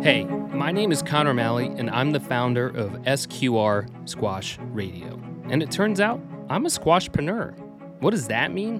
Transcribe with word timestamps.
Hey, 0.00 0.22
my 0.22 0.70
name 0.70 0.92
is 0.92 1.02
Connor 1.02 1.34
Malley, 1.34 1.66
and 1.66 1.90
I'm 1.90 2.12
the 2.12 2.20
founder 2.20 2.68
of 2.68 2.92
SQR 3.02 4.08
Squash 4.08 4.56
Radio. 4.70 5.20
And 5.50 5.60
it 5.60 5.72
turns 5.72 6.00
out 6.00 6.20
I'm 6.48 6.66
a 6.66 6.68
squashpreneur. 6.68 7.58
What 7.98 8.10
does 8.10 8.28
that 8.28 8.52
mean? 8.52 8.78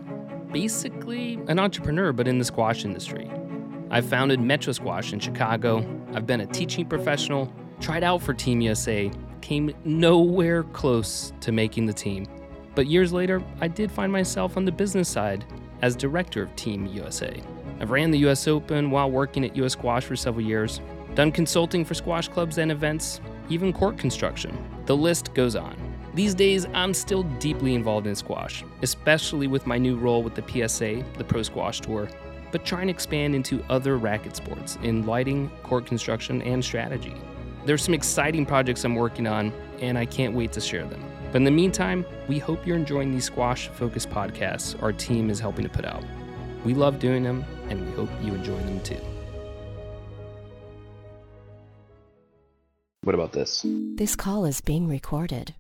Basically, 0.53 1.35
an 1.49 1.59
entrepreneur, 1.59 2.13
but 2.13 2.29
in 2.29 2.39
the 2.39 2.45
squash 2.45 2.85
industry. 2.85 3.29
I've 3.91 4.07
founded 4.07 4.41
Metro 4.41 4.73
Squash 4.73 5.13
in 5.13 5.19
Chicago. 5.19 5.85
I've 6.15 6.25
been 6.25 6.41
a 6.41 6.47
teaching 6.47 6.87
professional, 6.87 7.53
tried 7.81 8.05
out 8.05 8.23
for 8.23 8.33
Team 8.33 8.61
USA, 8.61 9.11
came 9.41 9.75
nowhere 9.85 10.63
close 10.63 11.33
to 11.41 11.51
making 11.51 11.87
the 11.87 11.93
team. 11.93 12.27
But 12.77 12.87
years 12.87 13.13
later, 13.13 13.43
I 13.61 13.67
did 13.67 13.91
find 13.91 14.13
myself 14.13 14.57
on 14.57 14.65
the 14.65 14.73
business 14.73 15.09
side 15.09 15.45
as 15.83 15.97
director 15.97 16.45
of 16.45 16.55
Team 16.55 16.87
USA. 16.87 17.43
I've 17.81 17.91
ran 17.91 18.13
the 18.13 18.19
US 18.29 18.47
Open 18.47 18.93
while 18.93 19.11
working 19.11 19.45
at 19.45 19.57
US 19.57 19.73
Squash 19.73 20.05
for 20.05 20.15
several 20.15 20.47
years, 20.47 20.81
done 21.19 21.33
consulting 21.33 21.85
for 21.85 21.95
squash 21.95 22.29
clubs 22.29 22.59
and 22.59 22.71
events, 22.71 23.21
even 23.49 23.73
court 23.73 23.99
construction. 23.99 24.57
The 24.87 24.97
list 24.97 25.35
goes 25.35 25.57
on. 25.57 25.77
These 26.15 26.33
days, 26.33 26.65
I'm 26.75 26.95
still 26.95 27.25
deeply 27.41 27.75
involved 27.75 28.07
in 28.07 28.15
squash, 28.15 28.63
especially 28.83 29.49
with 29.49 29.67
my 29.67 29.79
new 29.79 29.97
role 29.97 30.23
with 30.23 30.37
the 30.37 30.45
PSA, 30.69 31.03
the 31.17 31.25
Pro 31.25 31.43
Squash 31.43 31.81
Tour, 31.81 32.09
but 32.53 32.65
trying 32.65 32.87
to 32.87 32.93
expand 32.93 33.35
into 33.35 33.65
other 33.69 33.97
racket 33.99 34.37
sports 34.37 34.79
in 34.85 35.07
lighting, 35.07 35.51
court 35.65 35.87
construction, 35.87 36.41
and 36.43 36.65
strategy. 36.65 37.17
There's 37.65 37.83
some 37.83 37.95
exciting 37.95 38.47
projects 38.47 38.85
I'm 38.85 38.95
working 38.95 39.27
on, 39.27 39.53
and 39.81 39.99
I 39.99 40.07
can't 40.07 40.37
wait 40.37 40.53
to 40.53 40.61
share 40.61 40.85
them. 40.85 41.03
But 41.33 41.39
in 41.39 41.45
the 41.45 41.51
meantime, 41.51 42.07
we 42.29 42.39
hope 42.39 42.65
you're 42.65 42.77
enjoying 42.77 43.11
these 43.11 43.25
squash 43.25 43.67
focused 43.67 44.11
podcasts 44.11 44.81
our 44.81 44.93
team 44.93 45.31
is 45.31 45.41
helping 45.41 45.65
to 45.65 45.69
put 45.69 45.85
out. 45.85 46.05
We 46.65 46.75
love 46.75 47.01
doing 47.01 47.25
them, 47.25 47.45
and 47.71 47.85
we 47.85 47.93
hope 47.97 48.11
you 48.23 48.35
enjoy 48.35 48.59
them 48.61 48.81
too. 48.83 49.01
What 53.09 53.15
about 53.15 53.33
this? 53.33 53.65
This 53.65 54.15
call 54.15 54.45
is 54.45 54.61
being 54.61 54.87
recorded. 54.87 55.55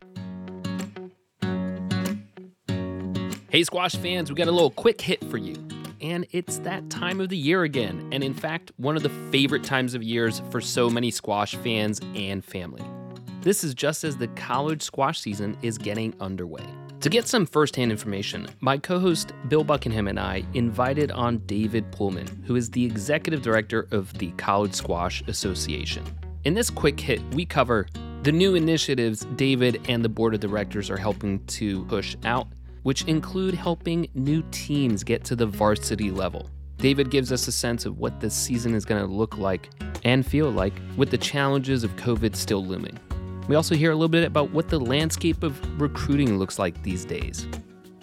Hey, 3.49 3.65
squash 3.65 3.97
fans, 3.97 4.29
we 4.29 4.37
got 4.37 4.49
a 4.49 4.53
little 4.53 4.71
quick 4.71 5.01
hit 5.01 5.25
for 5.31 5.39
you. 5.39 5.57
And 6.03 6.27
it's 6.33 6.59
that 6.59 6.91
time 6.91 7.23
of 7.23 7.31
the 7.31 7.39
year 7.39 7.63
again, 7.63 8.07
and 8.13 8.23
in 8.23 8.35
fact, 8.35 8.73
one 8.77 8.99
of 8.99 9.03
the 9.03 9.09
favorite 9.33 9.65
times 9.65 9.95
of 9.95 10.03
years 10.03 10.43
for 10.51 10.61
so 10.61 10.91
many 10.91 11.11
squash 11.11 11.55
fans 11.55 12.03
and 12.15 12.45
family. 12.45 12.85
This 13.41 13.65
is 13.65 13.73
just 13.73 14.05
as 14.05 14.19
the 14.19 14.29
college 14.29 14.83
squash 14.83 15.19
season 15.19 15.57
is 15.63 15.79
getting 15.79 16.13
underway. 16.21 16.67
To 17.01 17.09
get 17.09 17.27
some 17.27 17.47
firsthand 17.47 17.91
information, 17.91 18.47
my 18.61 18.77
co 18.77 18.99
host 18.99 19.33
Bill 19.49 19.65
Buckingham 19.65 20.07
and 20.07 20.21
I 20.21 20.45
invited 20.53 21.11
on 21.13 21.39
David 21.47 21.91
Pullman, 21.93 22.27
who 22.47 22.57
is 22.57 22.71
the 22.71 22.85
executive 22.85 23.41
director 23.41 23.89
of 23.91 24.13
the 24.19 24.33
College 24.33 24.75
Squash 24.75 25.23
Association. 25.29 26.05
In 26.49 26.55
this 26.55 26.71
quick 26.71 26.99
hit, 26.99 27.21
we 27.35 27.45
cover 27.45 27.87
the 28.23 28.33
new 28.33 28.55
initiatives 28.55 29.27
David 29.37 29.83
and 29.87 30.03
the 30.03 30.09
board 30.09 30.33
of 30.33 30.41
directors 30.41 30.89
are 30.89 30.97
helping 30.97 31.45
to 31.45 31.85
push 31.85 32.17
out, 32.25 32.49
which 32.85 33.05
include 33.05 33.53
helping 33.53 34.09
new 34.15 34.43
teams 34.51 35.05
get 35.05 35.25
to 35.25 35.37
the 35.37 35.45
varsity 35.45 36.11
level. 36.11 36.49
David 36.79 37.11
gives 37.11 37.33
us 37.33 37.49
a 37.49 37.53
sense 37.53 37.85
of 37.85 37.99
what 37.99 38.19
this 38.19 38.33
season 38.33 38.73
is 38.73 38.87
going 38.87 38.99
to 38.99 39.07
look 39.07 39.37
like 39.37 39.69
and 40.05 40.25
feel 40.27 40.51
like 40.51 40.73
with 40.97 41.11
the 41.11 41.19
challenges 41.19 41.85
of 41.85 41.95
COVID 41.97 42.35
still 42.35 42.65
looming. 42.65 42.99
We 43.47 43.55
also 43.55 43.75
hear 43.75 43.91
a 43.91 43.95
little 43.95 44.09
bit 44.09 44.25
about 44.25 44.51
what 44.51 44.71
the 44.71 44.81
landscape 44.81 45.43
of 45.43 45.79
recruiting 45.79 46.39
looks 46.39 46.59
like 46.59 46.83
these 46.83 47.05
days. 47.05 47.47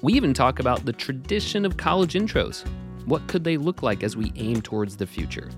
We 0.03 0.13
even 0.13 0.35
talk 0.35 0.59
about 0.59 0.85
the 0.85 0.93
tradition 0.93 1.65
of 1.65 1.77
college 1.77 2.13
intros. 2.13 2.63
What 3.07 3.25
could 3.25 3.43
they 3.43 3.57
look 3.57 3.81
like 3.81 4.03
as 4.03 4.15
we 4.15 4.31
aim 4.35 4.61
towards 4.61 4.97
the 4.97 5.07
future? 5.07 5.49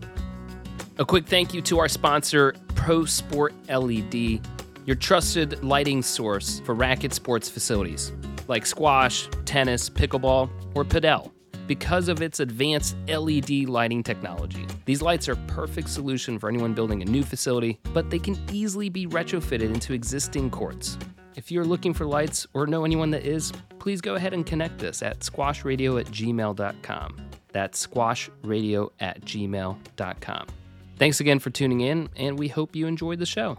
A 0.97 1.05
quick 1.05 1.27
thank 1.27 1.53
you 1.53 1.61
to 1.63 1.79
our 1.79 1.87
sponsor, 1.87 2.53
Pro 2.75 3.05
Sport 3.05 3.53
LED, 3.69 4.41
your 4.85 4.95
trusted 4.95 5.63
lighting 5.63 6.01
source 6.01 6.61
for 6.65 6.75
racket 6.75 7.13
sports 7.13 7.47
facilities 7.49 8.11
like 8.47 8.65
squash, 8.65 9.27
tennis, 9.45 9.89
pickleball, 9.89 10.49
or 10.75 10.83
padel. 10.83 11.31
Because 11.67 12.09
of 12.09 12.21
its 12.21 12.39
advanced 12.39 12.95
LED 13.07 13.67
lighting 13.67 14.03
technology, 14.03 14.67
these 14.85 15.01
lights 15.01 15.27
are 15.27 15.35
perfect 15.47 15.89
solution 15.89 16.37
for 16.37 16.47
anyone 16.47 16.75
building 16.75 17.01
a 17.01 17.05
new 17.05 17.23
facility, 17.23 17.79
but 17.91 18.09
they 18.11 18.19
can 18.19 18.37
easily 18.51 18.87
be 18.89 19.07
retrofitted 19.07 19.73
into 19.73 19.93
existing 19.93 20.51
courts. 20.51 20.99
If 21.35 21.51
you're 21.51 21.65
looking 21.65 21.93
for 21.93 22.05
lights 22.05 22.45
or 22.53 22.67
know 22.67 22.85
anyone 22.85 23.09
that 23.11 23.25
is, 23.25 23.51
please 23.79 23.99
go 23.99 24.13
ahead 24.13 24.33
and 24.33 24.45
connect 24.45 24.83
us 24.83 25.01
at 25.01 25.19
squashradio 25.21 25.99
at 25.99 26.07
gmail.com. 26.07 27.17
That's 27.51 27.87
squashradio 27.87 28.89
at 28.99 29.21
gmail.com. 29.21 30.47
Thanks 30.97 31.19
again 31.19 31.39
for 31.39 31.49
tuning 31.49 31.81
in, 31.81 32.09
and 32.15 32.37
we 32.37 32.47
hope 32.47 32.75
you 32.75 32.85
enjoyed 32.85 33.19
the 33.19 33.25
show. 33.25 33.57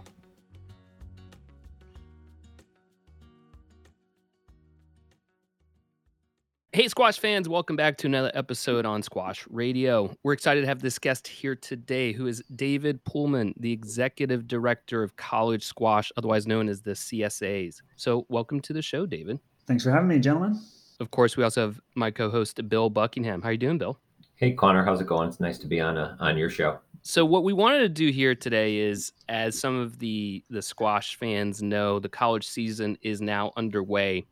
Hey, 6.77 6.87
squash 6.87 7.17
fans, 7.17 7.49
welcome 7.49 7.75
back 7.75 7.97
to 7.97 8.05
another 8.05 8.29
episode 8.35 8.85
on 8.85 9.01
Squash 9.01 9.47
Radio. 9.49 10.15
We're 10.21 10.33
excited 10.33 10.61
to 10.61 10.67
have 10.67 10.79
this 10.79 10.99
guest 10.99 11.27
here 11.27 11.55
today, 11.55 12.11
who 12.11 12.27
is 12.27 12.43
David 12.55 13.03
Pullman, 13.03 13.55
the 13.57 13.71
executive 13.71 14.47
director 14.47 15.01
of 15.01 15.15
College 15.15 15.63
Squash, 15.63 16.11
otherwise 16.17 16.45
known 16.45 16.69
as 16.69 16.81
the 16.81 16.91
CSAs. 16.91 17.81
So, 17.95 18.27
welcome 18.29 18.59
to 18.59 18.73
the 18.73 18.83
show, 18.83 19.07
David. 19.07 19.39
Thanks 19.65 19.85
for 19.85 19.89
having 19.89 20.07
me, 20.07 20.19
gentlemen. 20.19 20.61
Of 20.99 21.09
course, 21.09 21.35
we 21.35 21.43
also 21.43 21.61
have 21.61 21.81
my 21.95 22.11
co-host 22.11 22.69
Bill 22.69 22.91
Buckingham. 22.91 23.41
How 23.41 23.49
are 23.49 23.53
you 23.53 23.57
doing, 23.57 23.79
Bill? 23.79 23.99
Hey, 24.35 24.51
Connor, 24.51 24.85
how's 24.85 25.01
it 25.01 25.07
going? 25.07 25.29
It's 25.29 25.39
nice 25.39 25.57
to 25.57 25.65
be 25.65 25.81
on 25.81 25.97
a, 25.97 26.15
on 26.19 26.37
your 26.37 26.51
show. 26.51 26.77
So 27.01 27.25
what 27.25 27.43
we 27.43 27.53
wanted 27.53 27.79
to 27.79 27.89
do 27.89 28.11
here 28.11 28.35
today 28.35 28.77
is, 28.77 29.13
as 29.29 29.57
some 29.57 29.79
of 29.79 29.97
the 29.97 30.43
the 30.51 30.61
squash 30.61 31.15
fans 31.15 31.63
know, 31.63 31.97
the 31.97 32.09
college 32.09 32.47
season 32.47 32.99
is 33.01 33.19
now 33.19 33.51
underway, 33.57 34.27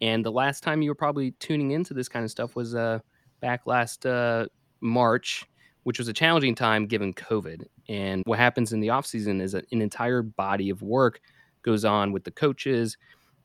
and 0.00 0.24
the 0.24 0.32
last 0.32 0.62
time 0.62 0.82
you 0.82 0.90
were 0.90 0.94
probably 0.94 1.32
tuning 1.32 1.72
into 1.72 1.94
this 1.94 2.08
kind 2.08 2.24
of 2.24 2.30
stuff 2.30 2.56
was 2.56 2.74
uh, 2.74 3.00
back 3.40 3.66
last 3.66 4.06
uh, 4.06 4.46
March, 4.80 5.44
which 5.82 5.98
was 5.98 6.08
a 6.08 6.12
challenging 6.12 6.54
time 6.54 6.86
given 6.86 7.12
COVID. 7.12 7.64
And 7.88 8.22
what 8.26 8.38
happens 8.38 8.72
in 8.72 8.80
the 8.80 8.90
off 8.90 9.06
season 9.06 9.40
is 9.40 9.54
an 9.54 9.64
entire 9.70 10.22
body 10.22 10.70
of 10.70 10.82
work 10.82 11.20
goes 11.62 11.84
on 11.84 12.12
with 12.12 12.24
the 12.24 12.30
coaches 12.30 12.96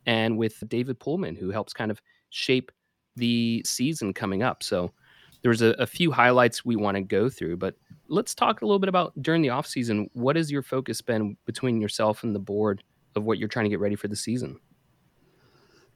and 0.05 0.37
with 0.37 0.63
David 0.69 0.99
Pullman, 0.99 1.35
who 1.35 1.49
helps 1.49 1.73
kind 1.73 1.91
of 1.91 2.01
shape 2.29 2.71
the 3.15 3.61
season 3.65 4.13
coming 4.13 4.43
up. 4.43 4.63
So 4.63 4.91
there's 5.41 5.61
a, 5.61 5.69
a 5.79 5.87
few 5.87 6.11
highlights 6.11 6.63
we 6.63 6.75
want 6.75 6.95
to 6.95 7.01
go 7.01 7.29
through, 7.29 7.57
but 7.57 7.75
let's 8.07 8.35
talk 8.35 8.61
a 8.61 8.65
little 8.65 8.79
bit 8.79 8.89
about 8.89 9.13
during 9.21 9.41
the 9.41 9.49
off 9.49 9.67
season. 9.67 10.09
What 10.13 10.35
has 10.35 10.51
your 10.51 10.61
focus 10.61 11.01
been 11.01 11.35
between 11.45 11.81
yourself 11.81 12.23
and 12.23 12.33
the 12.33 12.39
board 12.39 12.83
of 13.15 13.25
what 13.25 13.39
you're 13.39 13.47
trying 13.47 13.65
to 13.65 13.69
get 13.69 13.79
ready 13.79 13.95
for 13.95 14.07
the 14.07 14.15
season? 14.15 14.59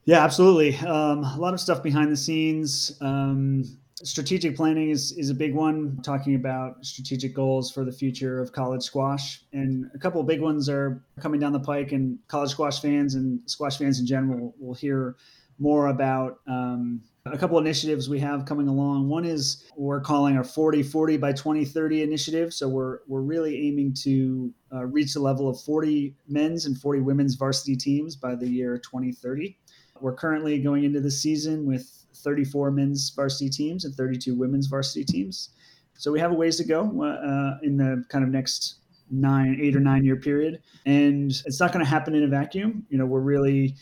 Yeah, 0.10 0.24
absolutely. 0.24 0.76
Um, 0.78 1.24
a 1.24 1.38
lot 1.38 1.54
of 1.54 1.60
stuff 1.60 1.84
behind 1.84 2.12
the 2.12 2.18
scenes. 2.18 2.98
Um, 3.00 3.64
strategic 3.94 4.56
planning 4.56 4.90
is, 4.90 5.12
is 5.12 5.30
a 5.30 5.36
big 5.36 5.54
one, 5.54 6.00
talking 6.02 6.34
about 6.34 6.84
strategic 6.84 7.36
goals 7.36 7.72
for 7.72 7.86
the 7.86 7.92
future 7.92 8.42
of 8.42 8.52
college 8.52 8.82
squash. 8.82 9.44
And 9.54 9.86
a 9.94 10.00
couple 10.00 10.24
big 10.24 10.42
ones 10.42 10.68
are 10.68 11.04
coming 11.20 11.40
down 11.40 11.52
the 11.52 11.60
pike, 11.60 11.92
and 11.92 12.18
college 12.28 12.50
squash 12.50 12.82
fans 12.82 13.14
and 13.14 13.40
squash 13.48 13.78
fans 13.78 14.00
in 14.00 14.08
general 14.08 14.56
will 14.58 14.74
hear 14.74 15.16
more 15.60 15.90
about 15.90 16.40
um, 16.48 17.04
a 17.26 17.38
couple 17.38 17.60
initiatives 17.60 18.10
we 18.10 18.18
have 18.18 18.46
coming 18.46 18.68
along. 18.68 19.10
One 19.10 19.26
is 19.26 19.66
we're 19.78 20.02
calling 20.02 20.36
our 20.38 20.44
40 20.44 20.82
40 20.82 21.18
by 21.18 21.34
2030 21.34 22.02
initiative. 22.02 22.52
So 22.52 22.68
we're 22.68 23.00
we're 23.08 23.22
really 23.22 23.68
aiming 23.68 23.94
to 24.06 24.52
uh, 24.74 24.86
reach 24.86 25.14
the 25.14 25.20
level 25.20 25.48
of 25.48 25.62
40 25.62 26.16
men's 26.28 26.66
and 26.66 26.76
40 26.76 27.02
women's 27.02 27.36
varsity 27.36 27.76
teams 27.76 28.16
by 28.16 28.34
the 28.34 28.48
year 28.48 28.80
2030. 28.80 29.56
We're 30.02 30.16
currently 30.16 30.60
going 30.60 30.84
into 30.84 31.00
the 31.00 31.12
season 31.12 31.66
with 31.66 32.06
34 32.16 32.72
men's 32.72 33.10
varsity 33.10 33.50
teams 33.50 33.86
and 33.86 33.94
32 33.96 34.36
women's 34.36 34.68
varsity 34.68 35.04
teams. 35.04 35.50
So 35.98 36.12
we 36.12 36.20
have 36.20 36.32
a 36.32 36.36
ways 36.36 36.58
to 36.58 36.64
go 36.64 36.82
uh, 37.04 37.58
in 37.64 37.78
the 37.78 38.04
kind 38.10 38.24
of 38.24 38.30
next 38.30 38.76
nine, 39.12 39.58
eight 39.62 39.76
or 39.76 39.80
nine 39.80 40.06
year 40.06 40.16
period, 40.16 40.62
and 40.86 41.32
it's 41.46 41.60
not 41.60 41.74
going 41.74 41.84
to 41.84 41.90
happen 41.90 42.16
in 42.16 42.24
a 42.24 42.28
vacuum. 42.28 42.86
You 42.90 42.98
know, 42.98 43.06
we're 43.06 43.20
really 43.20 43.76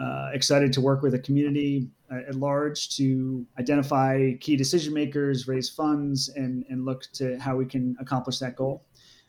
uh, 0.00 0.30
excited 0.32 0.72
to 0.72 0.80
work 0.80 1.02
with 1.02 1.14
a 1.14 1.18
community 1.18 1.90
uh, 2.10 2.20
at 2.28 2.36
large 2.36 2.96
to 2.96 3.46
identify 3.58 4.32
key 4.40 4.56
decision 4.56 4.94
makers, 4.94 5.48
raise 5.48 5.68
funds, 5.68 6.30
and, 6.30 6.64
and 6.70 6.84
look 6.84 7.02
to 7.14 7.38
how 7.38 7.56
we 7.56 7.66
can 7.66 7.96
accomplish 8.00 8.38
that 8.38 8.56
goal. 8.56 8.84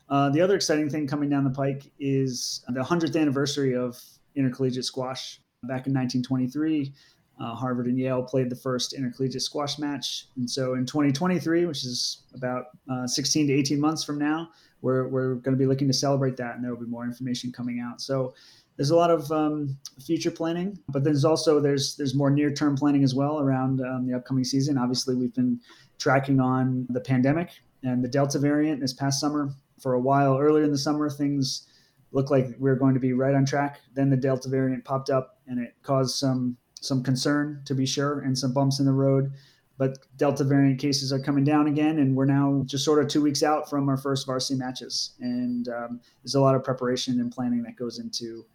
Uh, 0.10 0.30
the 0.30 0.42
other 0.42 0.56
exciting 0.56 0.90
thing 0.90 1.08
coming 1.08 1.30
down 1.30 1.44
the 1.44 1.50
pike 1.50 1.92
is 2.00 2.64
the 2.70 2.82
100th 2.82 3.20
anniversary 3.20 3.76
of 3.76 4.02
intercollegiate 4.36 4.86
squash 4.86 5.42
back 5.64 5.88
in 5.88 5.94
1923. 5.94 6.94
Uh, 7.42 7.56
Harvard 7.56 7.88
and 7.88 7.98
Yale 7.98 8.22
played 8.22 8.50
the 8.50 8.56
first 8.56 8.94
intercollegiate 8.94 9.42
squash 9.42 9.80
match. 9.80 10.28
And 10.36 10.50
so 10.50 10.74
in 10.74 10.86
2023, 10.86 11.66
which 11.66 11.86
is 11.86 12.24
about 12.34 12.68
uh, 12.92 13.08
16 13.08 13.48
to 13.48 13.54
18 13.54 13.80
months 13.80 14.04
from 14.04 14.18
now, 14.18 14.50
we're, 14.82 15.08
we're 15.08 15.36
going 15.36 15.56
to 15.56 15.60
be 15.60 15.66
looking 15.66 15.88
to 15.88 15.94
celebrate 15.94 16.38
that, 16.38 16.56
and 16.56 16.64
there 16.64 16.74
will 16.74 16.84
be 16.84 16.90
more 16.90 17.06
information 17.06 17.52
coming 17.52 17.80
out. 17.80 18.02
So 18.02 18.34
there's 18.78 18.92
a 18.92 18.96
lot 18.96 19.12
of 19.12 19.30
um, 19.32 19.78
future 20.06 20.32
planning, 20.32 20.80
but 20.88 21.04
there's 21.04 21.26
also 21.26 21.60
there's 21.60 21.98
there's 21.98 22.16
more 22.16 22.30
near 22.30 22.50
term 22.50 22.78
planning 22.78 23.04
as 23.04 23.14
well 23.14 23.42
around 23.42 23.82
um, 23.82 24.08
the 24.08 24.16
upcoming 24.16 24.46
season. 24.46 24.78
Obviously, 24.78 25.16
we've 25.16 25.36
been 25.36 25.60
tracking 25.98 26.40
on 26.40 26.88
the 26.90 27.02
pandemic 27.02 27.50
and 27.84 28.02
the 28.02 28.08
Delta 28.08 28.40
variant 28.40 28.80
this 28.80 28.94
past 28.94 29.20
summer. 29.20 29.50
For 29.82 29.94
a 29.96 30.00
while 30.00 30.38
earlier 30.38 30.64
in 30.64 30.72
the 30.72 30.78
summer, 30.78 31.10
things 31.10 31.68
looked 32.12 32.32
like 32.32 32.48
we 32.60 32.70
were 32.70 32.76
going 32.76 32.94
to 32.94 33.00
be 33.00 33.14
right 33.14 33.36
on 33.36 33.46
track. 33.46 33.82
Then 33.94 34.10
the 34.10 34.18
Delta 34.18 34.50
variant 34.50 34.86
popped 34.86 35.10
up, 35.10 35.38
and 35.48 35.60
it 35.60 35.76
caused 35.84 36.18
some 36.18 36.58
some 36.82 37.04
concern 37.04 37.62
to 37.66 37.76
be 37.76 37.86
sure, 37.86 38.22
and 38.22 38.38
some 38.38 38.54
bumps 38.54 38.80
in 38.80 38.86
the 38.86 38.94
road 38.94 39.32
but 39.80 39.98
Delta 40.18 40.44
variant 40.44 40.78
cases 40.78 41.14
are 41.14 41.22
coming 41.22 41.46
down 41.46 41.68
again, 41.68 42.00
and 42.00 42.14
we're 42.14 42.26
now 42.26 42.64
just 42.66 42.84
sort 42.84 43.02
of 43.02 43.08
two 43.08 43.22
weeks 43.22 43.42
out 43.42 43.70
from 43.70 43.88
our 43.88 43.96
first 43.96 44.26
varsity 44.26 44.60
matches. 44.60 45.14
And 45.22 45.70
um, 45.70 46.02
there's 46.22 46.36
a 46.36 46.42
lot 46.42 46.54
of 46.54 46.66
preparation 46.66 47.22
and 47.22 47.32
planning 47.32 47.64
that 47.64 47.78
goes 47.78 47.98
into 47.98 48.46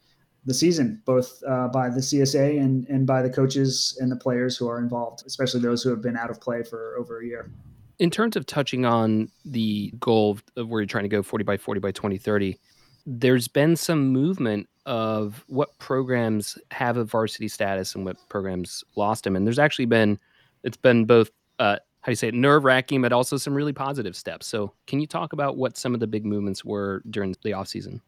the 0.45 0.53
season, 0.53 1.01
both 1.07 1.43
uh, 1.49 1.69
by 1.69 1.89
the 1.89 2.01
CSA 2.01 2.61
and, 2.61 2.87
and 2.91 3.07
by 3.07 3.23
the 3.23 3.31
coaches 3.31 3.97
and 4.03 4.13
the 4.13 4.17
players 4.17 4.59
who 4.59 4.69
are 4.69 4.79
involved, 4.79 5.23
especially 5.27 5.61
those 5.61 5.83
who 5.83 5.89
have 5.89 6.03
been 6.03 6.15
out 6.15 6.29
of 6.29 6.43
play 6.43 6.63
for 6.63 6.95
over 6.99 7.23
a 7.23 7.27
year. 7.27 7.51
In 7.99 8.11
terms 8.11 8.37
of 8.37 8.45
touching 8.45 8.85
on 8.85 9.31
the 9.47 9.95
goal 9.99 10.39
of 10.59 10.69
where 10.69 10.83
you're 10.83 10.87
trying 10.87 11.05
to 11.05 11.09
go 11.09 11.23
40 11.23 11.43
by 11.45 11.57
40 11.57 11.81
by 11.81 11.91
2030, 11.91 12.59
there's 13.07 13.49
been 13.49 13.77
some 13.77 14.09
movement 14.09 14.69
of 14.87 15.45
what 15.49 15.79
programs 15.79 16.59
have 16.71 16.97
a 16.97 17.05
varsity 17.05 17.49
status 17.49 17.95
and 17.95 18.05
what 18.05 18.17
programs 18.29 18.85
lost 18.97 19.25
them. 19.25 19.37
And 19.37 19.47
there's 19.47 19.59
actually 19.59 19.87
been 19.87 20.19
it's 20.63 20.77
been 20.77 21.05
both 21.05 21.31
uh, 21.59 21.77
how 22.05 22.07
do 22.07 22.13
you 22.13 22.17
say 22.17 22.29
it, 22.29 22.35
nerve 22.35 22.65
wracking, 22.65 23.01
but 23.01 23.15
also 23.15 23.39
some 23.39 23.55
really 23.55 23.73
positive 23.73 24.15
steps. 24.15 24.47
So, 24.47 24.75
can 24.87 25.01
you 25.01 25.07
talk 25.07 25.33
about 25.33 25.57
what 25.57 25.79
some 25.79 25.95
of 25.95 26.01
the 26.01 26.07
big 26.07 26.27
movements 26.27 26.63
were 26.63 27.03
during 27.09 27.35
the 27.43 27.55
off 27.55 27.69
season? 27.69 28.03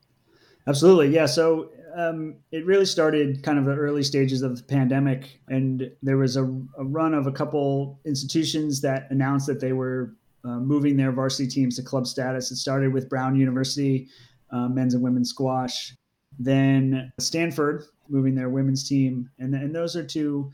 Absolutely, 0.66 1.14
yeah. 1.14 1.24
So 1.24 1.70
um, 1.94 2.34
it 2.52 2.66
really 2.66 2.84
started 2.84 3.42
kind 3.42 3.58
of 3.58 3.64
the 3.64 3.74
early 3.74 4.02
stages 4.02 4.42
of 4.42 4.58
the 4.58 4.62
pandemic, 4.64 5.40
and 5.48 5.90
there 6.02 6.18
was 6.18 6.36
a, 6.36 6.44
a 6.76 6.84
run 6.84 7.14
of 7.14 7.26
a 7.26 7.32
couple 7.32 7.98
institutions 8.04 8.82
that 8.82 9.06
announced 9.10 9.46
that 9.46 9.60
they 9.60 9.72
were 9.72 10.14
uh, 10.44 10.58
moving 10.58 10.98
their 10.98 11.12
varsity 11.12 11.48
teams 11.48 11.76
to 11.76 11.82
club 11.82 12.06
status. 12.06 12.50
It 12.50 12.56
started 12.56 12.92
with 12.92 13.08
Brown 13.08 13.34
University, 13.34 14.08
uh, 14.50 14.68
men's 14.68 14.94
and 14.94 15.02
women's 15.02 15.30
squash, 15.30 15.94
then 16.38 17.12
Stanford 17.18 17.84
moving 18.08 18.34
their 18.34 18.48
women's 18.48 18.88
team, 18.88 19.30
and 19.38 19.54
and 19.54 19.74
those 19.74 19.96
are 19.96 20.04
two 20.04 20.50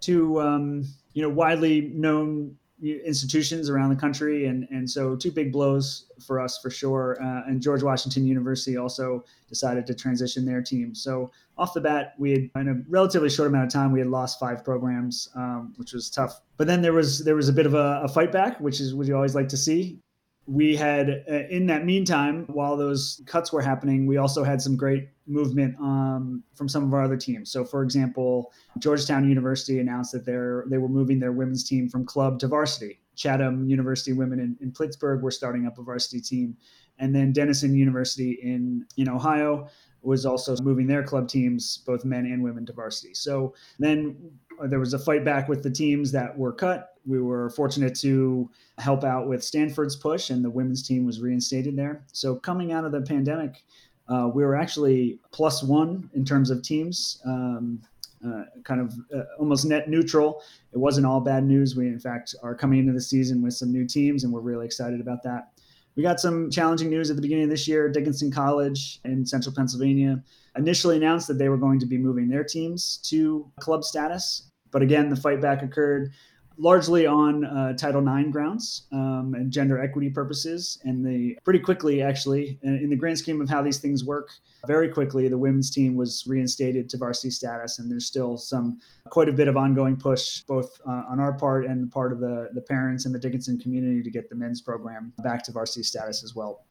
two 0.00 0.40
um, 0.40 0.84
you 1.14 1.22
know 1.22 1.28
widely 1.28 1.92
known 1.94 2.56
institutions 2.82 3.70
around 3.70 3.90
the 3.90 3.96
country. 3.96 4.46
And 4.46 4.66
and 4.70 4.88
so 4.90 5.16
two 5.16 5.30
big 5.30 5.52
blows 5.52 6.06
for 6.26 6.40
us 6.40 6.58
for 6.58 6.70
sure. 6.70 7.16
Uh, 7.22 7.42
and 7.46 7.62
george 7.62 7.82
washington 7.82 8.26
university 8.26 8.76
also 8.76 9.24
decided 9.48 9.86
to 9.86 9.94
transition 9.94 10.44
their 10.44 10.62
team. 10.62 10.94
So 10.94 11.30
off 11.56 11.74
the 11.74 11.80
bat 11.80 12.14
we 12.18 12.32
had 12.32 12.50
in 12.56 12.68
a 12.68 12.82
relatively 12.88 13.30
short 13.30 13.48
amount 13.48 13.66
of 13.66 13.72
time 13.72 13.92
we 13.92 14.00
had 14.00 14.08
lost 14.08 14.40
five 14.40 14.64
programs 14.64 15.28
um, 15.36 15.72
which 15.76 15.92
was 15.92 16.10
tough. 16.10 16.40
But 16.56 16.66
then 16.66 16.82
there 16.82 16.92
was 16.92 17.24
there 17.24 17.36
was 17.36 17.48
a 17.48 17.52
bit 17.52 17.66
of 17.66 17.74
a, 17.74 18.02
a 18.04 18.08
fight 18.08 18.32
back 18.32 18.60
which 18.60 18.80
is 18.80 18.94
what 18.94 19.06
you 19.06 19.14
always 19.14 19.34
like 19.34 19.48
to 19.48 19.56
see 19.56 19.98
we 20.46 20.74
had 20.74 21.24
uh, 21.30 21.46
in 21.50 21.66
that 21.66 21.84
meantime 21.84 22.44
while 22.48 22.76
those 22.76 23.22
cuts 23.26 23.52
were 23.52 23.62
happening 23.62 24.06
we 24.06 24.16
also 24.16 24.42
had 24.42 24.60
some 24.60 24.76
great 24.76 25.08
movement 25.26 25.76
um, 25.78 26.42
from 26.54 26.68
some 26.68 26.82
of 26.82 26.92
our 26.92 27.02
other 27.02 27.16
teams. 27.16 27.50
So 27.50 27.64
for 27.64 27.82
example 27.82 28.52
georgetown 28.78 29.28
university 29.28 29.78
announced 29.78 30.12
that 30.12 30.24
they're 30.24 30.64
they 30.68 30.78
were 30.78 30.88
moving 30.88 31.20
their 31.20 31.32
women's 31.32 31.64
team 31.68 31.88
from 31.88 32.04
club 32.04 32.38
to 32.40 32.48
varsity. 32.48 33.00
Chatham 33.14 33.68
university 33.68 34.12
women 34.12 34.40
in, 34.40 34.56
in 34.60 34.72
pittsburgh 34.72 35.22
were 35.22 35.30
starting 35.30 35.66
up 35.66 35.78
a 35.78 35.82
varsity 35.82 36.20
team. 36.20 36.56
And 36.98 37.14
then 37.14 37.32
denison 37.32 37.74
university 37.74 38.38
in 38.42 38.84
in 38.96 39.08
ohio 39.08 39.68
was 40.02 40.26
also 40.26 40.56
moving 40.62 40.88
their 40.88 41.04
club 41.04 41.28
teams 41.28 41.78
both 41.86 42.04
men 42.04 42.26
and 42.26 42.42
women 42.42 42.66
to 42.66 42.72
varsity. 42.72 43.14
So 43.14 43.54
then 43.78 44.32
there 44.64 44.78
was 44.78 44.94
a 44.94 44.98
fight 44.98 45.24
back 45.24 45.48
with 45.48 45.62
the 45.62 45.70
teams 45.70 46.12
that 46.12 46.36
were 46.36 46.52
cut 46.52 46.92
we 47.06 47.20
were 47.20 47.50
fortunate 47.50 47.94
to 47.96 48.48
help 48.78 49.04
out 49.04 49.28
with 49.28 49.42
Stanford's 49.42 49.96
push, 49.96 50.30
and 50.30 50.44
the 50.44 50.50
women's 50.50 50.86
team 50.86 51.04
was 51.04 51.20
reinstated 51.20 51.76
there. 51.76 52.04
So 52.12 52.36
coming 52.36 52.72
out 52.72 52.84
of 52.84 52.92
the 52.92 53.00
pandemic, 53.00 53.64
uh, 54.08 54.30
we 54.32 54.44
were 54.44 54.56
actually 54.56 55.18
plus 55.30 55.62
one 55.62 56.10
in 56.14 56.24
terms 56.24 56.50
of 56.50 56.62
teams, 56.62 57.20
um, 57.24 57.82
uh, 58.24 58.44
kind 58.62 58.80
of 58.80 58.94
uh, 59.14 59.24
almost 59.38 59.64
net 59.64 59.88
neutral. 59.88 60.42
It 60.72 60.78
wasn't 60.78 61.06
all 61.06 61.20
bad 61.20 61.44
news. 61.44 61.74
We, 61.74 61.88
in 61.88 61.98
fact, 61.98 62.34
are 62.42 62.54
coming 62.54 62.78
into 62.78 62.92
the 62.92 63.00
season 63.00 63.42
with 63.42 63.54
some 63.54 63.72
new 63.72 63.86
teams, 63.86 64.24
and 64.24 64.32
we're 64.32 64.40
really 64.40 64.66
excited 64.66 65.00
about 65.00 65.22
that. 65.24 65.48
We 65.96 66.02
got 66.02 66.20
some 66.20 66.50
challenging 66.50 66.88
news 66.88 67.10
at 67.10 67.16
the 67.16 67.22
beginning 67.22 67.44
of 67.44 67.50
this 67.50 67.68
year. 67.68 67.88
Dickinson 67.88 68.30
College 68.30 69.00
in 69.04 69.26
central 69.26 69.54
Pennsylvania 69.54 70.22
initially 70.56 70.96
announced 70.96 71.28
that 71.28 71.38
they 71.38 71.48
were 71.48 71.56
going 71.56 71.80
to 71.80 71.86
be 71.86 71.98
moving 71.98 72.28
their 72.28 72.44
teams 72.44 72.98
to 73.04 73.50
club 73.60 73.84
status. 73.84 74.50
But 74.70 74.82
again, 74.82 75.10
the 75.10 75.16
fight 75.16 75.40
back 75.40 75.62
occurred 75.62 76.12
largely 76.58 77.06
on 77.06 77.44
uh, 77.44 77.72
Title 77.74 78.06
IX 78.06 78.30
grounds 78.30 78.86
um, 78.92 79.34
and 79.36 79.50
gender 79.50 79.80
equity 79.80 80.10
purposes. 80.10 80.78
And 80.84 81.04
they 81.04 81.36
pretty 81.44 81.58
quickly, 81.58 82.02
actually, 82.02 82.58
in 82.62 82.90
the 82.90 82.96
grand 82.96 83.18
scheme 83.18 83.40
of 83.40 83.48
how 83.48 83.62
these 83.62 83.78
things 83.78 84.04
work, 84.04 84.30
very 84.66 84.88
quickly, 84.88 85.28
the 85.28 85.38
women's 85.38 85.70
team 85.70 85.96
was 85.96 86.24
reinstated 86.26 86.88
to 86.90 86.96
varsity 86.96 87.30
status. 87.30 87.78
And 87.78 87.90
there's 87.90 88.06
still 88.06 88.36
some 88.36 88.78
quite 89.10 89.28
a 89.28 89.32
bit 89.32 89.48
of 89.48 89.56
ongoing 89.56 89.96
push, 89.96 90.40
both 90.42 90.80
uh, 90.86 91.04
on 91.08 91.20
our 91.20 91.32
part 91.32 91.66
and 91.66 91.90
part 91.90 92.12
of 92.12 92.20
the, 92.20 92.50
the 92.54 92.62
parents 92.62 93.06
and 93.06 93.14
the 93.14 93.18
Dickinson 93.18 93.58
community 93.58 94.02
to 94.02 94.10
get 94.10 94.28
the 94.28 94.36
men's 94.36 94.60
program 94.60 95.12
back 95.22 95.42
to 95.44 95.52
varsity 95.52 95.82
status 95.82 96.22
as 96.22 96.34
well. 96.34 96.64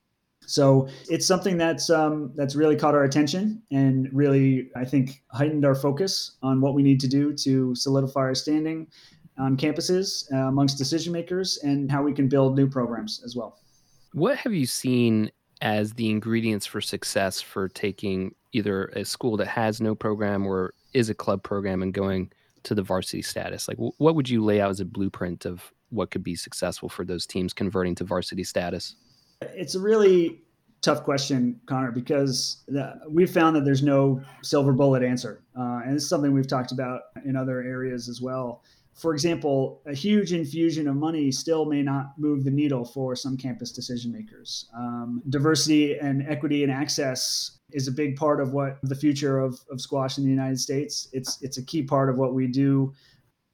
So 0.48 0.88
it's 1.10 1.26
something 1.26 1.58
that's 1.58 1.90
um, 1.90 2.32
that's 2.36 2.56
really 2.56 2.76
caught 2.76 2.96
our 2.96 3.04
attention 3.04 3.62
and 3.72 4.10
really, 4.12 4.72
I 4.76 4.86
think, 4.86 5.24
heightened 5.32 5.66
our 5.66 5.76
focus 5.76 6.38
on 6.42 6.62
what 6.62 6.74
we 6.74 6.82
need 6.82 7.00
to 7.02 7.08
do 7.08 7.34
to 7.34 7.76
solidify 7.76 8.22
our 8.22 8.36
standing 8.36 8.88
on 9.38 9.58
campuses 9.58 10.32
uh, 10.34 10.48
amongst 10.48 10.78
decision 10.78 11.14
makers 11.14 11.60
and 11.64 11.92
how 11.92 12.04
we 12.04 12.14
can 12.14 12.28
build 12.28 12.56
new 12.56 12.70
programs 12.70 13.22
as 13.26 13.36
well. 13.36 13.60
What 14.14 14.38
have 14.38 14.54
you 14.54 14.66
seen 14.66 15.32
as 15.62 15.94
the 15.94 16.10
ingredients 16.10 16.66
for 16.66 16.82
success 16.82 17.42
for 17.42 17.70
taking 17.70 18.36
either 18.52 18.86
a 18.88 19.06
school 19.06 19.38
that 19.38 19.48
has 19.48 19.80
no 19.80 19.96
program 19.96 20.46
or 20.46 20.74
is 20.94 21.10
a 21.10 21.16
club 21.16 21.44
program 21.44 21.82
and 21.82 21.94
going 21.94 22.32
to 22.64 22.76
the 22.76 22.84
varsity 22.84 23.22
status? 23.22 23.68
Like, 23.68 23.78
what 23.78 24.16
would 24.16 24.30
you 24.30 24.44
lay 24.44 24.60
out 24.60 24.70
as 24.70 24.80
a 24.80 24.86
blueprint 24.86 25.46
of 25.46 25.72
what 25.90 26.12
could 26.12 26.24
be 26.24 26.36
successful 26.36 26.90
for 26.90 27.06
those 27.06 27.26
teams 27.26 27.54
converting 27.54 27.96
to 27.96 28.04
varsity 28.04 28.44
status? 28.44 28.96
It's 29.42 29.76
a 29.76 29.80
really 29.80 30.42
tough 30.82 31.04
question, 31.04 31.60
Connor, 31.68 31.92
because 31.92 32.64
we've 33.08 33.32
found 33.32 33.56
that 33.56 33.66
there's 33.66 33.84
no 33.84 34.22
silver 34.42 34.74
bullet 34.74 35.04
answer. 35.04 35.42
Uh, 35.58 35.82
and 35.86 35.96
it's 35.96 36.08
something 36.08 36.34
we've 36.34 36.48
talked 36.48 36.72
about 36.72 37.02
in 37.26 37.36
other 37.36 37.62
areas 37.62 38.10
as 38.10 38.22
well 38.22 38.64
for 38.94 39.14
example, 39.14 39.82
a 39.86 39.94
huge 39.94 40.34
infusion 40.34 40.88
of 40.88 40.96
money 40.96 41.32
still 41.32 41.66
may 41.66 41.82
not 41.82 42.14
move 42.18 42.44
the 42.44 42.52
needle 42.52 42.84
for 42.84 43.16
some 43.16 43.38
campus 43.38 43.72
decision 43.72 44.12
makers. 44.12 44.70
Um, 44.76 45.22
diversity 45.30 45.98
and 45.98 46.24
equity 46.28 46.64
and 46.64 46.72
access 46.72 47.60
is 47.72 47.88
a 47.88 47.92
big 47.92 48.18
part 48.18 48.42
of 48.42 48.52
what 48.52 48.80
the 48.84 48.96
future 48.96 49.40
of, 49.40 49.60
of 49.72 49.80
squash 49.80 50.18
in 50.18 50.26
the 50.26 50.30
United 50.30 50.60
States. 50.60 51.08
It's 51.14 51.42
it's 51.42 51.58
a 51.58 51.64
key 51.64 51.84
part 51.84 52.10
of 52.10 52.18
what 52.18 52.34
we 52.34 52.48
do. 52.48 52.94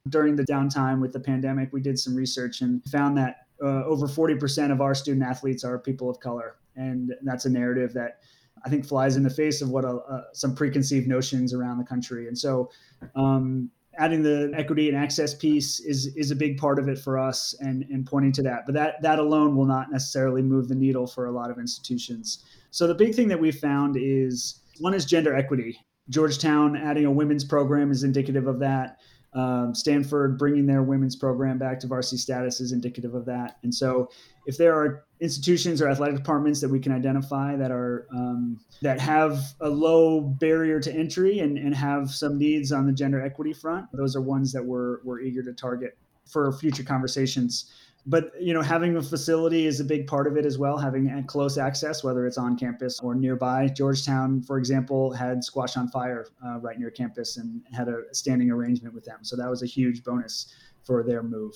During 0.08 0.36
the 0.36 0.44
downtime 0.44 1.00
with 1.00 1.12
the 1.12 1.20
pandemic, 1.20 1.72
we 1.72 1.80
did 1.80 1.98
some 1.98 2.14
research 2.14 2.60
and 2.60 2.82
found 2.90 3.16
that 3.18 3.46
uh, 3.62 3.84
over 3.84 4.06
40% 4.06 4.72
of 4.72 4.80
our 4.80 4.94
student 4.94 5.24
athletes 5.24 5.64
are 5.64 5.78
people 5.78 6.08
of 6.08 6.18
color, 6.20 6.56
and 6.76 7.12
that's 7.22 7.44
a 7.44 7.50
narrative 7.50 7.92
that 7.94 8.20
I 8.64 8.68
think 8.68 8.86
flies 8.86 9.16
in 9.16 9.22
the 9.22 9.30
face 9.30 9.60
of 9.62 9.70
what 9.70 9.84
a, 9.84 9.96
uh, 9.96 10.22
some 10.32 10.54
preconceived 10.54 11.06
notions 11.06 11.52
around 11.52 11.78
the 11.78 11.84
country. 11.84 12.28
And 12.28 12.36
so, 12.36 12.70
um, 13.14 13.70
adding 13.98 14.22
the 14.22 14.52
equity 14.54 14.88
and 14.88 14.96
access 14.96 15.34
piece 15.34 15.80
is 15.80 16.14
is 16.16 16.30
a 16.30 16.36
big 16.36 16.56
part 16.56 16.78
of 16.78 16.88
it 16.88 16.98
for 16.98 17.18
us 17.18 17.54
and 17.60 17.84
and 17.90 18.06
pointing 18.06 18.32
to 18.32 18.42
that. 18.42 18.62
But 18.64 18.74
that 18.74 19.02
that 19.02 19.18
alone 19.18 19.56
will 19.56 19.66
not 19.66 19.90
necessarily 19.90 20.42
move 20.42 20.68
the 20.68 20.74
needle 20.74 21.06
for 21.06 21.26
a 21.26 21.32
lot 21.32 21.50
of 21.50 21.58
institutions. 21.58 22.44
So 22.70 22.86
the 22.86 22.94
big 22.94 23.14
thing 23.14 23.28
that 23.28 23.40
we 23.40 23.50
found 23.50 23.96
is 23.98 24.60
one 24.78 24.94
is 24.94 25.04
gender 25.04 25.34
equity. 25.34 25.78
Georgetown 26.08 26.76
adding 26.76 27.04
a 27.04 27.10
women's 27.10 27.44
program 27.44 27.90
is 27.90 28.02
indicative 28.02 28.46
of 28.46 28.58
that 28.60 28.98
um, 29.34 29.74
Stanford 29.74 30.38
bringing 30.38 30.66
their 30.66 30.82
women's 30.82 31.14
program 31.14 31.58
back 31.58 31.78
to 31.80 31.86
varsity 31.86 32.16
status 32.16 32.60
is 32.60 32.72
indicative 32.72 33.14
of 33.14 33.26
that. 33.26 33.58
And 33.62 33.74
so, 33.74 34.10
if 34.46 34.56
there 34.56 34.74
are 34.74 35.04
institutions 35.20 35.82
or 35.82 35.88
athletic 35.88 36.16
departments 36.16 36.60
that 36.62 36.68
we 36.70 36.80
can 36.80 36.92
identify 36.92 37.54
that 37.56 37.70
are 37.70 38.06
um, 38.10 38.58
that 38.80 39.00
have 39.00 39.40
a 39.60 39.68
low 39.68 40.20
barrier 40.20 40.80
to 40.80 40.92
entry 40.92 41.40
and, 41.40 41.58
and 41.58 41.74
have 41.74 42.10
some 42.10 42.38
needs 42.38 42.72
on 42.72 42.86
the 42.86 42.92
gender 42.92 43.20
equity 43.20 43.52
front, 43.52 43.86
those 43.92 44.16
are 44.16 44.22
ones 44.22 44.52
that 44.52 44.64
we're 44.64 44.98
we're 45.04 45.20
eager 45.20 45.42
to 45.42 45.52
target. 45.52 45.96
for 46.26 46.52
future 46.52 46.84
conversations 46.84 47.72
but 48.08 48.32
you 48.40 48.54
know 48.54 48.62
having 48.62 48.96
a 48.96 49.02
facility 49.02 49.66
is 49.66 49.80
a 49.80 49.84
big 49.84 50.06
part 50.06 50.26
of 50.26 50.36
it 50.36 50.46
as 50.46 50.56
well 50.56 50.78
having 50.78 51.22
close 51.24 51.58
access 51.58 52.02
whether 52.02 52.26
it's 52.26 52.38
on 52.38 52.56
campus 52.56 52.98
or 53.00 53.14
nearby. 53.14 53.68
Georgetown 53.68 54.40
for 54.42 54.58
example 54.58 55.12
had 55.12 55.44
squash 55.44 55.76
on 55.76 55.88
fire 55.88 56.26
uh, 56.44 56.58
right 56.58 56.78
near 56.78 56.90
campus 56.90 57.36
and 57.36 57.62
had 57.72 57.88
a 57.88 58.02
standing 58.12 58.50
arrangement 58.50 58.94
with 58.94 59.04
them. 59.04 59.18
So 59.22 59.36
that 59.36 59.48
was 59.48 59.62
a 59.62 59.66
huge 59.66 60.02
bonus 60.02 60.54
for 60.82 61.02
their 61.02 61.22
move. 61.22 61.54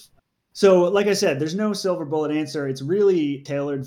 So 0.53 0.83
like 0.83 1.07
i 1.07 1.15
said 1.15 1.41
there's 1.41 1.55
no 1.55 1.73
silver 1.73 2.05
bullet 2.05 2.31
answer. 2.31 2.69
It's 2.69 2.83
really 2.83 3.39
tailored 3.41 3.87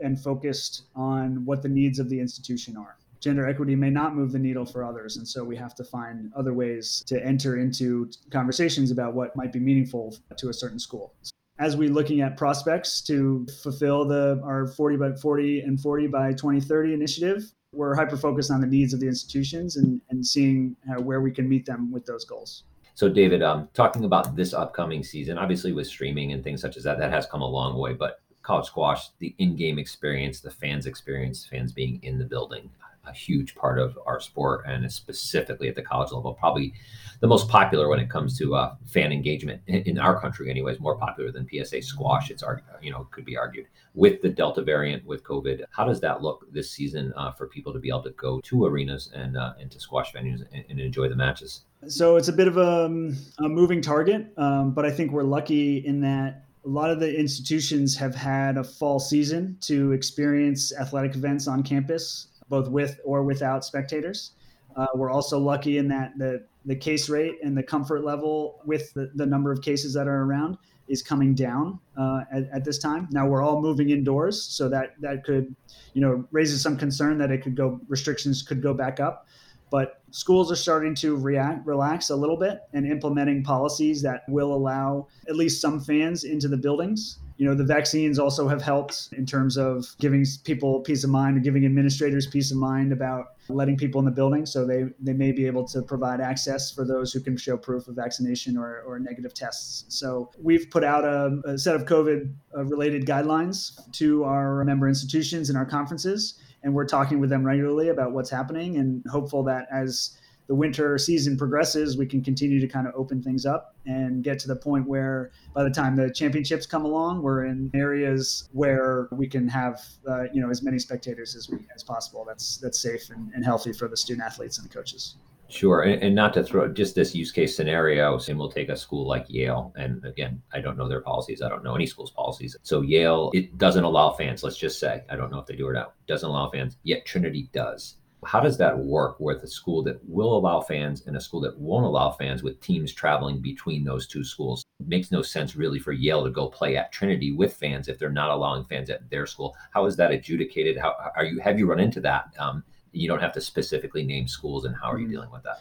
and 0.00 0.20
focused 0.20 0.84
on 0.94 1.44
what 1.44 1.62
the 1.62 1.68
needs 1.68 1.98
of 1.98 2.08
the 2.08 2.20
institution 2.20 2.76
are. 2.76 2.96
Gender 3.20 3.48
equity 3.48 3.74
may 3.74 3.90
not 3.90 4.14
move 4.14 4.32
the 4.32 4.38
needle 4.38 4.66
for 4.66 4.84
others. 4.84 5.16
And 5.16 5.26
so 5.26 5.42
we 5.42 5.56
have 5.56 5.74
to 5.76 5.84
find 5.84 6.30
other 6.36 6.52
ways 6.52 7.02
to 7.06 7.24
enter 7.24 7.56
into 7.56 8.10
conversations 8.30 8.90
about 8.90 9.14
what 9.14 9.34
might 9.34 9.52
be 9.52 9.60
meaningful 9.60 10.16
to 10.36 10.50
a 10.50 10.52
certain 10.52 10.78
school 10.78 11.14
as 11.58 11.76
we're 11.76 11.90
looking 11.90 12.20
at 12.20 12.36
prospects 12.36 13.00
to 13.02 13.46
fulfill 13.62 14.04
the 14.04 14.40
our 14.44 14.66
40 14.66 14.96
by 14.96 15.12
40 15.12 15.60
and 15.60 15.80
40 15.80 16.06
by 16.08 16.30
2030 16.32 16.94
initiative 16.94 17.52
we're 17.72 17.94
hyper 17.94 18.16
focused 18.16 18.50
on 18.50 18.60
the 18.60 18.66
needs 18.66 18.94
of 18.94 19.00
the 19.00 19.06
institutions 19.08 19.76
and, 19.76 20.00
and 20.10 20.24
seeing 20.24 20.76
uh, 20.88 21.02
where 21.02 21.20
we 21.20 21.32
can 21.32 21.48
meet 21.48 21.66
them 21.66 21.90
with 21.90 22.06
those 22.06 22.24
goals. 22.24 22.64
So 22.94 23.08
david 23.08 23.42
um, 23.42 23.68
talking 23.74 24.04
about 24.04 24.36
this 24.36 24.52
upcoming 24.52 25.02
season 25.02 25.38
obviously 25.38 25.72
with 25.72 25.86
streaming 25.86 26.32
and 26.32 26.42
things 26.42 26.60
such 26.60 26.76
as 26.76 26.84
that 26.84 26.98
that 26.98 27.10
has 27.10 27.26
come 27.26 27.42
a 27.42 27.48
long 27.48 27.78
way 27.78 27.92
but 27.92 28.20
college 28.42 28.66
squash 28.66 29.08
the 29.18 29.34
in-game 29.38 29.78
experience 29.78 30.40
the 30.40 30.50
fans 30.50 30.86
experience 30.86 31.46
fans 31.46 31.72
being 31.72 31.98
in 32.02 32.18
the 32.18 32.24
building 32.24 32.70
a 33.06 33.12
huge 33.12 33.54
part 33.54 33.78
of 33.78 33.98
our 34.06 34.20
sport 34.20 34.64
and 34.66 34.90
specifically 34.92 35.68
at 35.68 35.74
the 35.74 35.82
college 35.82 36.12
level 36.12 36.34
probably 36.34 36.72
the 37.20 37.26
most 37.26 37.48
popular 37.48 37.88
when 37.88 37.98
it 37.98 38.10
comes 38.10 38.36
to 38.38 38.54
uh, 38.54 38.74
fan 38.86 39.12
engagement 39.12 39.62
in, 39.66 39.82
in, 39.82 39.98
our 39.98 40.20
country 40.20 40.50
anyways 40.50 40.80
more 40.80 40.96
popular 40.96 41.30
than 41.30 41.48
psa 41.48 41.80
squash 41.80 42.30
it's 42.30 42.42
you 42.82 42.90
know 42.90 43.06
could 43.10 43.24
be 43.24 43.36
argued. 43.36 43.66
With 43.94 44.22
the 44.22 44.28
delta 44.28 44.62
variant 44.62 45.04
with 45.06 45.22
covid 45.24 45.64
how 45.70 45.84
does 45.84 46.00
that 46.00 46.22
look 46.22 46.46
this 46.52 46.70
season 46.70 47.12
uh, 47.16 47.32
for 47.32 47.46
people 47.46 47.72
to 47.72 47.78
be 47.78 47.88
able 47.88 48.02
to 48.02 48.10
go 48.10 48.40
to 48.40 48.64
arenas 48.64 49.10
and 49.14 49.36
uh, 49.36 49.54
into 49.58 49.80
squash 49.80 50.12
venues 50.12 50.44
and, 50.52 50.64
and, 50.68 50.80
enjoy 50.80 51.08
the 51.08 51.16
matches? 51.16 51.62
So 51.86 52.16
it's 52.16 52.28
a 52.28 52.32
bit 52.32 52.48
of 52.48 52.56
a, 52.56 52.84
um, 52.86 53.16
a 53.38 53.48
moving 53.48 53.80
target 53.80 54.32
um, 54.36 54.72
but 54.72 54.84
i 54.84 54.90
think 54.90 55.12
we're 55.12 55.22
lucky 55.22 55.78
in 55.86 56.00
that 56.00 56.44
a 56.64 56.68
lot 56.68 56.90
of 56.90 56.98
the 56.98 57.14
institutions 57.18 57.94
have 57.96 58.14
had 58.14 58.56
a 58.56 58.64
fall 58.64 58.98
season 58.98 59.56
to 59.60 59.92
experience 59.92 60.72
athletic 60.74 61.14
events 61.14 61.46
on 61.46 61.62
campus 61.62 62.28
both 62.48 62.68
with 62.68 63.00
or 63.04 63.22
without 63.22 63.64
spectators. 63.64 64.32
Uh, 64.76 64.86
we're 64.94 65.10
also 65.10 65.38
lucky 65.38 65.78
in 65.78 65.88
that 65.88 66.12
the, 66.18 66.44
the 66.64 66.74
case 66.74 67.08
rate 67.08 67.36
and 67.42 67.56
the 67.56 67.62
comfort 67.62 68.04
level 68.04 68.60
with 68.64 68.92
the, 68.94 69.10
the 69.14 69.26
number 69.26 69.52
of 69.52 69.62
cases 69.62 69.94
that 69.94 70.08
are 70.08 70.22
around 70.22 70.58
is 70.88 71.02
coming 71.02 71.34
down 71.34 71.78
uh, 71.96 72.22
at, 72.30 72.44
at, 72.52 72.64
this 72.64 72.78
time. 72.78 73.08
Now 73.10 73.26
we're 73.26 73.42
all 73.42 73.60
moving 73.60 73.90
indoors, 73.90 74.42
so 74.42 74.68
that 74.68 74.94
that 75.00 75.24
could, 75.24 75.54
you 75.94 76.00
know, 76.00 76.26
raises 76.30 76.60
some 76.60 76.76
concern 76.76 77.18
that 77.18 77.30
it 77.30 77.42
could 77.42 77.56
go 77.56 77.80
restrictions 77.88 78.42
could 78.42 78.62
go 78.62 78.74
back 78.74 79.00
up. 79.00 79.26
But 79.74 80.00
schools 80.12 80.52
are 80.52 80.56
starting 80.56 80.94
to 80.94 81.16
react, 81.16 81.66
relax 81.66 82.10
a 82.10 82.14
little 82.14 82.36
bit 82.36 82.60
and 82.74 82.86
implementing 82.86 83.42
policies 83.42 84.02
that 84.02 84.22
will 84.28 84.54
allow 84.54 85.08
at 85.28 85.34
least 85.34 85.60
some 85.60 85.80
fans 85.80 86.22
into 86.22 86.46
the 86.46 86.56
buildings. 86.56 87.18
You 87.38 87.46
know 87.46 87.56
the 87.56 87.64
vaccines 87.64 88.16
also 88.16 88.46
have 88.46 88.62
helped 88.62 89.08
in 89.16 89.26
terms 89.26 89.56
of 89.56 89.96
giving 89.98 90.24
people 90.44 90.78
peace 90.82 91.02
of 91.02 91.10
mind 91.10 91.42
giving 91.42 91.66
administrators 91.66 92.28
peace 92.28 92.52
of 92.52 92.56
mind 92.58 92.92
about 92.92 93.32
letting 93.48 93.76
people 93.76 93.98
in 93.98 94.04
the 94.04 94.12
building. 94.12 94.46
So 94.46 94.64
they 94.64 94.84
they 95.00 95.12
may 95.12 95.32
be 95.32 95.44
able 95.44 95.66
to 95.66 95.82
provide 95.82 96.20
access 96.20 96.70
for 96.70 96.84
those 96.84 97.12
who 97.12 97.18
can 97.18 97.36
show 97.36 97.56
proof 97.56 97.88
of 97.88 97.96
vaccination 97.96 98.56
or, 98.56 98.82
or 98.82 99.00
negative 99.00 99.34
tests. 99.34 99.86
So 99.88 100.30
we've 100.40 100.70
put 100.70 100.84
out 100.84 101.04
a, 101.04 101.40
a 101.46 101.58
set 101.58 101.74
of 101.74 101.84
covid 101.86 102.32
uh, 102.56 102.64
related 102.66 103.06
guidelines 103.06 103.80
to 103.94 104.22
our 104.22 104.64
member 104.64 104.86
institutions 104.86 105.48
and 105.48 105.58
our 105.58 105.66
conferences 105.66 106.38
and 106.64 106.74
we're 106.74 106.86
talking 106.86 107.20
with 107.20 107.30
them 107.30 107.44
regularly 107.44 107.90
about 107.90 108.12
what's 108.12 108.30
happening 108.30 108.78
and 108.78 109.04
hopeful 109.08 109.44
that 109.44 109.66
as 109.70 110.18
the 110.46 110.54
winter 110.54 110.98
season 110.98 111.38
progresses, 111.38 111.96
we 111.96 112.06
can 112.06 112.22
continue 112.22 112.60
to 112.60 112.66
kind 112.66 112.86
of 112.86 112.94
open 112.94 113.22
things 113.22 113.46
up 113.46 113.76
and 113.86 114.22
get 114.22 114.38
to 114.40 114.48
the 114.48 114.56
point 114.56 114.86
where 114.86 115.30
by 115.54 115.62
the 115.62 115.70
time 115.70 115.96
the 115.96 116.10
championships 116.10 116.66
come 116.66 116.84
along, 116.84 117.22
we're 117.22 117.44
in 117.44 117.70
areas 117.74 118.48
where 118.52 119.08
we 119.12 119.26
can 119.26 119.48
have 119.48 119.80
uh, 120.08 120.24
you 120.32 120.42
know 120.42 120.50
as 120.50 120.62
many 120.62 120.78
spectators 120.78 121.34
as 121.34 121.48
we 121.48 121.58
as 121.74 121.82
possible. 121.82 122.24
That's 122.26 122.58
that's 122.58 122.80
safe 122.80 123.08
and, 123.10 123.32
and 123.34 123.44
healthy 123.44 123.72
for 123.72 123.88
the 123.88 123.96
student 123.96 124.26
athletes 124.26 124.58
and 124.58 124.68
the 124.68 124.74
coaches. 124.74 125.16
Sure, 125.54 125.82
and, 125.82 126.02
and, 126.02 126.16
not 126.16 126.34
to 126.34 126.42
throw 126.42 126.66
just 126.66 126.96
this 126.96 127.14
use 127.14 127.30
case 127.30 127.54
scenario, 127.56 128.18
and 128.18 128.36
we'll 128.36 128.50
take 128.50 128.70
a 128.70 128.76
school 128.76 129.06
like 129.06 129.24
Yale, 129.28 129.72
and 129.76 130.04
again, 130.04 130.42
I 130.52 130.60
don't 130.60 130.76
know 130.76 130.88
their 130.88 131.00
policies. 131.00 131.42
I 131.42 131.48
don't 131.48 131.62
know 131.62 131.76
any 131.76 131.86
school's 131.86 132.10
policies. 132.10 132.56
So 132.64 132.80
Yale, 132.80 133.30
it 133.34 133.56
doesn't 133.56 133.84
allow 133.84 134.10
fans. 134.10 134.42
Let's 134.42 134.58
just 134.58 134.80
say 134.80 135.04
I 135.08 135.14
don't 135.14 135.30
know 135.30 135.38
if 135.38 135.46
they 135.46 135.54
do 135.54 135.68
or 135.68 135.72
not. 135.72 135.94
Doesn't 136.08 136.28
allow 136.28 136.50
fans. 136.50 136.76
Yet 136.82 137.06
Trinity 137.06 137.50
does. 137.52 137.98
How 138.24 138.40
does 138.40 138.58
that 138.58 138.76
work 138.76 139.20
with 139.20 139.44
a 139.44 139.46
school 139.46 139.84
that 139.84 140.00
will 140.08 140.36
allow 140.36 140.60
fans 140.60 141.04
and 141.06 141.16
a 141.16 141.20
school 141.20 141.40
that 141.42 141.56
won't 141.56 141.84
allow 141.84 142.10
fans 142.10 142.42
with 142.42 142.60
teams 142.60 142.92
traveling 142.92 143.40
between 143.40 143.84
those 143.84 144.08
two 144.08 144.24
schools? 144.24 144.64
It 144.80 144.88
makes 144.88 145.12
no 145.12 145.22
sense 145.22 145.54
really 145.54 145.78
for 145.78 145.92
Yale 145.92 146.24
to 146.24 146.30
go 146.30 146.48
play 146.48 146.76
at 146.76 146.90
Trinity 146.90 147.30
with 147.30 147.54
fans 147.54 147.86
if 147.86 147.96
they're 148.00 148.10
not 148.10 148.30
allowing 148.30 148.64
fans 148.64 148.90
at 148.90 149.08
their 149.08 149.26
school. 149.26 149.54
How 149.70 149.86
is 149.86 149.94
that 149.98 150.10
adjudicated? 150.10 150.78
How 150.78 150.96
are 151.14 151.24
you 151.24 151.38
have 151.38 151.60
you 151.60 151.66
run 151.66 151.78
into 151.78 152.00
that? 152.00 152.34
Um, 152.40 152.64
you 152.94 153.08
don't 153.08 153.20
have 153.20 153.32
to 153.32 153.40
specifically 153.40 154.04
name 154.04 154.28
schools 154.28 154.64
and 154.64 154.74
how 154.74 154.90
are 154.90 154.98
you 154.98 155.04
mm-hmm. 155.04 155.14
dealing 155.14 155.30
with 155.30 155.42
that? 155.42 155.58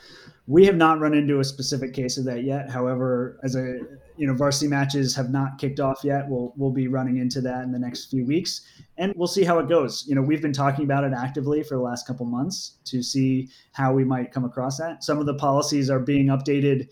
We 0.47 0.65
have 0.65 0.75
not 0.75 0.99
run 0.99 1.13
into 1.13 1.39
a 1.39 1.43
specific 1.43 1.93
case 1.93 2.17
of 2.17 2.25
that 2.25 2.43
yet. 2.43 2.69
However, 2.69 3.39
as 3.43 3.55
a 3.55 3.79
you 4.15 4.27
know, 4.27 4.33
varsity 4.33 4.67
matches 4.67 5.15
have 5.15 5.31
not 5.31 5.57
kicked 5.57 5.79
off 5.79 6.01
yet. 6.03 6.29
We'll 6.29 6.53
we'll 6.55 6.71
be 6.71 6.87
running 6.87 7.17
into 7.17 7.41
that 7.41 7.63
in 7.63 7.71
the 7.71 7.79
next 7.79 8.11
few 8.11 8.25
weeks, 8.25 8.61
and 8.97 9.13
we'll 9.15 9.27
see 9.27 9.43
how 9.43 9.59
it 9.59 9.67
goes. 9.67 10.05
You 10.07 10.15
know, 10.15 10.21
we've 10.21 10.41
been 10.41 10.53
talking 10.53 10.85
about 10.85 11.03
it 11.03 11.13
actively 11.13 11.63
for 11.63 11.75
the 11.75 11.81
last 11.81 12.05
couple 12.05 12.25
months 12.25 12.77
to 12.85 13.01
see 13.01 13.49
how 13.71 13.93
we 13.93 14.03
might 14.03 14.31
come 14.31 14.45
across 14.45 14.77
that. 14.77 15.03
Some 15.03 15.17
of 15.17 15.25
the 15.25 15.33
policies 15.35 15.89
are 15.89 15.99
being 15.99 16.27
updated 16.27 16.89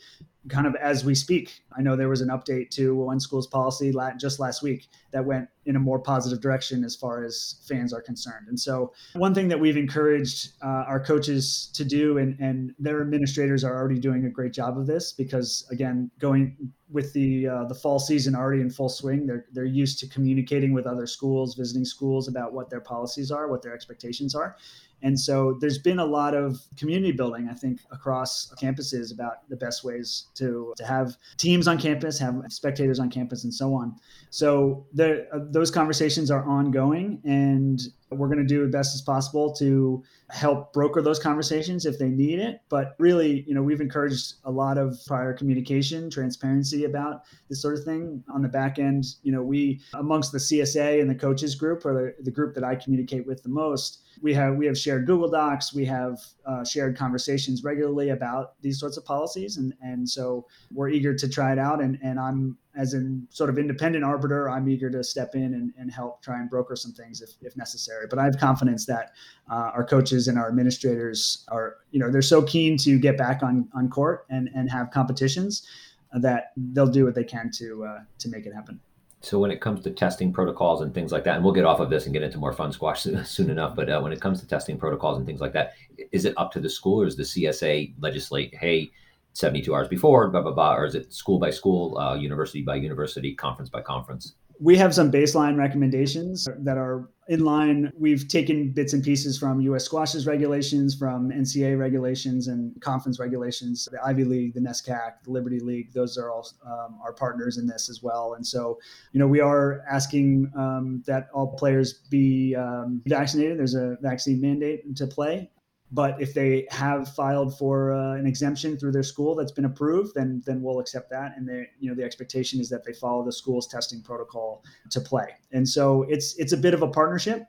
kind 0.50 0.66
of 0.66 0.76
as 0.76 1.06
we 1.06 1.14
speak. 1.14 1.62
I 1.78 1.82
know 1.82 1.96
there 1.96 2.10
was 2.10 2.22
an 2.22 2.30
update 2.30 2.72
to 2.72 2.96
one 2.96 3.20
school's 3.20 3.48
policy 3.48 3.94
just 4.18 4.40
last 4.40 4.64
week 4.64 4.88
that 5.12 5.24
went 5.24 5.48
in 5.66 5.76
a 5.76 5.80
more 5.80 6.00
positive 6.00 6.42
direction 6.42 6.84
as 6.84 6.96
far 6.96 7.24
as 7.24 7.64
fans 7.68 7.94
are 7.94 8.02
concerned. 8.02 8.48
And 8.48 8.60
so, 8.60 8.94
one 9.14 9.34
thing 9.34 9.48
that 9.50 9.60
we've 9.60 9.78
encouraged 9.78 10.54
uh, 10.64 10.86
our 10.88 11.00
coaches 11.00 11.70
to 11.74 11.86
do, 11.86 12.18
and, 12.18 12.40
and 12.40 12.74
their 12.80 13.02
administrators 13.02 13.64
are 13.64 13.78
already 13.78 14.00
doing 14.00 14.26
a 14.26 14.30
great 14.30 14.54
job 14.54 14.78
of 14.78 14.88
this 14.88 15.12
because, 15.12 15.68
again, 15.72 16.10
going 16.20 16.56
with 16.90 17.14
the 17.14 17.48
uh, 17.48 17.64
the 17.66 17.76
fall 17.76 18.00
season 18.00 18.36
already 18.36 18.62
in 18.62 18.70
full 18.70 18.90
swing, 18.90 19.26
they're 19.26 19.46
they're 19.52 19.66
used 19.66 20.00
to 20.00 20.08
communicating 20.08 20.74
with 20.74 20.86
other 20.86 21.06
schools, 21.06 21.56
visiting 21.56 21.86
schools 21.86 22.28
about 22.28 22.54
what 22.54 22.70
their 22.70 22.82
policies 22.82 23.32
are, 23.32 23.48
what 23.48 23.62
their 23.62 23.74
expectations 23.74 24.36
are, 24.36 24.58
and 25.04 25.20
so 25.20 25.58
there's 25.60 25.78
been 25.78 26.00
a 26.00 26.06
lot 26.06 26.36
of 26.36 26.62
community 26.78 27.12
building, 27.12 27.50
I 27.50 27.54
think, 27.54 27.80
across 27.92 28.54
campuses 28.62 29.12
about 29.12 29.50
the 29.50 29.56
best 29.56 29.84
ways 29.84 30.28
to, 30.36 30.74
to 30.78 30.86
have 30.86 31.18
teams 31.38 31.68
on 31.68 31.80
campus, 31.80 32.20
have 32.20 32.44
spectators 32.50 33.00
on 33.00 33.10
campus, 33.10 33.44
and 33.44 33.54
so 33.54 33.74
on. 33.74 33.96
So 34.30 34.86
there, 34.94 35.28
uh, 35.34 35.40
those 35.52 35.72
conversations 35.72 36.32
are 36.32 36.44
ongoing, 36.46 37.22
and 37.26 37.80
we're 38.12 38.28
going 38.28 38.40
to 38.40 38.46
do 38.46 38.62
the 38.62 38.72
best 38.72 38.94
as 38.94 39.02
possible 39.02 39.54
to 39.54 40.04
help 40.30 40.74
broker 40.74 41.02
those 41.02 41.20
conversations 41.20 41.86
if 41.86 41.98
they 41.98 42.10
need 42.10 42.40
it. 42.40 42.62
But 42.70 42.96
really, 43.00 43.44
you 43.48 43.54
know, 43.54 43.62
we've 43.62 43.82
encouraged 43.82 44.36
a 44.44 44.52
lot 44.52 44.78
of 44.78 45.00
prior 45.08 45.34
communication, 45.34 46.10
transparency 46.10 46.86
about 46.86 47.24
this 47.50 47.62
sort 47.62 47.78
of 47.78 47.84
thing. 47.84 48.24
On 48.34 48.42
the 48.42 48.50
back 48.50 48.80
end, 48.80 49.06
you 49.24 49.32
know, 49.32 49.42
we 49.42 49.82
amongst 49.94 50.32
the 50.32 50.38
CSA 50.38 51.02
and 51.02 51.10
the 51.10 51.16
coaches 51.16 51.56
group, 51.56 51.86
or 51.86 51.94
the, 51.94 52.24
the 52.24 52.32
group 52.32 52.54
that 52.56 52.64
I 52.64 52.76
communicate 52.76 53.26
with 53.26 53.44
the 53.44 53.50
most, 53.50 54.02
we 54.22 54.34
have 54.34 54.56
we 54.56 54.66
have 54.66 54.78
shared 54.78 55.06
Google 55.06 55.30
Docs, 55.30 55.74
we 55.74 55.86
have 55.86 56.20
uh, 56.46 56.64
shared 56.64 56.98
conversations 56.98 57.64
regularly 57.64 58.10
about 58.10 58.62
these 58.62 58.80
sorts 58.80 58.98
of 58.98 59.06
policies, 59.06 59.58
and 59.58 59.74
and 59.82 60.10
so 60.10 60.46
we're 60.74 60.90
eager 60.90 61.14
to 61.14 61.30
try 61.30 61.52
it 61.52 61.60
out. 61.60 61.82
And 61.82 61.98
and 62.04 62.20
I'm 62.20 62.58
as 62.76 62.94
an 62.94 63.28
sort 63.30 63.50
of 63.50 63.58
independent 63.58 64.04
arbiter, 64.04 64.50
I'm 64.50 64.70
eager 64.70 64.90
to 64.90 65.04
step 65.04 65.36
in 65.36 65.54
and, 65.54 65.74
and 65.78 65.92
help 65.92 66.22
try 66.22 66.40
and 66.40 66.50
broker 66.50 66.76
some 66.76 66.94
things 66.94 67.22
if, 67.22 67.32
if 67.42 67.58
necessary. 67.58 68.01
But 68.10 68.20
I 68.20 68.26
have 68.26 68.38
confidence 68.38 68.86
that 68.86 69.12
uh, 69.50 69.72
our 69.74 69.84
coaches 69.84 70.28
and 70.28 70.38
our 70.38 70.48
administrators 70.48 71.46
are, 71.50 71.78
you 71.92 72.00
know, 72.00 72.10
they're 72.10 72.22
so 72.22 72.42
keen 72.42 72.78
to 72.78 72.98
get 73.00 73.18
back 73.18 73.44
on, 73.44 73.68
on 73.74 73.90
court 73.90 74.26
and, 74.30 74.50
and 74.56 74.70
have 74.72 74.92
competitions 74.92 75.68
that 76.14 76.52
they'll 76.58 76.88
do 76.88 77.06
what 77.06 77.16
they 77.16 77.24
can 77.24 77.50
to 77.52 77.86
uh, 77.86 78.00
to 78.20 78.30
make 78.30 78.46
it 78.46 78.54
happen. 78.54 78.80
So 79.22 79.38
when 79.38 79.52
it 79.52 79.62
comes 79.62 79.84
to 79.84 79.92
testing 79.92 80.34
protocols 80.34 80.82
and 80.82 80.94
things 80.94 81.12
like 81.12 81.24
that, 81.26 81.36
and 81.36 81.44
we'll 81.44 81.54
get 81.54 81.64
off 81.64 81.80
of 81.80 81.92
this 81.92 82.06
and 82.06 82.14
get 82.14 82.24
into 82.24 82.40
more 82.40 82.54
fun 82.54 82.72
squash 82.72 83.04
soon, 83.24 83.50
enough. 83.50 83.76
But 83.76 83.90
uh, 83.90 84.02
when 84.02 84.12
it 84.12 84.20
comes 84.20 84.42
to 84.42 84.48
testing 84.48 84.78
protocols 84.78 85.18
and 85.18 85.28
things 85.28 85.42
like 85.42 85.54
that, 85.54 85.74
is 86.12 86.26
it 86.26 86.34
up 86.38 86.52
to 86.54 86.60
the 86.60 86.70
school 86.70 87.04
or 87.04 87.06
is 87.06 87.16
the 87.16 87.24
CSA 87.24 87.94
legislate? 88.00 88.56
Hey, 88.56 88.92
72 89.34 89.74
hours 89.74 89.88
before, 89.88 90.30
blah, 90.30 90.42
blah, 90.42 90.52
blah, 90.52 90.76
or 90.76 90.86
is 90.86 90.96
it 90.96 91.14
school 91.14 91.40
by 91.40 91.52
school, 91.52 91.98
uh, 91.98 92.16
university 92.16 92.62
by 92.62 92.76
university, 92.76 93.34
conference 93.34 93.70
by 93.70 93.82
conference? 93.82 94.36
We 94.62 94.78
have 94.78 94.94
some 94.94 95.12
baseline 95.12 95.58
recommendations 95.58 96.48
that 96.60 96.78
are 96.78 97.10
in 97.28 97.44
line. 97.44 97.92
We've 97.98 98.28
taken 98.28 98.72
bits 98.72 98.94
and 98.94 99.04
pieces 99.04 99.38
from 99.40 99.60
US 99.62 99.86
Squash's 99.86 100.28
regulations, 100.28 100.94
from 100.94 101.32
NCAA 101.32 101.80
regulations 101.80 102.48
and 102.48 102.80
conference 102.80 103.20
regulations, 103.20 103.90
the 103.92 103.98
Ivy 104.06 104.24
League, 104.24 104.54
the 104.54 104.60
NESCAC, 104.60 105.24
the 105.24 105.32
Liberty 105.32 105.60
League. 105.60 105.92
Those 105.94 106.16
are 106.16 106.30
all 106.30 106.48
um, 106.64 107.00
our 107.04 107.12
partners 107.12 107.58
in 107.58 107.66
this 107.66 107.90
as 107.90 108.04
well. 108.04 108.36
And 108.36 108.46
so, 108.46 108.78
you 109.14 109.20
know, 109.20 109.28
we 109.28 109.40
are 109.40 109.82
asking 109.90 110.52
um, 110.56 111.02
that 111.08 111.30
all 111.34 111.56
players 111.56 111.94
be 112.12 112.56
um, 112.56 113.02
vaccinated. 113.08 113.58
There's 113.58 113.76
a 113.76 113.98
vaccine 114.02 114.40
mandate 114.40 114.96
to 114.96 115.08
play. 115.08 115.50
But 115.92 116.22
if 116.22 116.34
they 116.34 116.68
have 116.72 117.14
filed 117.14 117.58
for 117.58 117.92
uh, 117.92 118.14
an 118.14 118.26
exemption 118.26 118.78
through 118.78 118.94
their 118.94 119.04
school 119.04 119.36
that's 119.36 119.52
been 119.52 119.66
approved, 119.66 120.16
then 120.16 120.42
then 120.46 120.62
we'll 120.62 120.80
accept 120.80 121.10
that. 121.10 121.34
And 121.36 121.48
they, 121.48 121.68
you 121.80 121.90
know, 121.90 121.96
the 121.96 122.04
expectation 122.04 122.60
is 122.60 122.70
that 122.70 122.86
they 122.86 122.94
follow 122.94 123.26
the 123.26 123.32
school's 123.32 123.68
testing 123.68 124.02
protocol 124.02 124.64
to 124.90 125.02
play. 125.02 125.28
And 125.52 125.68
so 125.68 126.04
it's 126.04 126.36
it's 126.38 126.54
a 126.54 126.58
bit 126.58 126.74
of 126.74 126.82
a 126.82 126.88
partnership. 126.88 127.46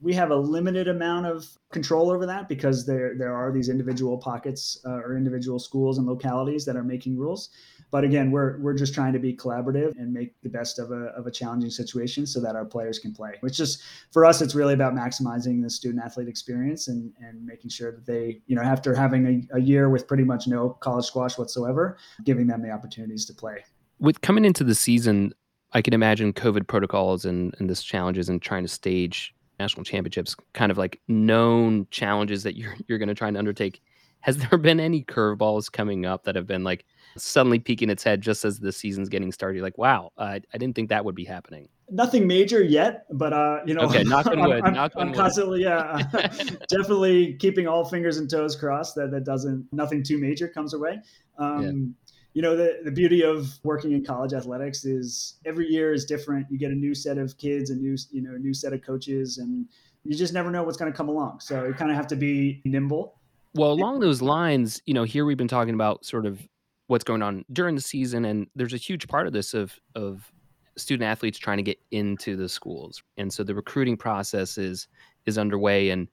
We 0.00 0.12
have 0.14 0.30
a 0.30 0.36
limited 0.36 0.88
amount 0.88 1.26
of 1.26 1.46
control 1.72 2.10
over 2.10 2.26
that 2.26 2.48
because 2.48 2.86
there 2.86 3.16
there 3.16 3.34
are 3.34 3.52
these 3.52 3.68
individual 3.68 4.18
pockets 4.18 4.80
uh, 4.84 4.90
or 4.90 5.16
individual 5.16 5.58
schools 5.58 5.98
and 5.98 6.06
localities 6.06 6.64
that 6.64 6.76
are 6.76 6.84
making 6.84 7.16
rules. 7.16 7.50
But 7.90 8.04
again, 8.04 8.30
we're 8.30 8.58
we're 8.58 8.74
just 8.74 8.94
trying 8.94 9.12
to 9.12 9.18
be 9.18 9.34
collaborative 9.34 9.98
and 9.98 10.12
make 10.12 10.40
the 10.42 10.48
best 10.48 10.78
of 10.78 10.90
a 10.90 11.06
of 11.16 11.26
a 11.26 11.30
challenging 11.30 11.70
situation 11.70 12.26
so 12.26 12.40
that 12.40 12.56
our 12.56 12.64
players 12.64 12.98
can 12.98 13.12
play. 13.12 13.34
Which 13.40 13.56
just 13.56 13.82
for 14.10 14.24
us, 14.24 14.42
it's 14.42 14.54
really 14.54 14.74
about 14.74 14.94
maximizing 14.94 15.62
the 15.62 15.70
student 15.70 16.02
athlete 16.04 16.28
experience 16.28 16.88
and 16.88 17.12
and 17.20 17.44
making 17.44 17.70
sure 17.70 17.92
that 17.92 18.06
they, 18.06 18.40
you 18.46 18.56
know, 18.56 18.62
after 18.62 18.94
having 18.94 19.48
a, 19.52 19.56
a 19.56 19.60
year 19.60 19.88
with 19.88 20.06
pretty 20.06 20.24
much 20.24 20.46
no 20.46 20.70
college 20.70 21.06
squash 21.06 21.38
whatsoever, 21.38 21.96
giving 22.24 22.46
them 22.46 22.62
the 22.62 22.70
opportunities 22.70 23.24
to 23.26 23.34
play. 23.34 23.64
With 23.98 24.20
coming 24.20 24.44
into 24.44 24.64
the 24.64 24.74
season, 24.74 25.32
I 25.72 25.82
can 25.82 25.94
imagine 25.94 26.32
COVID 26.32 26.66
protocols 26.66 27.24
and, 27.24 27.54
and 27.58 27.70
this 27.70 27.82
challenges 27.82 28.28
and 28.28 28.42
trying 28.42 28.62
to 28.62 28.68
stage 28.68 29.34
national 29.58 29.84
championships, 29.84 30.36
kind 30.52 30.70
of 30.70 30.78
like 30.78 31.00
known 31.08 31.86
challenges 31.90 32.42
that 32.42 32.56
you're 32.56 32.74
you're 32.88 32.98
going 32.98 33.08
to 33.08 33.14
try 33.14 33.28
and 33.28 33.36
undertake. 33.36 33.82
Has 34.26 34.36
there 34.36 34.58
been 34.58 34.80
any 34.80 35.02
curveballs 35.02 35.72
coming 35.72 36.04
up 36.04 36.24
that 36.24 36.36
have 36.36 36.46
been 36.46 36.64
like, 36.64 36.84
suddenly 37.16 37.58
peeking 37.58 37.90
its 37.90 38.02
head 38.02 38.20
just 38.20 38.44
as 38.44 38.58
the 38.58 38.72
season's 38.72 39.08
getting 39.08 39.32
started. 39.32 39.62
Like, 39.62 39.78
wow, 39.78 40.12
uh, 40.16 40.38
I 40.52 40.58
didn't 40.58 40.76
think 40.76 40.88
that 40.90 41.04
would 41.04 41.14
be 41.14 41.24
happening. 41.24 41.68
Nothing 41.88 42.26
major 42.26 42.62
yet, 42.62 43.06
but 43.12 43.32
uh, 43.32 43.60
you 43.64 43.74
know, 43.74 43.82
okay, 43.82 44.02
knock 44.02 44.26
on 44.26 44.40
wood. 44.46 44.62
I'm, 44.64 44.74
knock 44.74 44.92
I'm, 44.96 45.08
on 45.08 45.14
constantly, 45.14 45.62
yeah, 45.62 46.02
definitely 46.68 47.34
keeping 47.34 47.66
all 47.66 47.84
fingers 47.84 48.18
and 48.18 48.28
toes 48.28 48.56
crossed 48.56 48.94
that 48.96 49.10
that 49.12 49.24
doesn't 49.24 49.66
nothing 49.72 50.02
too 50.02 50.18
major 50.18 50.48
comes 50.48 50.74
away. 50.74 51.00
Um, 51.38 51.62
yeah. 51.62 52.10
You 52.34 52.42
know, 52.42 52.54
the, 52.54 52.80
the 52.84 52.90
beauty 52.90 53.22
of 53.22 53.58
working 53.62 53.92
in 53.92 54.04
college 54.04 54.34
athletics 54.34 54.84
is 54.84 55.38
every 55.46 55.68
year 55.68 55.94
is 55.94 56.04
different. 56.04 56.46
You 56.50 56.58
get 56.58 56.70
a 56.70 56.74
new 56.74 56.94
set 56.94 57.16
of 57.16 57.38
kids, 57.38 57.70
a 57.70 57.74
new, 57.74 57.96
you 58.10 58.20
know, 58.20 58.34
a 58.34 58.38
new 58.38 58.52
set 58.52 58.74
of 58.74 58.82
coaches, 58.82 59.38
and 59.38 59.66
you 60.04 60.14
just 60.14 60.34
never 60.34 60.50
know 60.50 60.62
what's 60.62 60.76
going 60.76 60.92
to 60.92 60.96
come 60.96 61.08
along. 61.08 61.40
So 61.40 61.64
you 61.64 61.72
kind 61.72 61.90
of 61.90 61.96
have 61.96 62.06
to 62.08 62.16
be 62.16 62.60
nimble. 62.66 63.16
Well, 63.54 63.72
along 63.72 64.00
those 64.00 64.20
lines, 64.20 64.82
you 64.86 64.94
know, 64.94 65.04
here 65.04 65.24
we've 65.24 65.36
been 65.36 65.48
talking 65.48 65.74
about 65.74 66.04
sort 66.04 66.26
of 66.26 66.40
what's 66.88 67.04
going 67.04 67.22
on 67.22 67.44
during 67.52 67.74
the 67.74 67.80
season 67.80 68.24
and 68.24 68.46
there's 68.54 68.74
a 68.74 68.78
huge 68.78 69.08
part 69.08 69.26
of 69.26 69.32
this 69.32 69.54
of 69.54 69.74
of 69.96 70.30
student 70.76 71.08
athletes 71.08 71.36
trying 71.36 71.56
to 71.56 71.62
get 71.62 71.80
into 71.90 72.36
the 72.36 72.48
schools 72.48 73.02
and 73.16 73.32
so 73.32 73.42
the 73.42 73.52
recruiting 73.52 73.96
process 73.96 74.56
is 74.56 74.86
is 75.24 75.36
underway 75.36 75.90
and 75.90 76.06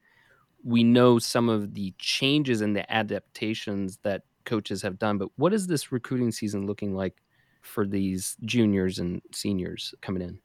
we 0.64 0.84
know 0.84 1.20
some 1.20 1.48
of 1.48 1.76
the 1.76 1.94
changes 2.00 2.62
and 2.62 2.76
the 2.76 2.92
adaptations 2.92 4.00
that 4.02 4.24
coaches 4.46 4.82
have 4.82 4.98
done 4.98 5.20
but 5.20 5.30
what 5.36 5.54
is 5.54 5.68
this 5.68 5.92
recruiting 5.92 6.32
season 6.32 6.66
looking 6.66 6.96
like 6.96 7.22
for 7.64 7.88
these 7.88 8.38
juniors 8.44 9.00
and 9.00 9.22
seniors 9.32 9.96
coming 10.02 10.22
in? 10.22 10.38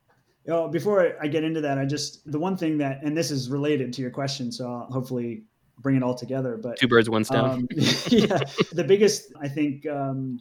You 0.46 0.54
know, 0.54 0.68
before 0.68 1.14
I 1.20 1.28
get 1.28 1.44
into 1.44 1.60
that, 1.60 1.78
I 1.78 1.84
just 1.84 2.30
the 2.30 2.38
one 2.38 2.56
thing 2.56 2.78
that, 2.78 3.02
and 3.02 3.16
this 3.16 3.30
is 3.30 3.50
related 3.50 3.92
to 3.94 4.02
your 4.02 4.10
question, 4.10 4.50
so 4.50 4.66
I'll 4.66 4.90
hopefully 4.90 5.42
bring 5.78 5.96
it 5.96 6.02
all 6.02 6.14
together. 6.14 6.56
But 6.56 6.78
two 6.78 6.88
birds, 6.88 7.08
one 7.08 7.24
stone. 7.24 7.50
Um, 7.50 7.68
yeah, 8.08 8.38
the 8.72 8.84
biggest 8.86 9.32
I 9.40 9.48
think 9.48 9.86
um, 9.86 10.40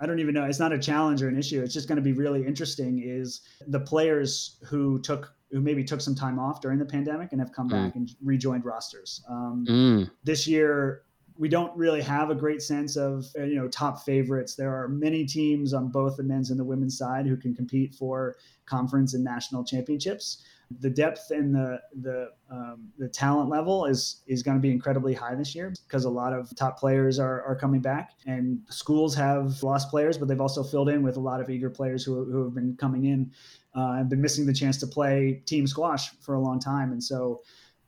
I 0.00 0.06
don't 0.06 0.18
even 0.18 0.34
know. 0.34 0.44
It's 0.44 0.58
not 0.58 0.72
a 0.72 0.78
challenge 0.78 1.22
or 1.22 1.28
an 1.28 1.38
issue. 1.38 1.62
It's 1.62 1.74
just 1.74 1.88
going 1.88 1.96
to 1.96 2.02
be 2.02 2.12
really 2.12 2.46
interesting. 2.46 3.02
Is 3.04 3.42
the 3.66 3.80
players 3.80 4.56
who 4.64 5.00
took 5.00 5.32
who 5.50 5.60
maybe 5.60 5.84
took 5.84 6.00
some 6.00 6.14
time 6.14 6.38
off 6.38 6.60
during 6.60 6.78
the 6.78 6.84
pandemic 6.84 7.32
and 7.32 7.40
have 7.40 7.52
come 7.52 7.68
mm. 7.68 7.72
back 7.72 7.94
and 7.94 8.10
rejoined 8.22 8.64
rosters. 8.64 9.22
Um, 9.28 9.64
mm. 9.68 10.10
This 10.24 10.46
year, 10.46 11.02
we 11.38 11.48
don't 11.48 11.74
really 11.76 12.02
have 12.02 12.30
a 12.30 12.34
great 12.34 12.62
sense 12.62 12.96
of 12.96 13.26
uh, 13.38 13.42
you 13.42 13.56
know 13.56 13.68
top 13.68 14.04
favorites. 14.04 14.54
There 14.54 14.74
are 14.74 14.88
many 14.88 15.24
teams 15.24 15.72
on 15.72 15.88
both 15.88 16.16
the 16.16 16.22
men's 16.22 16.50
and 16.50 16.58
the 16.58 16.64
women's 16.64 16.98
side 16.98 17.26
who 17.26 17.36
can 17.36 17.54
compete 17.54 17.94
for 17.94 18.36
conference 18.66 19.14
and 19.14 19.22
national 19.22 19.64
championships 19.64 20.42
the 20.80 20.90
depth 20.90 21.30
and 21.30 21.54
the 21.54 21.80
the 22.00 22.30
um, 22.50 22.88
the 22.98 23.08
talent 23.08 23.48
level 23.48 23.86
is 23.86 24.22
is 24.26 24.42
going 24.42 24.56
to 24.56 24.60
be 24.60 24.70
incredibly 24.70 25.14
high 25.14 25.34
this 25.34 25.54
year 25.54 25.72
because 25.86 26.04
a 26.04 26.10
lot 26.10 26.32
of 26.32 26.54
top 26.56 26.78
players 26.78 27.18
are, 27.18 27.42
are 27.42 27.54
coming 27.54 27.80
back 27.80 28.12
and 28.26 28.58
schools 28.68 29.14
have 29.14 29.62
lost 29.62 29.90
players 29.90 30.18
but 30.18 30.26
they've 30.26 30.40
also 30.40 30.64
filled 30.64 30.88
in 30.88 31.02
with 31.02 31.16
a 31.16 31.20
lot 31.20 31.40
of 31.40 31.48
eager 31.48 31.70
players 31.70 32.04
who, 32.04 32.24
who 32.24 32.42
have 32.42 32.54
been 32.54 32.76
coming 32.76 33.04
in 33.04 33.30
uh, 33.76 33.96
and 33.98 34.08
been 34.08 34.20
missing 34.20 34.44
the 34.44 34.52
chance 34.52 34.76
to 34.78 34.86
play 34.86 35.40
team 35.46 35.66
squash 35.66 36.10
for 36.20 36.34
a 36.34 36.40
long 36.40 36.58
time 36.58 36.90
and 36.90 37.02
so 37.02 37.40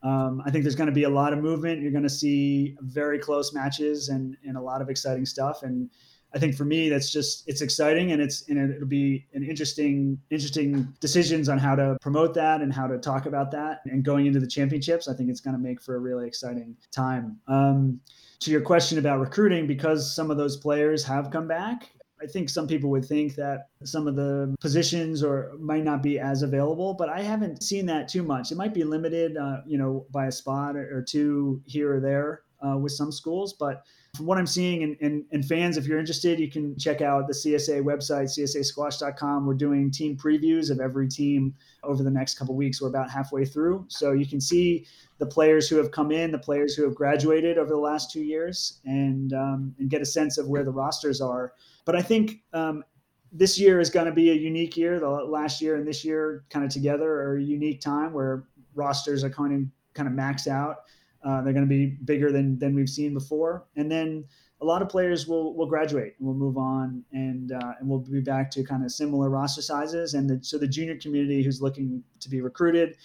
um, 0.02 0.40
I 0.46 0.50
think 0.50 0.62
there's 0.62 0.76
going 0.76 0.86
to 0.88 0.92
be 0.92 1.04
a 1.04 1.10
lot 1.10 1.32
of 1.32 1.40
movement. 1.40 1.82
You're 1.82 1.90
going 1.90 2.04
to 2.04 2.08
see 2.08 2.76
very 2.80 3.18
close 3.18 3.52
matches 3.52 4.10
and, 4.10 4.36
and 4.44 4.56
a 4.56 4.60
lot 4.60 4.80
of 4.80 4.88
exciting 4.88 5.26
stuff. 5.26 5.64
And 5.64 5.90
I 6.34 6.38
think 6.38 6.54
for 6.56 6.64
me, 6.64 6.88
that's 6.88 7.10
just 7.10 7.48
it's 7.48 7.62
exciting 7.62 8.12
and 8.12 8.20
it's 8.20 8.48
and 8.48 8.70
it'll 8.70 8.86
be 8.86 9.26
an 9.32 9.42
interesting 9.42 10.18
interesting 10.30 10.92
decisions 11.00 11.48
on 11.48 11.58
how 11.58 11.74
to 11.74 11.96
promote 12.00 12.34
that 12.34 12.60
and 12.60 12.72
how 12.72 12.86
to 12.86 12.98
talk 12.98 13.26
about 13.26 13.50
that. 13.52 13.80
And 13.86 14.04
going 14.04 14.26
into 14.26 14.38
the 14.38 14.46
championships, 14.46 15.08
I 15.08 15.14
think 15.14 15.30
it's 15.30 15.40
going 15.40 15.56
to 15.56 15.62
make 15.62 15.80
for 15.80 15.96
a 15.96 15.98
really 15.98 16.26
exciting 16.26 16.76
time. 16.90 17.38
Um, 17.48 18.00
to 18.40 18.50
your 18.50 18.60
question 18.60 18.98
about 18.98 19.20
recruiting, 19.20 19.66
because 19.66 20.14
some 20.14 20.30
of 20.30 20.36
those 20.36 20.56
players 20.58 21.02
have 21.04 21.30
come 21.30 21.48
back, 21.48 21.90
I 22.20 22.26
think 22.26 22.48
some 22.48 22.66
people 22.66 22.90
would 22.90 23.04
think 23.04 23.34
that 23.36 23.68
some 23.84 24.06
of 24.06 24.16
the 24.16 24.54
positions 24.60 25.22
or 25.22 25.52
might 25.58 25.84
not 25.84 26.02
be 26.02 26.18
as 26.18 26.42
available, 26.42 26.94
but 26.94 27.08
I 27.08 27.22
haven't 27.22 27.62
seen 27.62 27.86
that 27.86 28.08
too 28.08 28.22
much. 28.22 28.52
It 28.52 28.56
might 28.56 28.74
be 28.74 28.84
limited, 28.84 29.36
uh, 29.36 29.58
you 29.66 29.78
know, 29.78 30.06
by 30.10 30.26
a 30.26 30.32
spot 30.32 30.76
or, 30.76 30.98
or 30.98 31.02
two 31.02 31.62
here 31.66 31.94
or 31.94 32.00
there 32.00 32.42
uh, 32.66 32.76
with 32.76 32.92
some 32.92 33.12
schools, 33.12 33.54
but 33.54 33.84
from 34.16 34.26
what 34.26 34.38
I'm 34.38 34.46
seeing, 34.46 34.82
and, 34.82 34.96
and, 35.00 35.24
and, 35.32 35.44
fans, 35.44 35.76
if 35.76 35.86
you're 35.86 35.98
interested, 35.98 36.40
you 36.40 36.50
can 36.50 36.76
check 36.78 37.02
out 37.02 37.26
the 37.26 37.34
CSA 37.34 37.82
website, 37.82 38.24
csasquash.com. 38.24 39.46
We're 39.46 39.54
doing 39.54 39.90
team 39.90 40.16
previews 40.16 40.70
of 40.70 40.80
every 40.80 41.08
team 41.08 41.54
over 41.84 42.02
the 42.02 42.10
next 42.10 42.38
couple 42.38 42.56
weeks. 42.56 42.80
We're 42.80 42.88
about 42.88 43.10
halfway 43.10 43.44
through. 43.44 43.84
So 43.88 44.12
you 44.12 44.26
can 44.26 44.40
see 44.40 44.86
the 45.18 45.26
players 45.26 45.68
who 45.68 45.76
have 45.76 45.90
come 45.90 46.10
in, 46.10 46.32
the 46.32 46.38
players 46.38 46.74
who 46.74 46.84
have 46.84 46.94
graduated 46.94 47.58
over 47.58 47.68
the 47.68 47.76
last 47.76 48.10
two 48.10 48.22
years, 48.22 48.80
and, 48.84 49.32
um, 49.34 49.74
and 49.78 49.90
get 49.90 50.00
a 50.00 50.06
sense 50.06 50.38
of 50.38 50.48
where 50.48 50.64
the 50.64 50.72
rosters 50.72 51.20
are. 51.20 51.52
But 51.84 51.94
I 51.94 52.02
think 52.02 52.42
um, 52.54 52.84
this 53.30 53.58
year 53.58 53.78
is 53.78 53.90
going 53.90 54.06
to 54.06 54.12
be 54.12 54.30
a 54.30 54.34
unique 54.34 54.76
year. 54.76 54.98
The 54.98 55.08
last 55.08 55.60
year 55.60 55.76
and 55.76 55.86
this 55.86 56.04
year 56.04 56.44
kind 56.50 56.64
of 56.64 56.72
together 56.72 57.08
are 57.08 57.36
a 57.36 57.42
unique 57.42 57.80
time 57.80 58.12
where 58.12 58.44
rosters 58.74 59.22
are 59.22 59.30
kind 59.30 59.54
of 59.54 59.68
kind 59.94 60.08
of 60.08 60.14
maxed 60.14 60.46
out 60.46 60.84
uh, 61.24 61.42
they're 61.42 61.52
going 61.52 61.64
to 61.64 61.68
be 61.68 61.86
bigger 62.04 62.30
than 62.30 62.58
than 62.58 62.74
we've 62.74 62.88
seen 62.88 63.14
before, 63.14 63.66
and 63.76 63.90
then 63.90 64.24
a 64.60 64.64
lot 64.64 64.82
of 64.82 64.88
players 64.88 65.26
will 65.26 65.54
will 65.54 65.66
graduate 65.66 66.14
and 66.18 66.26
will 66.26 66.34
move 66.34 66.56
on, 66.56 67.04
and 67.12 67.52
uh, 67.52 67.72
and 67.78 67.88
we'll 67.88 68.00
be 68.00 68.20
back 68.20 68.50
to 68.52 68.64
kind 68.64 68.84
of 68.84 68.92
similar 68.92 69.30
roster 69.30 69.62
sizes. 69.62 70.14
And 70.14 70.28
the, 70.28 70.38
so 70.42 70.58
the 70.58 70.68
junior 70.68 70.96
community 70.96 71.42
who's 71.42 71.60
looking 71.60 72.02
to 72.20 72.28
be 72.28 72.40
recruited, 72.40 72.96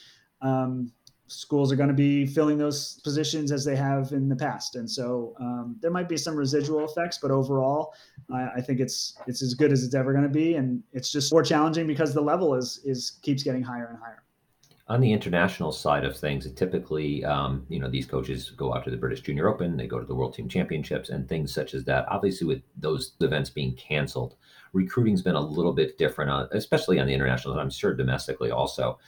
um, 0.41 0.91
schools 1.27 1.71
are 1.71 1.75
going 1.75 1.89
to 1.89 1.95
be 1.95 2.25
filling 2.25 2.57
those 2.57 2.99
positions 3.03 3.51
as 3.51 3.65
they 3.65 3.75
have 3.75 4.11
in 4.11 4.29
the 4.29 4.35
past, 4.35 4.75
and 4.75 4.89
so 4.89 5.35
um, 5.39 5.75
there 5.81 5.91
might 5.91 6.09
be 6.09 6.17
some 6.17 6.35
residual 6.35 6.85
effects, 6.85 7.19
but 7.19 7.31
overall, 7.31 7.93
I, 8.31 8.49
I 8.57 8.61
think 8.61 8.79
it's 8.79 9.17
it's 9.27 9.41
as 9.41 9.53
good 9.53 9.71
as 9.71 9.83
it's 9.83 9.95
ever 9.95 10.11
going 10.11 10.23
to 10.23 10.29
be, 10.29 10.55
and 10.55 10.83
it's 10.91 11.11
just 11.11 11.31
more 11.31 11.43
challenging 11.43 11.87
because 11.87 12.13
the 12.13 12.21
level 12.21 12.55
is 12.55 12.79
is 12.83 13.19
keeps 13.21 13.43
getting 13.43 13.63
higher 13.63 13.87
and 13.87 13.97
higher 13.97 14.23
on 14.87 14.99
the 14.99 15.13
international 15.13 15.71
side 15.71 16.03
of 16.03 16.17
things, 16.17 16.51
typically, 16.51 17.23
um, 17.23 17.65
you 17.69 17.79
know, 17.79 17.89
these 17.89 18.05
coaches 18.05 18.49
go 18.49 18.73
out 18.73 18.83
to 18.83 18.91
the 18.91 18.97
British 18.97 19.21
Junior 19.21 19.47
Open, 19.47 19.77
they 19.77 19.87
go 19.87 19.99
to 19.99 20.05
the 20.05 20.13
World 20.13 20.33
Team 20.33 20.49
Championships, 20.49 21.09
and 21.09 21.27
things 21.27 21.53
such 21.53 21.73
as 21.73 21.85
that. 21.85 22.05
Obviously, 22.09 22.45
with 22.45 22.61
those 22.75 23.13
events 23.21 23.49
being 23.49 23.75
canceled, 23.75 24.35
recruiting's 24.73 25.21
been 25.21 25.35
a 25.35 25.41
little 25.41 25.71
bit 25.71 25.97
different, 25.97 26.31
uh, 26.31 26.47
especially 26.51 26.99
on 26.99 27.07
the 27.07 27.13
international. 27.13 27.57
I'm 27.57 27.69
sure 27.69 27.93
domestically 27.93 28.51
also. 28.51 28.99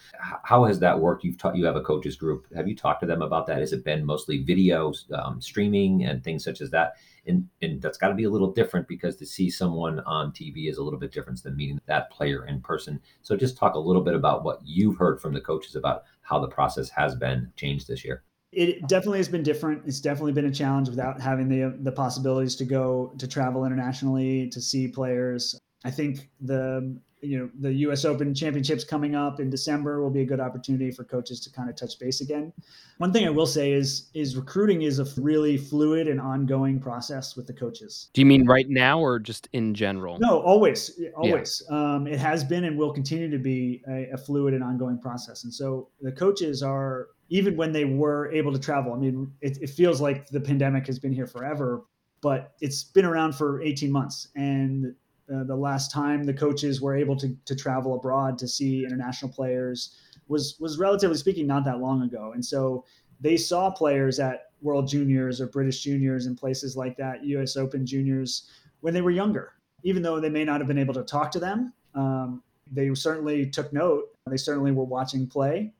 how 0.43 0.63
has 0.63 0.79
that 0.79 0.97
worked? 0.97 1.25
You've 1.25 1.37
taught, 1.37 1.57
you 1.57 1.65
have 1.65 1.75
a 1.75 1.81
coaches 1.81 2.15
group. 2.15 2.47
Have 2.55 2.69
you 2.69 2.75
talked 2.75 3.01
to 3.01 3.05
them 3.05 3.21
about 3.21 3.45
that? 3.47 3.57
Has 3.57 3.73
it 3.73 3.83
been 3.83 4.05
mostly 4.05 4.43
video 4.43 4.93
um, 5.13 5.41
streaming 5.41 6.05
and 6.05 6.23
things 6.23 6.45
such 6.45 6.61
as 6.61 6.69
that? 6.71 6.93
And 7.27 7.47
and 7.61 7.81
that's 7.81 7.97
got 7.97 8.09
to 8.09 8.15
be 8.15 8.23
a 8.23 8.29
little 8.29 8.51
different 8.51 8.87
because 8.87 9.15
to 9.17 9.25
see 9.25 9.49
someone 9.49 9.99
on 10.01 10.31
TV 10.31 10.69
is 10.69 10.77
a 10.77 10.83
little 10.83 10.99
bit 10.99 11.11
different 11.11 11.41
than 11.43 11.55
meeting 11.55 11.79
that 11.85 12.11
player 12.11 12.45
in 12.45 12.61
person. 12.61 12.99
So 13.21 13.35
just 13.35 13.57
talk 13.57 13.75
a 13.75 13.79
little 13.79 14.01
bit 14.01 14.15
about 14.15 14.43
what 14.43 14.61
you've 14.63 14.97
heard 14.97 15.21
from 15.21 15.33
the 15.33 15.41
coaches 15.41 15.75
about 15.75 16.03
how 16.21 16.39
the 16.39 16.47
process 16.47 16.89
has 16.89 17.15
been 17.15 17.51
changed 17.55 17.87
this 17.87 18.03
year. 18.03 18.23
It 18.51 18.87
definitely 18.87 19.19
has 19.19 19.27
been 19.27 19.43
different. 19.43 19.83
It's 19.85 19.99
definitely 19.99 20.31
been 20.31 20.45
a 20.45 20.51
challenge 20.51 20.89
without 20.89 21.19
having 21.19 21.49
the 21.49 21.77
the 21.81 21.91
possibilities 21.91 22.55
to 22.57 22.65
go 22.65 23.13
to 23.17 23.27
travel 23.27 23.65
internationally 23.65 24.49
to 24.49 24.61
see 24.61 24.87
players. 24.87 25.59
I 25.83 25.91
think 25.91 26.29
the 26.41 26.97
you 27.25 27.39
know 27.39 27.49
the 27.59 27.73
U.S. 27.73 28.05
Open 28.05 28.33
championships 28.33 28.83
coming 28.83 29.15
up 29.15 29.39
in 29.39 29.49
December 29.49 30.01
will 30.01 30.09
be 30.09 30.21
a 30.21 30.25
good 30.25 30.39
opportunity 30.39 30.91
for 30.91 31.03
coaches 31.03 31.39
to 31.41 31.51
kind 31.51 31.69
of 31.69 31.75
touch 31.75 31.97
base 31.99 32.21
again. 32.21 32.53
One 32.97 33.11
thing 33.11 33.25
I 33.25 33.29
will 33.29 33.45
say 33.45 33.71
is 33.71 34.09
is 34.13 34.35
recruiting 34.35 34.83
is 34.83 34.99
a 34.99 35.05
really 35.19 35.57
fluid 35.57 36.07
and 36.07 36.21
ongoing 36.21 36.79
process 36.79 37.35
with 37.35 37.47
the 37.47 37.53
coaches. 37.53 38.09
Do 38.13 38.21
you 38.21 38.25
mean 38.25 38.45
right 38.45 38.69
now 38.69 38.99
or 38.99 39.19
just 39.19 39.49
in 39.53 39.73
general? 39.73 40.17
No, 40.19 40.39
always, 40.41 40.99
always. 41.15 41.63
Yeah. 41.69 41.95
Um, 41.95 42.07
it 42.07 42.19
has 42.19 42.43
been 42.43 42.63
and 42.63 42.77
will 42.77 42.93
continue 42.93 43.29
to 43.29 43.39
be 43.39 43.81
a, 43.87 44.11
a 44.13 44.17
fluid 44.17 44.53
and 44.53 44.63
ongoing 44.63 44.99
process. 44.99 45.43
And 45.43 45.53
so 45.53 45.89
the 46.01 46.11
coaches 46.11 46.63
are 46.63 47.07
even 47.29 47.57
when 47.57 47.71
they 47.71 47.85
were 47.85 48.31
able 48.31 48.53
to 48.53 48.59
travel. 48.59 48.93
I 48.93 48.97
mean, 48.97 49.31
it, 49.41 49.57
it 49.61 49.69
feels 49.69 49.99
like 49.99 50.27
the 50.27 50.39
pandemic 50.39 50.85
has 50.87 50.99
been 50.99 51.11
here 51.11 51.27
forever, 51.27 51.83
but 52.21 52.53
it's 52.61 52.83
been 52.83 53.05
around 53.05 53.33
for 53.33 53.61
18 53.61 53.91
months 53.91 54.27
and 54.35 54.95
uh, 55.33 55.43
the 55.43 55.55
last 55.55 55.91
time 55.91 56.23
the 56.23 56.33
coaches 56.33 56.81
were 56.81 56.95
able 56.95 57.15
to, 57.17 57.35
to 57.45 57.55
travel 57.55 57.95
abroad 57.95 58.37
to 58.37 58.47
see 58.47 58.83
international 58.83 59.31
players 59.31 59.97
was 60.27 60.57
was 60.59 60.77
relatively 60.77 61.17
speaking 61.17 61.47
not 61.47 61.65
that 61.65 61.79
long 61.79 62.03
ago. 62.03 62.31
And 62.33 62.43
so 62.43 62.85
they 63.21 63.37
saw 63.37 63.69
players 63.69 64.19
at 64.19 64.49
world 64.61 64.87
juniors 64.87 65.39
or 65.39 65.47
british 65.47 65.81
juniors 65.81 66.25
and 66.25 66.37
places 66.37 66.75
like 66.75 66.97
that 66.97 67.21
us 67.23 67.55
open 67.55 67.85
juniors 67.85 68.49
when 68.81 68.93
they 68.93 69.01
were 69.01 69.11
younger. 69.11 69.53
Even 69.83 70.01
though 70.01 70.19
they 70.19 70.29
may 70.29 70.43
not 70.43 70.59
have 70.59 70.67
been 70.67 70.79
able 70.79 70.93
to 70.95 71.03
talk 71.03 71.31
to 71.31 71.39
them 71.39 71.73
um, 71.95 72.43
they 72.71 72.93
certainly 72.93 73.45
took 73.49 73.71
note. 73.73 74.09
They 74.27 74.37
certainly 74.37 74.71
were 74.71 74.83
watching 74.83 75.27
play. 75.27 75.73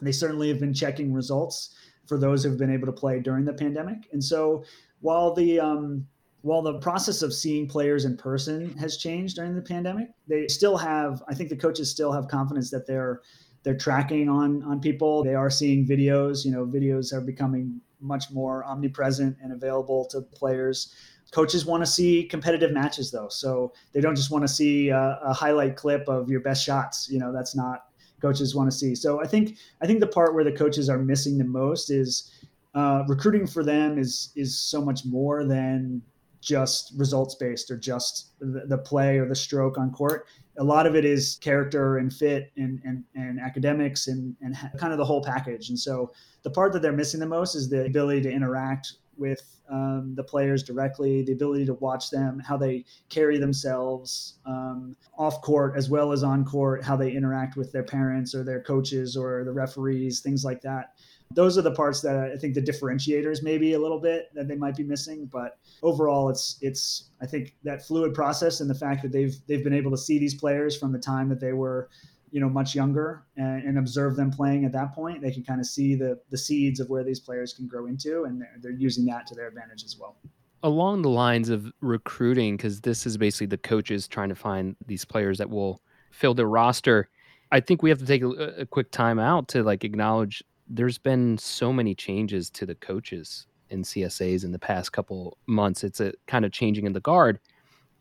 They 0.00 0.12
certainly 0.12 0.48
have 0.48 0.60
been 0.60 0.74
checking 0.74 1.12
results 1.12 1.74
for 2.06 2.18
those 2.18 2.44
who've 2.44 2.58
been 2.58 2.72
able 2.72 2.86
to 2.86 2.92
play 2.92 3.20
during 3.20 3.44
the 3.44 3.52
pandemic. 3.52 4.08
And 4.12 4.22
so 4.22 4.64
while 5.00 5.32
the 5.32 5.60
um, 5.60 6.06
while 6.44 6.60
the 6.60 6.78
process 6.78 7.22
of 7.22 7.32
seeing 7.32 7.66
players 7.66 8.04
in 8.04 8.18
person 8.18 8.76
has 8.76 8.98
changed 8.98 9.36
during 9.36 9.54
the 9.54 9.62
pandemic, 9.62 10.08
they 10.28 10.46
still 10.46 10.76
have. 10.76 11.22
I 11.26 11.34
think 11.34 11.48
the 11.48 11.56
coaches 11.56 11.90
still 11.90 12.12
have 12.12 12.28
confidence 12.28 12.70
that 12.70 12.86
they're 12.86 13.22
they're 13.62 13.78
tracking 13.78 14.28
on 14.28 14.62
on 14.62 14.78
people. 14.78 15.24
They 15.24 15.34
are 15.34 15.48
seeing 15.48 15.86
videos. 15.86 16.44
You 16.44 16.50
know, 16.50 16.66
videos 16.66 17.14
are 17.14 17.22
becoming 17.22 17.80
much 17.98 18.30
more 18.30 18.62
omnipresent 18.66 19.38
and 19.42 19.54
available 19.54 20.04
to 20.10 20.20
players. 20.20 20.94
Coaches 21.30 21.64
want 21.64 21.82
to 21.82 21.86
see 21.86 22.24
competitive 22.24 22.72
matches 22.72 23.10
though, 23.10 23.30
so 23.30 23.72
they 23.94 24.02
don't 24.02 24.14
just 24.14 24.30
want 24.30 24.42
to 24.42 24.48
see 24.48 24.90
a, 24.90 25.18
a 25.22 25.32
highlight 25.32 25.76
clip 25.76 26.06
of 26.08 26.28
your 26.28 26.40
best 26.40 26.62
shots. 26.62 27.08
You 27.10 27.20
know, 27.20 27.32
that's 27.32 27.56
not 27.56 27.86
coaches 28.20 28.54
want 28.54 28.70
to 28.70 28.76
see. 28.76 28.94
So 28.94 29.22
I 29.22 29.26
think 29.26 29.56
I 29.80 29.86
think 29.86 30.00
the 30.00 30.08
part 30.08 30.34
where 30.34 30.44
the 30.44 30.52
coaches 30.52 30.90
are 30.90 30.98
missing 30.98 31.38
the 31.38 31.44
most 31.44 31.88
is 31.88 32.30
uh, 32.74 33.04
recruiting 33.08 33.46
for 33.46 33.64
them 33.64 33.96
is 33.96 34.30
is 34.36 34.60
so 34.60 34.84
much 34.84 35.06
more 35.06 35.42
than 35.42 36.02
just 36.44 36.92
results 36.96 37.34
based 37.34 37.70
or 37.70 37.76
just 37.76 38.32
the, 38.40 38.78
play 38.78 39.18
or 39.18 39.26
the 39.26 39.34
stroke 39.34 39.78
on 39.78 39.90
court. 39.90 40.26
A 40.58 40.64
lot 40.64 40.86
of 40.86 40.94
it 40.94 41.04
is 41.04 41.38
character 41.40 41.98
and 41.98 42.12
fit 42.12 42.52
and, 42.56 42.80
and, 42.84 43.04
and 43.14 43.40
academics 43.40 44.06
and, 44.06 44.36
and 44.40 44.56
kind 44.78 44.92
of 44.92 44.98
the 44.98 45.04
whole 45.04 45.22
package. 45.22 45.70
And 45.70 45.78
so 45.78 46.12
the 46.42 46.50
part 46.50 46.72
that 46.74 46.82
they're 46.82 46.92
missing 46.92 47.20
the 47.20 47.26
most 47.26 47.54
is 47.54 47.68
the 47.68 47.86
ability 47.86 48.22
to 48.22 48.30
interact 48.30 48.94
with 49.16 49.60
um, 49.70 50.12
the 50.14 50.24
players 50.24 50.62
directly, 50.62 51.22
the 51.22 51.32
ability 51.32 51.64
to 51.66 51.74
watch 51.74 52.10
them, 52.10 52.38
how 52.38 52.56
they 52.56 52.84
carry 53.08 53.38
themselves 53.38 54.34
um, 54.44 54.94
off 55.16 55.40
court 55.40 55.74
as 55.76 55.88
well 55.88 56.12
as 56.12 56.22
on 56.22 56.44
court, 56.44 56.84
how 56.84 56.96
they 56.96 57.12
interact 57.12 57.56
with 57.56 57.72
their 57.72 57.82
parents 57.82 58.34
or 58.34 58.44
their 58.44 58.60
coaches 58.60 59.16
or 59.16 59.44
the 59.44 59.52
referees, 59.52 60.20
things 60.20 60.44
like 60.44 60.60
that 60.60 60.92
those 61.34 61.58
are 61.58 61.62
the 61.62 61.72
parts 61.72 62.00
that 62.02 62.16
I 62.16 62.36
think 62.36 62.54
the 62.54 62.62
differentiators 62.62 63.42
maybe 63.42 63.74
a 63.74 63.78
little 63.78 64.00
bit 64.00 64.30
that 64.34 64.48
they 64.48 64.56
might 64.56 64.76
be 64.76 64.84
missing. 64.84 65.26
But 65.26 65.58
overall, 65.82 66.28
it's 66.30 66.58
it's 66.60 67.10
I 67.20 67.26
think 67.26 67.56
that 67.64 67.86
fluid 67.86 68.14
process 68.14 68.60
and 68.60 68.70
the 68.70 68.74
fact 68.74 69.02
that 69.02 69.12
they've 69.12 69.36
they've 69.46 69.64
been 69.64 69.74
able 69.74 69.90
to 69.90 69.98
see 69.98 70.18
these 70.18 70.34
players 70.34 70.76
from 70.76 70.92
the 70.92 70.98
time 70.98 71.28
that 71.28 71.40
they 71.40 71.52
were 71.52 71.90
you 72.34 72.40
know 72.40 72.48
much 72.48 72.74
younger 72.74 73.24
and, 73.36 73.62
and 73.62 73.78
observe 73.78 74.16
them 74.16 74.28
playing 74.28 74.64
at 74.64 74.72
that 74.72 74.92
point 74.92 75.22
they 75.22 75.30
can 75.30 75.44
kind 75.44 75.60
of 75.60 75.66
see 75.66 75.94
the 75.94 76.18
the 76.30 76.36
seeds 76.36 76.80
of 76.80 76.90
where 76.90 77.04
these 77.04 77.20
players 77.20 77.52
can 77.52 77.68
grow 77.68 77.86
into 77.86 78.24
and 78.24 78.40
they're, 78.40 78.56
they're 78.60 78.72
using 78.72 79.04
that 79.04 79.24
to 79.24 79.36
their 79.36 79.46
advantage 79.46 79.84
as 79.84 79.96
well 79.96 80.16
along 80.64 81.02
the 81.02 81.08
lines 81.08 81.48
of 81.48 81.72
recruiting 81.80 82.56
because 82.56 82.80
this 82.80 83.06
is 83.06 83.16
basically 83.16 83.46
the 83.46 83.56
coaches 83.56 84.08
trying 84.08 84.28
to 84.28 84.34
find 84.34 84.74
these 84.84 85.04
players 85.04 85.38
that 85.38 85.48
will 85.48 85.80
fill 86.10 86.34
their 86.34 86.48
roster 86.48 87.08
i 87.52 87.60
think 87.60 87.84
we 87.84 87.88
have 87.88 88.00
to 88.00 88.06
take 88.06 88.22
a, 88.22 88.28
a 88.28 88.66
quick 88.66 88.90
time 88.90 89.20
out 89.20 89.46
to 89.46 89.62
like 89.62 89.84
acknowledge 89.84 90.42
there's 90.68 90.98
been 90.98 91.38
so 91.38 91.72
many 91.72 91.94
changes 91.94 92.50
to 92.50 92.66
the 92.66 92.74
coaches 92.74 93.46
in 93.70 93.82
CSAs 93.82 94.44
in 94.44 94.52
the 94.52 94.58
past 94.58 94.92
couple 94.92 95.38
months. 95.46 95.84
It's 95.84 96.00
a 96.00 96.12
kind 96.26 96.44
of 96.44 96.52
changing 96.52 96.86
in 96.86 96.92
the 96.92 97.00
guard, 97.00 97.38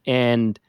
and 0.06 0.60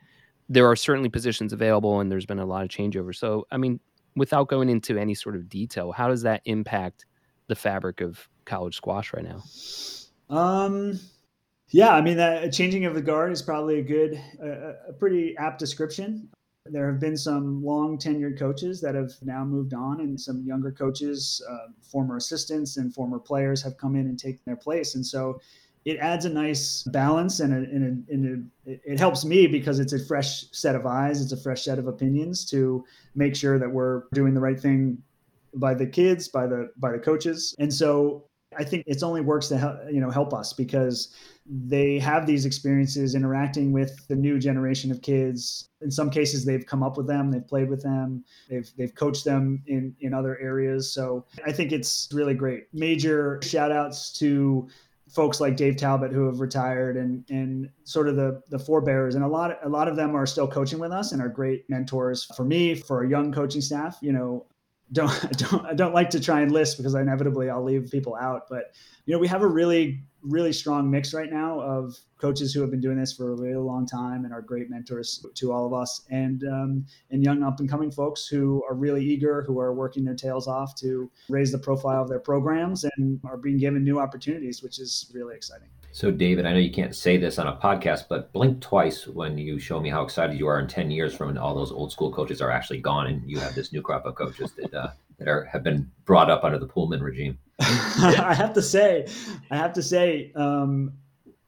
there 0.48 0.66
are 0.66 0.76
certainly 0.76 1.09
positions 1.09 1.52
available, 1.52 2.00
and 2.00 2.11
there's 2.11 2.26
been 2.26 2.38
a 2.38 2.46
lot 2.46 2.62
of 2.62 2.68
changeover. 2.68 3.14
So, 3.14 3.46
I 3.50 3.57
mean, 3.57 3.80
without 4.16 4.48
going 4.48 4.68
into 4.68 4.98
any 4.98 5.14
sort 5.14 5.37
of 5.37 5.48
detail, 5.48 5.92
how 5.92 6.09
does 6.09 6.22
that 6.22 6.42
impact 6.44 7.07
the 7.46 7.54
fabric 7.54 8.00
of 8.00 8.28
college 8.44 8.76
squash 8.76 9.12
right 9.12 9.24
now? 9.24 9.42
Um, 10.30 10.98
yeah, 11.68 11.94
I 11.94 12.00
mean, 12.00 12.16
that 12.18 12.52
changing 12.52 12.85
of 12.85 12.94
the 12.94 13.02
guard 13.02 13.33
is 13.33 13.42
probably 13.42 13.78
a 13.78 13.83
good, 13.83 14.20
a 14.40 14.92
pretty 14.92 15.37
apt 15.37 15.59
description. 15.59 16.28
There 16.66 16.90
have 16.90 16.98
been 16.98 17.16
some 17.16 17.62
long 17.62 17.98
tenured 17.98 18.38
coaches 18.38 18.81
that 18.81 18.94
have 18.94 19.12
now 19.22 19.44
moved 19.44 19.74
on, 19.74 20.00
and 20.00 20.18
some 20.18 20.44
younger 20.46 20.72
coaches, 20.72 21.42
uh, 21.48 21.68
former 21.83 22.16
assistants, 22.16 22.79
and 22.79 22.94
former 22.94 23.18
players 23.18 23.62
have 23.62 23.77
come 23.77 23.96
in 23.96 24.07
and 24.07 24.18
taken 24.18 24.40
their 24.46 24.57
place. 24.57 24.94
And 24.94 25.05
so 25.05 25.40
it 25.85 25.98
adds 25.98 26.24
a 26.24 26.31
nice 26.31 26.83
balance 26.85 27.40
and, 27.40 27.53
a, 27.53 27.57
and, 27.57 28.07
a, 28.09 28.12
and 28.12 28.50
a, 28.66 28.70
it 28.90 28.98
helps 28.98 29.27
me 29.27 29.46
because 29.46 29.79
it's 29.79 29.92
a 29.92 30.03
fresh 30.07 30.46
set 30.53 30.74
of 30.74 30.87
eyes, 30.87 31.20
it's 31.20 31.33
a 31.33 31.37
fresh 31.37 31.64
set 31.64 31.79
of 31.79 31.87
opinions 31.87 32.46
to 32.46 32.83
make 33.14 33.37
sure 33.37 33.59
that 33.59 33.70
we're 33.70 34.05
doing 34.14 34.33
the 34.33 34.40
right 34.40 34.59
thing 34.59 34.96
by 35.57 35.74
the 35.74 35.87
kids, 35.87 36.29
by 36.29 36.46
the 36.46 36.70
by 36.79 36.90
the 36.92 36.98
coaches. 36.98 37.55
And 37.59 37.72
so 37.72 38.24
I 38.58 38.64
think 38.64 38.84
it's 38.86 39.02
only 39.02 39.20
works 39.20 39.48
to 39.48 39.58
help, 39.58 39.78
you 39.90 40.00
know 40.00 40.10
help 40.10 40.32
us 40.32 40.52
because 40.52 41.14
they 41.46 41.98
have 41.98 42.26
these 42.26 42.46
experiences 42.46 43.14
interacting 43.14 43.72
with 43.72 44.06
the 44.08 44.16
new 44.16 44.38
generation 44.38 44.90
of 44.90 45.02
kids. 45.02 45.68
In 45.82 45.90
some 45.90 46.10
cases, 46.10 46.44
they've 46.44 46.64
come 46.64 46.82
up 46.82 46.96
with 46.96 47.06
them, 47.06 47.30
they've 47.30 47.46
played 47.46 47.68
with 47.68 47.82
them, 47.82 48.24
they've 48.48 48.70
they've 48.76 48.94
coached 48.94 49.24
them 49.24 49.62
in 49.66 49.94
in 50.00 50.14
other 50.14 50.38
areas. 50.38 50.92
So 50.92 51.26
I 51.46 51.52
think 51.52 51.72
it's 51.72 52.08
really 52.12 52.34
great. 52.34 52.68
Major 52.72 53.40
shout 53.42 53.72
outs 53.72 54.12
to 54.18 54.68
folks 55.08 55.40
like 55.40 55.56
Dave 55.56 55.76
Talbott 55.76 56.12
who 56.12 56.26
have 56.26 56.40
retired 56.40 56.96
and 56.96 57.24
and 57.30 57.68
sort 57.84 58.08
of 58.08 58.16
the 58.16 58.42
the 58.50 58.58
forebears 58.58 59.14
and 59.14 59.24
a 59.24 59.28
lot 59.28 59.58
a 59.62 59.68
lot 59.68 59.86
of 59.86 59.96
them 59.96 60.14
are 60.16 60.26
still 60.26 60.48
coaching 60.48 60.78
with 60.78 60.92
us 60.92 61.12
and 61.12 61.22
are 61.22 61.28
great 61.28 61.68
mentors 61.68 62.24
for 62.36 62.44
me 62.44 62.74
for 62.74 62.98
our 62.98 63.04
young 63.04 63.32
coaching 63.32 63.60
staff 63.60 63.98
you 64.00 64.12
know 64.12 64.44
don't 64.92 65.10
I 65.24 65.28
don't 65.28 65.66
I 65.66 65.74
don't 65.74 65.94
like 65.94 66.10
to 66.10 66.20
try 66.20 66.40
and 66.40 66.50
list 66.50 66.76
because 66.76 66.94
inevitably 66.94 67.50
I'll 67.50 67.64
leave 67.64 67.90
people 67.90 68.16
out. 68.16 68.42
But 68.48 68.74
you 69.06 69.12
know, 69.12 69.18
we 69.18 69.28
have 69.28 69.42
a 69.42 69.48
really 69.48 70.04
really 70.22 70.52
strong 70.52 70.90
mix 70.90 71.12
right 71.12 71.30
now 71.30 71.60
of 71.60 71.94
coaches 72.18 72.54
who 72.54 72.62
have 72.62 72.70
been 72.70 72.80
doing 72.80 72.98
this 72.98 73.12
for 73.12 73.32
a 73.32 73.36
really 73.36 73.56
long 73.56 73.86
time 73.86 74.24
and 74.24 74.32
are 74.32 74.40
great 74.40 74.70
mentors 74.70 75.24
to 75.34 75.52
all 75.52 75.66
of 75.66 75.74
us, 75.74 76.02
and 76.10 76.42
um, 76.44 76.86
and 77.10 77.22
young 77.22 77.42
up 77.42 77.60
and 77.60 77.68
coming 77.68 77.90
folks 77.90 78.26
who 78.26 78.62
are 78.68 78.74
really 78.74 79.04
eager, 79.04 79.42
who 79.46 79.58
are 79.60 79.74
working 79.74 80.04
their 80.04 80.14
tails 80.14 80.48
off 80.48 80.74
to 80.76 81.10
raise 81.28 81.52
the 81.52 81.58
profile 81.58 82.02
of 82.02 82.08
their 82.08 82.20
programs 82.20 82.84
and 82.96 83.20
are 83.24 83.36
being 83.36 83.58
given 83.58 83.84
new 83.84 83.98
opportunities, 83.98 84.62
which 84.62 84.78
is 84.78 85.10
really 85.14 85.34
exciting. 85.34 85.68
So, 85.94 86.11
David, 86.11 86.44
I 86.44 86.52
know 86.52 86.59
you 86.59 86.72
can't 86.72 86.92
say 86.92 87.18
this 87.18 87.38
on 87.38 87.46
a 87.46 87.57
podcast, 87.57 88.09
but 88.09 88.33
blink 88.33 88.61
twice 88.61 89.07
when 89.07 89.38
you 89.38 89.61
show 89.61 89.78
me 89.78 89.90
how 89.90 90.02
excited 90.02 90.37
you 90.37 90.48
are 90.48 90.59
in 90.59 90.66
10 90.66 90.90
years 90.90 91.14
from 91.14 91.28
when 91.28 91.38
all 91.38 91.54
those 91.54 91.70
old 91.70 91.92
school 91.92 92.11
coaches 92.11 92.40
are 92.40 92.50
actually 92.50 92.80
gone 92.80 93.07
and 93.07 93.22
you 93.30 93.38
have 93.38 93.54
this 93.54 93.72
new 93.72 93.80
crop 93.80 94.04
of 94.04 94.16
coaches 94.16 94.50
that, 94.59 94.74
uh, 94.74 94.88
that 95.18 95.28
are, 95.28 95.44
have 95.44 95.62
been 95.62 95.88
brought 96.04 96.30
up 96.30 96.42
under 96.42 96.59
the 96.59 96.66
Pullman 96.66 97.00
regime. 97.00 97.38
I 97.61 98.35
have 98.37 98.52
to 98.54 98.61
say, 98.61 99.07
I 99.52 99.57
have 99.57 99.72
to 99.74 99.85
say, 99.85 100.33
um, 100.35 100.94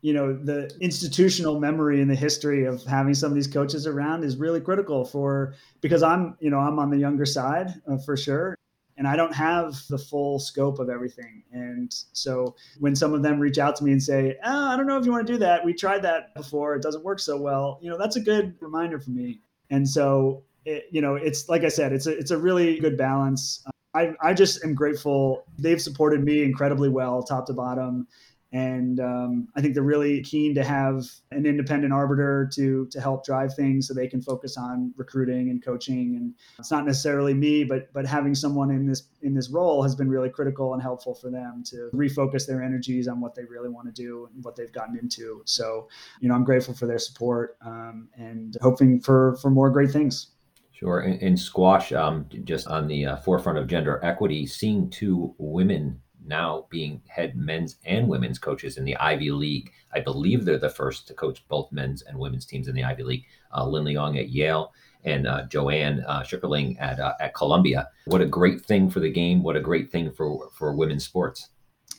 you 0.01 0.13
know, 0.13 0.33
the 0.33 0.71
institutional 0.81 1.59
memory 1.59 2.01
and 2.01 2.09
the 2.09 2.15
history 2.15 2.67
of 2.67 2.85
having 2.85 3.15
some 3.15 3.33
of 3.33 3.35
these 3.35 3.49
coaches 3.49 3.85
around 3.85 4.23
is 4.23 4.37
really 4.37 4.61
critical 4.61 5.05
for 5.05 5.55
because 5.81 6.05
I'm, 6.05 6.37
you 6.39 6.51
know, 6.51 6.61
I'm 6.61 6.79
on 6.79 6.91
the 6.91 6.99
younger 6.99 7.27
side 7.27 7.75
uh, 7.91 7.99
for 7.99 8.17
sure 8.17 8.57
and 8.97 9.07
I 9.07 9.17
don't 9.17 9.35
have 9.35 9.83
the 9.89 9.99
full 9.99 10.39
scope 10.39 10.79
of 10.79 10.89
everything. 10.89 11.43
And 11.53 11.93
so 12.13 12.57
when 12.79 12.97
some 12.97 13.13
of 13.13 13.23
them 13.23 13.39
reach 13.39 13.59
out 13.59 13.77
to 13.77 13.85
me 13.85 13.93
and 13.93 14.03
say, 14.03 14.37
oh, 14.45 14.69
I 14.69 14.77
don't 14.77 14.87
know 14.87 14.99
if 14.99 15.05
you 15.05 15.13
want 15.13 15.27
to 15.27 15.33
do 15.33 15.39
that. 15.41 15.65
We 15.65 15.75
tried 15.75 16.03
that 16.03 16.35
before. 16.35 16.75
It 16.75 16.83
doesn't 16.83 17.05
work 17.05 17.21
so 17.21 17.37
well. 17.37 17.79
You 17.83 17.91
know, 17.91 17.99
that's 17.99 18.17
a 18.17 18.21
good 18.21 18.55
reminder 18.61 18.99
for 18.99 19.11
me. 19.11 19.41
And 19.71 19.89
so, 19.89 20.45
it, 20.65 20.85
you 20.91 21.01
know, 21.01 21.15
it's 21.17 21.49
like 21.49 21.65
I 21.65 21.69
said, 21.69 21.93
it's 21.93 22.07
a, 22.07 22.17
it's 22.17 22.31
a 22.31 22.39
really 22.39 22.79
good 22.79 22.97
balance. 22.97 23.65
I, 23.95 24.15
I 24.21 24.35
just 24.35 24.65
am 24.65 24.75
grateful. 24.75 25.45
They've 25.59 25.81
supported 25.81 26.25
me 26.25 26.43
incredibly 26.43 26.89
well, 26.89 27.23
top 27.23 27.47
to 27.47 27.53
bottom 27.53 28.07
and 28.57 29.01
um, 29.01 29.49
I 29.55 29.61
think 29.61 29.75
they're 29.75 29.83
really 29.83 30.23
keen 30.23 30.55
to 30.55 30.65
have 30.65 31.05
an 31.31 31.45
independent 31.45 31.93
arbiter 31.93 32.49
to 32.55 32.87
to 32.87 33.01
help 33.03 33.23
drive 33.23 33.53
things 33.53 33.87
so 33.87 33.93
they 33.93 34.09
can 34.09 34.23
focus 34.23 34.57
on 34.57 34.95
recruiting 34.97 35.51
and 35.51 35.63
coaching. 35.63 36.17
And 36.17 36.35
it's 36.59 36.71
not 36.71 36.87
necessarily 36.87 37.35
me, 37.35 37.65
but 37.65 37.93
but 37.93 38.07
having 38.07 38.35
someone 38.35 38.71
in 38.71 38.87
this 38.87 39.09
in 39.21 39.35
this 39.35 39.51
role 39.51 39.83
has 39.83 39.95
been 39.95 40.09
really 40.09 40.31
critical 40.31 40.73
and 40.73 40.81
helpful 40.81 41.15
for 41.15 41.31
them 41.31 41.65
to 41.67 41.91
refocus 41.93 42.47
their 42.47 42.63
energies 42.63 43.09
on 43.09 43.21
what 43.21 43.35
they 43.35 43.45
really 43.45 43.69
want 43.69 43.95
to 43.95 44.03
do 44.03 44.31
and 44.35 44.43
what 44.43 44.57
they've 44.57 44.73
gotten 44.73 44.99
into. 44.99 45.43
So 45.45 45.89
you 46.21 46.31
know, 46.31 46.35
I'm 46.35 46.45
grateful 46.45 46.73
for 46.73 46.87
their 46.87 46.99
support 46.99 47.59
um, 47.61 48.09
and 48.17 48.57
hoping 48.63 49.01
for 49.01 49.37
for 49.43 49.51
more 49.51 49.69
great 49.69 49.91
things. 49.91 50.29
Sure. 50.73 51.01
In 51.01 51.37
squash, 51.37 51.93
um, 51.93 52.27
just 52.45 52.69
on 52.69 52.87
the 52.87 53.05
uh, 53.07 53.17
forefront 53.17 53.59
of 53.59 53.67
gender 53.67 54.01
equity, 54.03 54.47
seeing 54.47 54.89
two 54.91 55.35
women 55.39 56.01
now 56.27 56.67
being 56.71 57.03
head 57.07 57.37
men's 57.37 57.77
and 57.85 58.09
women's 58.09 58.39
coaches 58.39 58.77
in 58.77 58.85
the 58.85 58.97
Ivy 58.97 59.31
League. 59.31 59.73
I 59.93 60.01
believe 60.01 60.45
they're 60.45 60.59
the 60.59 60.69
first 60.69 61.07
to 61.09 61.15
coach 61.15 61.45
both 61.49 61.73
men's 61.73 62.03
and 62.03 62.19
women's 62.19 62.47
teams 62.47 62.69
in 62.69 62.75
the 62.75 62.85
Ivy 62.85 63.03
League. 63.03 63.25
Uh, 63.55 63.67
Lin 63.67 63.85
Leong 63.85 64.19
at 64.19 64.31
Yale 64.31 64.73
and 65.05 65.27
uh, 65.27 65.45
Joanne 65.47 66.05
uh, 66.07 66.23
Schickerling 66.23 66.77
at 66.81 67.01
uh, 67.01 67.15
at 67.21 67.35
Columbia. 67.35 67.89
What 68.07 68.21
a 68.21 68.27
great 68.27 68.65
thing 68.67 68.91
for 68.91 69.01
the 69.01 69.11
game! 69.11 69.43
What 69.43 69.57
a 69.57 69.61
great 69.61 69.91
thing 69.91 70.13
for 70.13 70.51
for 70.53 70.75
women's 70.75 71.05
sports. 71.05 71.49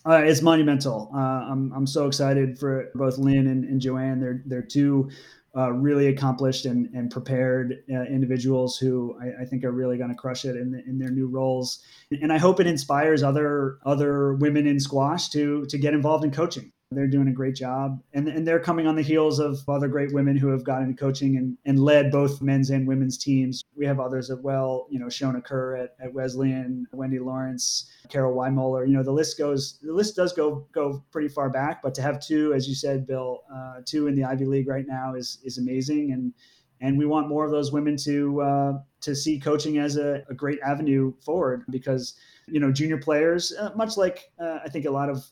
Uh, 0.05 0.21
it's 0.23 0.41
monumental. 0.41 1.09
Uh, 1.13 1.17
I'm 1.17 1.71
I'm 1.73 1.87
so 1.87 2.07
excited 2.07 2.59
for 2.59 2.91
both 2.95 3.17
Lin 3.17 3.47
and, 3.47 3.63
and 3.65 3.81
Joanne. 3.81 4.19
They're 4.19 4.43
they're 4.45 4.61
two 4.61 5.09
uh, 5.55 5.71
really 5.71 6.07
accomplished 6.07 6.65
and, 6.65 6.87
and 6.93 7.09
prepared 7.09 7.83
uh, 7.91 8.03
individuals 8.03 8.77
who 8.77 9.17
I, 9.21 9.43
I, 9.43 9.45
think 9.45 9.63
are 9.63 9.71
really 9.71 9.97
going 9.97 10.09
to 10.09 10.15
crush 10.15 10.45
it 10.45 10.55
in, 10.55 10.83
in 10.87 10.99
their 10.99 11.09
new 11.09 11.27
roles. 11.27 11.83
And 12.11 12.31
I 12.31 12.37
hope 12.37 12.59
it 12.59 12.67
inspires 12.67 13.23
other 13.23 13.79
other 13.85 14.33
women 14.33 14.67
in 14.67 14.79
squash 14.79 15.29
to 15.29 15.65
to 15.65 15.77
get 15.77 15.93
involved 15.93 16.23
in 16.23 16.31
coaching. 16.31 16.71
They're 16.91 17.07
doing 17.07 17.27
a 17.27 17.33
great 17.33 17.55
job. 17.55 18.01
And, 18.13 18.29
and 18.29 18.47
they're 18.47 18.61
coming 18.61 18.87
on 18.87 18.95
the 18.95 19.01
heels 19.01 19.39
of 19.39 19.59
other 19.67 19.89
great 19.89 20.13
women 20.13 20.37
who 20.37 20.47
have 20.47 20.63
gotten 20.63 20.87
into 20.89 20.97
coaching 20.97 21.35
and, 21.35 21.57
and 21.65 21.79
led 21.79 22.11
both 22.11 22.41
men's 22.41 22.69
and 22.69 22.87
women's 22.87 23.17
teams. 23.17 23.61
We 23.75 23.85
have 23.85 23.99
others 23.99 24.29
as 24.31 24.39
well, 24.39 24.87
you 24.89 24.97
know, 24.97 25.07
Shona 25.07 25.43
Kerr 25.43 25.75
at, 25.75 25.95
at 25.99 26.13
Wesleyan, 26.13 26.87
Wendy 26.93 27.19
Lawrence, 27.19 27.91
Carol 28.07 28.33
Weymuller. 28.33 28.87
You 28.87 28.93
know, 28.93 29.03
the 29.03 29.11
list 29.11 29.37
goes, 29.37 29.79
the 29.81 29.91
list 29.91 30.15
does 30.15 30.31
go 30.31 30.65
go 30.71 31.03
pretty 31.11 31.27
far 31.27 31.49
back, 31.49 31.81
but 31.83 31.93
to 31.95 32.01
have 32.01 32.21
two, 32.21 32.53
as 32.53 32.69
you 32.69 32.75
said, 32.75 33.05
Bill, 33.05 33.43
uh, 33.53 33.81
two 33.85 34.07
in 34.07 34.15
the 34.15 34.23
Ivy 34.23 34.45
League 34.45 34.67
right 34.67 34.87
now 34.87 35.13
is 35.13 35.39
is 35.43 35.57
amazing. 35.57 36.13
And 36.13 36.33
and 36.79 36.97
we 36.97 37.05
want 37.05 37.27
more 37.27 37.43
of 37.43 37.51
those 37.51 37.71
women 37.71 37.97
to 37.97 38.41
uh, 38.41 38.73
to 39.01 39.15
see 39.15 39.39
coaching 39.39 39.77
as 39.77 39.97
a, 39.97 40.23
a, 40.29 40.33
great 40.33 40.59
avenue 40.61 41.13
forward 41.23 41.63
because 41.69 42.15
you 42.47 42.59
know 42.59 42.71
junior 42.71 42.97
players, 42.97 43.53
uh, 43.59 43.71
much 43.75 43.97
like 43.97 44.31
uh, 44.39 44.59
I 44.63 44.69
think 44.69 44.85
a 44.85 44.91
lot 44.91 45.09
of 45.09 45.25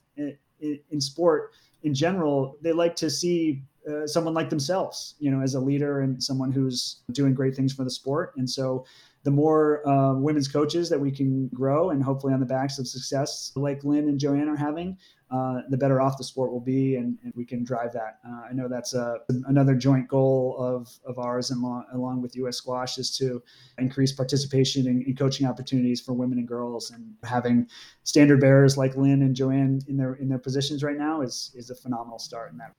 in, 0.59 1.01
sport 1.01 1.51
in 1.83 1.93
general, 1.93 2.57
they 2.61 2.71
like 2.71 2.95
to 2.97 3.09
see 3.09 3.63
uh, 3.89 4.07
someone 4.07 4.33
like 4.33 4.49
themselves, 4.49 5.15
you 5.19 5.29
know, 5.29 5.41
as 5.41 5.53
a 5.55 5.59
leader 5.59 6.01
and 6.01 6.21
someone 6.23 6.51
who's 6.51 7.01
doing 7.11 7.33
great 7.33 7.55
things 7.55 7.73
for 7.73 7.83
the 7.83 7.89
sport. 7.89 8.33
And 8.37 8.49
so, 8.49 8.85
the 9.23 9.31
more 9.31 9.87
uh, 9.89 10.13
women's 10.13 10.47
coaches 10.47 10.87
that 10.89 10.99
we 10.99 11.09
can 11.11 11.47
grow, 11.47 11.89
and 11.89 12.03
hopefully 12.03 12.31
on 12.31 12.39
the 12.39 12.45
backs 12.45 12.77
of 12.77 12.87
success 12.87 13.51
like 13.55 13.83
Lin 13.83 14.07
and 14.07 14.19
Joanne 14.19 14.47
are 14.47 14.55
having, 14.55 14.97
uh, 15.35 15.61
the 15.69 15.77
better 15.77 15.99
off 15.99 16.17
the 16.17 16.23
sport 16.23 16.51
will 16.51 16.61
be, 16.61 16.95
and, 16.95 17.17
and 17.23 17.33
we 17.35 17.43
can 17.45 17.63
drive 17.63 17.91
that. 17.91 18.19
Uh, 18.25 18.41
I 18.49 18.53
know 18.53 18.67
that's 18.69 18.93
a, 18.93 19.17
another 19.47 19.75
joint 19.75 20.07
goal 20.07 20.55
of, 20.57 20.89
of 21.05 21.19
ours, 21.19 21.51
and 21.51 21.63
along, 21.93 22.21
with 22.21 22.35
U.S. 22.37 22.57
Squash, 22.57 22.97
is 22.97 23.15
to 23.17 23.43
increase 23.77 24.11
participation 24.13 24.87
in, 24.87 25.01
in, 25.01 25.15
coaching 25.15 25.45
opportunities 25.45 25.99
for 25.99 26.13
women 26.13 26.37
and 26.37 26.47
girls. 26.47 26.91
And 26.91 27.15
having 27.23 27.67
standard 28.03 28.39
bearers 28.39 28.77
like 28.77 28.95
Lin 28.95 29.23
and 29.23 29.35
Joanne 29.35 29.81
in 29.87 29.97
their 29.97 30.13
in 30.15 30.29
their 30.29 30.39
positions 30.39 30.83
right 30.83 30.97
now 30.97 31.21
is 31.21 31.51
is 31.53 31.69
a 31.69 31.75
phenomenal 31.75 32.19
start 32.19 32.51
in 32.51 32.57
that. 32.59 32.71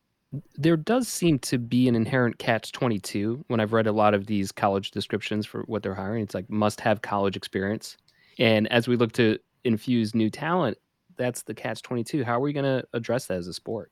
There 0.54 0.76
does 0.76 1.08
seem 1.08 1.38
to 1.40 1.58
be 1.58 1.88
an 1.88 1.94
inherent 1.94 2.38
catch 2.38 2.72
22 2.72 3.44
when 3.48 3.60
I've 3.60 3.72
read 3.72 3.86
a 3.86 3.92
lot 3.92 4.14
of 4.14 4.26
these 4.26 4.50
college 4.50 4.90
descriptions 4.90 5.46
for 5.46 5.62
what 5.62 5.82
they're 5.82 5.94
hiring. 5.94 6.22
It's 6.22 6.34
like 6.34 6.48
must 6.48 6.80
have 6.80 7.02
college 7.02 7.36
experience. 7.36 7.96
And 8.38 8.66
as 8.72 8.88
we 8.88 8.96
look 8.96 9.12
to 9.12 9.38
infuse 9.64 10.14
new 10.14 10.30
talent, 10.30 10.78
that's 11.16 11.42
the 11.42 11.54
catch 11.54 11.82
22 11.82 12.24
how 12.24 12.32
are 12.32 12.40
we 12.40 12.52
going 12.52 12.64
to 12.64 12.84
address 12.92 13.26
that 13.26 13.38
as 13.38 13.46
a 13.46 13.54
sport? 13.54 13.90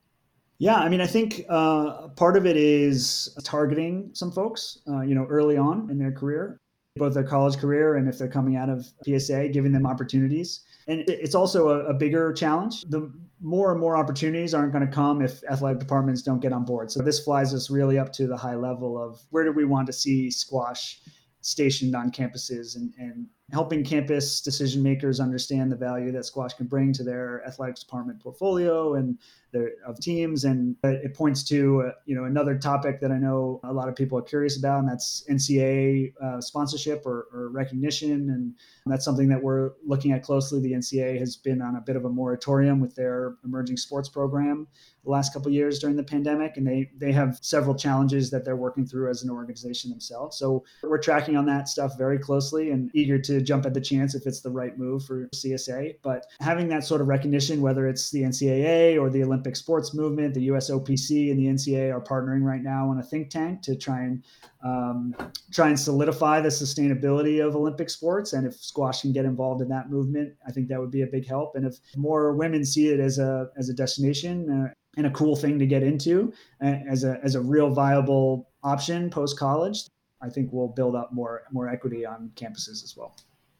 Yeah 0.57 0.77
i 0.77 0.87
mean 0.87 1.01
i 1.01 1.07
think 1.07 1.45
uh, 1.49 2.07
part 2.09 2.37
of 2.37 2.45
it 2.45 2.55
is 2.55 3.35
targeting 3.43 4.09
some 4.13 4.31
folks 4.31 4.79
uh, 4.87 5.01
you 5.01 5.13
know 5.13 5.25
early 5.25 5.57
on 5.57 5.89
in 5.89 5.97
their 5.97 6.11
career 6.11 6.61
both 6.97 7.13
their 7.13 7.25
college 7.25 7.57
career 7.57 7.95
and 7.95 8.07
if 8.07 8.17
they're 8.17 8.29
coming 8.29 8.55
out 8.55 8.69
of 8.69 8.85
psa 9.03 9.49
giving 9.49 9.73
them 9.73 9.85
opportunities. 9.85 10.61
And 10.87 11.03
it's 11.09 11.35
also 11.35 11.67
a, 11.69 11.87
a 11.87 11.93
bigger 11.93 12.31
challenge. 12.31 12.83
The 12.83 13.11
more 13.41 13.71
and 13.71 13.81
more 13.81 13.97
opportunities 13.97 14.53
aren't 14.53 14.71
going 14.71 14.85
to 14.85 14.91
come 14.91 15.21
if 15.21 15.43
athletic 15.49 15.79
departments 15.79 16.21
don't 16.21 16.39
get 16.39 16.53
on 16.53 16.63
board. 16.63 16.89
So 16.89 17.01
this 17.01 17.19
flies 17.19 17.53
us 17.53 17.69
really 17.69 17.99
up 17.99 18.13
to 18.13 18.27
the 18.27 18.37
high 18.37 18.55
level 18.55 18.97
of 18.97 19.19
where 19.31 19.43
do 19.43 19.51
we 19.51 19.65
want 19.65 19.87
to 19.87 19.93
see 19.93 20.31
squash 20.31 21.01
stationed 21.41 21.95
on 21.95 22.11
campuses 22.11 22.77
and, 22.77 22.93
and 22.97 23.27
helping 23.51 23.83
campus 23.83 24.41
decision 24.41 24.81
makers 24.81 25.19
understand 25.19 25.71
the 25.71 25.75
value 25.75 26.11
that 26.11 26.25
squash 26.25 26.53
can 26.53 26.65
bring 26.65 26.91
to 26.93 27.03
their 27.03 27.45
athletics 27.45 27.81
department 27.81 28.19
portfolio 28.19 28.95
and 28.95 29.17
of 29.53 29.99
teams 29.99 30.43
and 30.43 30.75
it 30.83 31.13
points 31.13 31.43
to 31.43 31.81
uh, 31.81 31.91
you 32.05 32.15
know 32.15 32.25
another 32.25 32.57
topic 32.57 32.99
that 32.99 33.11
i 33.11 33.17
know 33.17 33.59
a 33.63 33.71
lot 33.71 33.87
of 33.87 33.95
people 33.95 34.17
are 34.17 34.21
curious 34.21 34.57
about 34.57 34.79
and 34.79 34.89
that's 34.89 35.23
ncaa 35.29 36.13
uh, 36.21 36.41
sponsorship 36.41 37.05
or, 37.05 37.27
or, 37.33 37.49
recognition 37.49 38.29
and 38.29 38.53
that's 38.85 39.05
something 39.05 39.29
that 39.29 39.41
we're 39.41 39.71
looking 39.85 40.11
at 40.11 40.23
closely 40.23 40.59
the 40.59 40.73
ncaa 40.73 41.17
has 41.17 41.37
been 41.37 41.61
on 41.61 41.75
a 41.75 41.81
bit 41.81 41.95
of 41.95 42.05
a 42.05 42.09
moratorium 42.09 42.79
with 42.79 42.95
their 42.95 43.35
emerging 43.45 43.77
sports 43.77 44.09
program 44.09 44.67
the 45.03 45.09
last 45.11 45.31
couple 45.31 45.51
years 45.51 45.79
during 45.79 45.95
the 45.95 46.03
pandemic 46.03 46.57
and 46.57 46.67
they 46.67 46.89
they 46.97 47.11
have 47.11 47.37
several 47.41 47.75
challenges 47.75 48.31
that 48.31 48.43
they're 48.43 48.55
working 48.55 48.85
through 48.85 49.09
as 49.09 49.23
an 49.23 49.29
organization 49.29 49.89
themselves 49.89 50.37
so 50.37 50.63
we're 50.83 50.97
tracking 50.97 51.37
on 51.37 51.45
that 51.45 51.69
stuff 51.69 51.97
very 51.97 52.17
closely 52.17 52.71
and 52.71 52.89
eager 52.93 53.19
to 53.19 53.41
jump 53.41 53.65
at 53.65 53.73
the 53.73 53.81
chance 53.81 54.15
if 54.15 54.25
it's 54.25 54.41
the 54.41 54.49
right 54.49 54.77
move 54.77 55.05
for 55.05 55.27
CSA. 55.35 55.95
But 56.01 56.25
having 56.39 56.67
that 56.69 56.83
sort 56.83 57.01
of 57.01 57.07
recognition, 57.07 57.61
whether 57.61 57.87
it's 57.87 58.11
the 58.11 58.23
NCAA 58.23 58.99
or 58.99 59.09
the 59.09 59.23
Olympic 59.23 59.44
sports 59.53 59.93
movement, 59.93 60.33
the 60.33 60.47
USOPC 60.47 61.29
and 61.29 61.37
the 61.37 61.47
NCA 61.47 61.93
are 61.93 61.99
partnering 61.99 62.43
right 62.43 62.61
now 62.63 62.89
on 62.89 62.99
a 62.99 63.03
think 63.03 63.29
tank 63.29 63.61
to 63.63 63.75
try 63.75 63.99
and 63.99 64.23
um, 64.63 65.13
try 65.51 65.67
and 65.67 65.77
solidify 65.77 66.39
the 66.39 66.47
sustainability 66.47 67.45
of 67.45 67.55
Olympic 67.55 67.89
sports. 67.89 68.31
And 68.31 68.47
if 68.47 68.55
squash 68.55 69.01
can 69.01 69.11
get 69.11 69.25
involved 69.25 69.61
in 69.61 69.67
that 69.69 69.89
movement, 69.89 70.33
I 70.47 70.51
think 70.51 70.69
that 70.69 70.79
would 70.79 70.91
be 70.91 71.01
a 71.01 71.07
big 71.07 71.27
help. 71.27 71.55
And 71.55 71.65
if 71.65 71.75
more 71.97 72.33
women 72.33 72.63
see 72.63 72.87
it 72.87 73.01
as 73.01 73.19
a 73.19 73.49
as 73.57 73.67
a 73.67 73.73
destination. 73.73 74.49
Uh, 74.49 74.73
and 74.97 75.07
a 75.07 75.11
cool 75.11 75.35
thing 75.35 75.59
to 75.59 75.65
get 75.65 75.83
into 75.83 76.31
uh, 76.63 76.77
as 76.89 77.03
a 77.03 77.19
as 77.21 77.35
a 77.35 77.41
real 77.41 77.69
viable 77.69 78.49
option 78.63 79.09
post 79.09 79.37
college 79.37 79.83
I 80.21 80.29
think 80.29 80.51
we'll 80.53 80.69
build 80.69 80.95
up 80.95 81.11
more 81.11 81.43
more 81.51 81.67
equity 81.67 82.05
on 82.05 82.31
campuses 82.35 82.81
as 82.81 82.95
well 82.95 83.13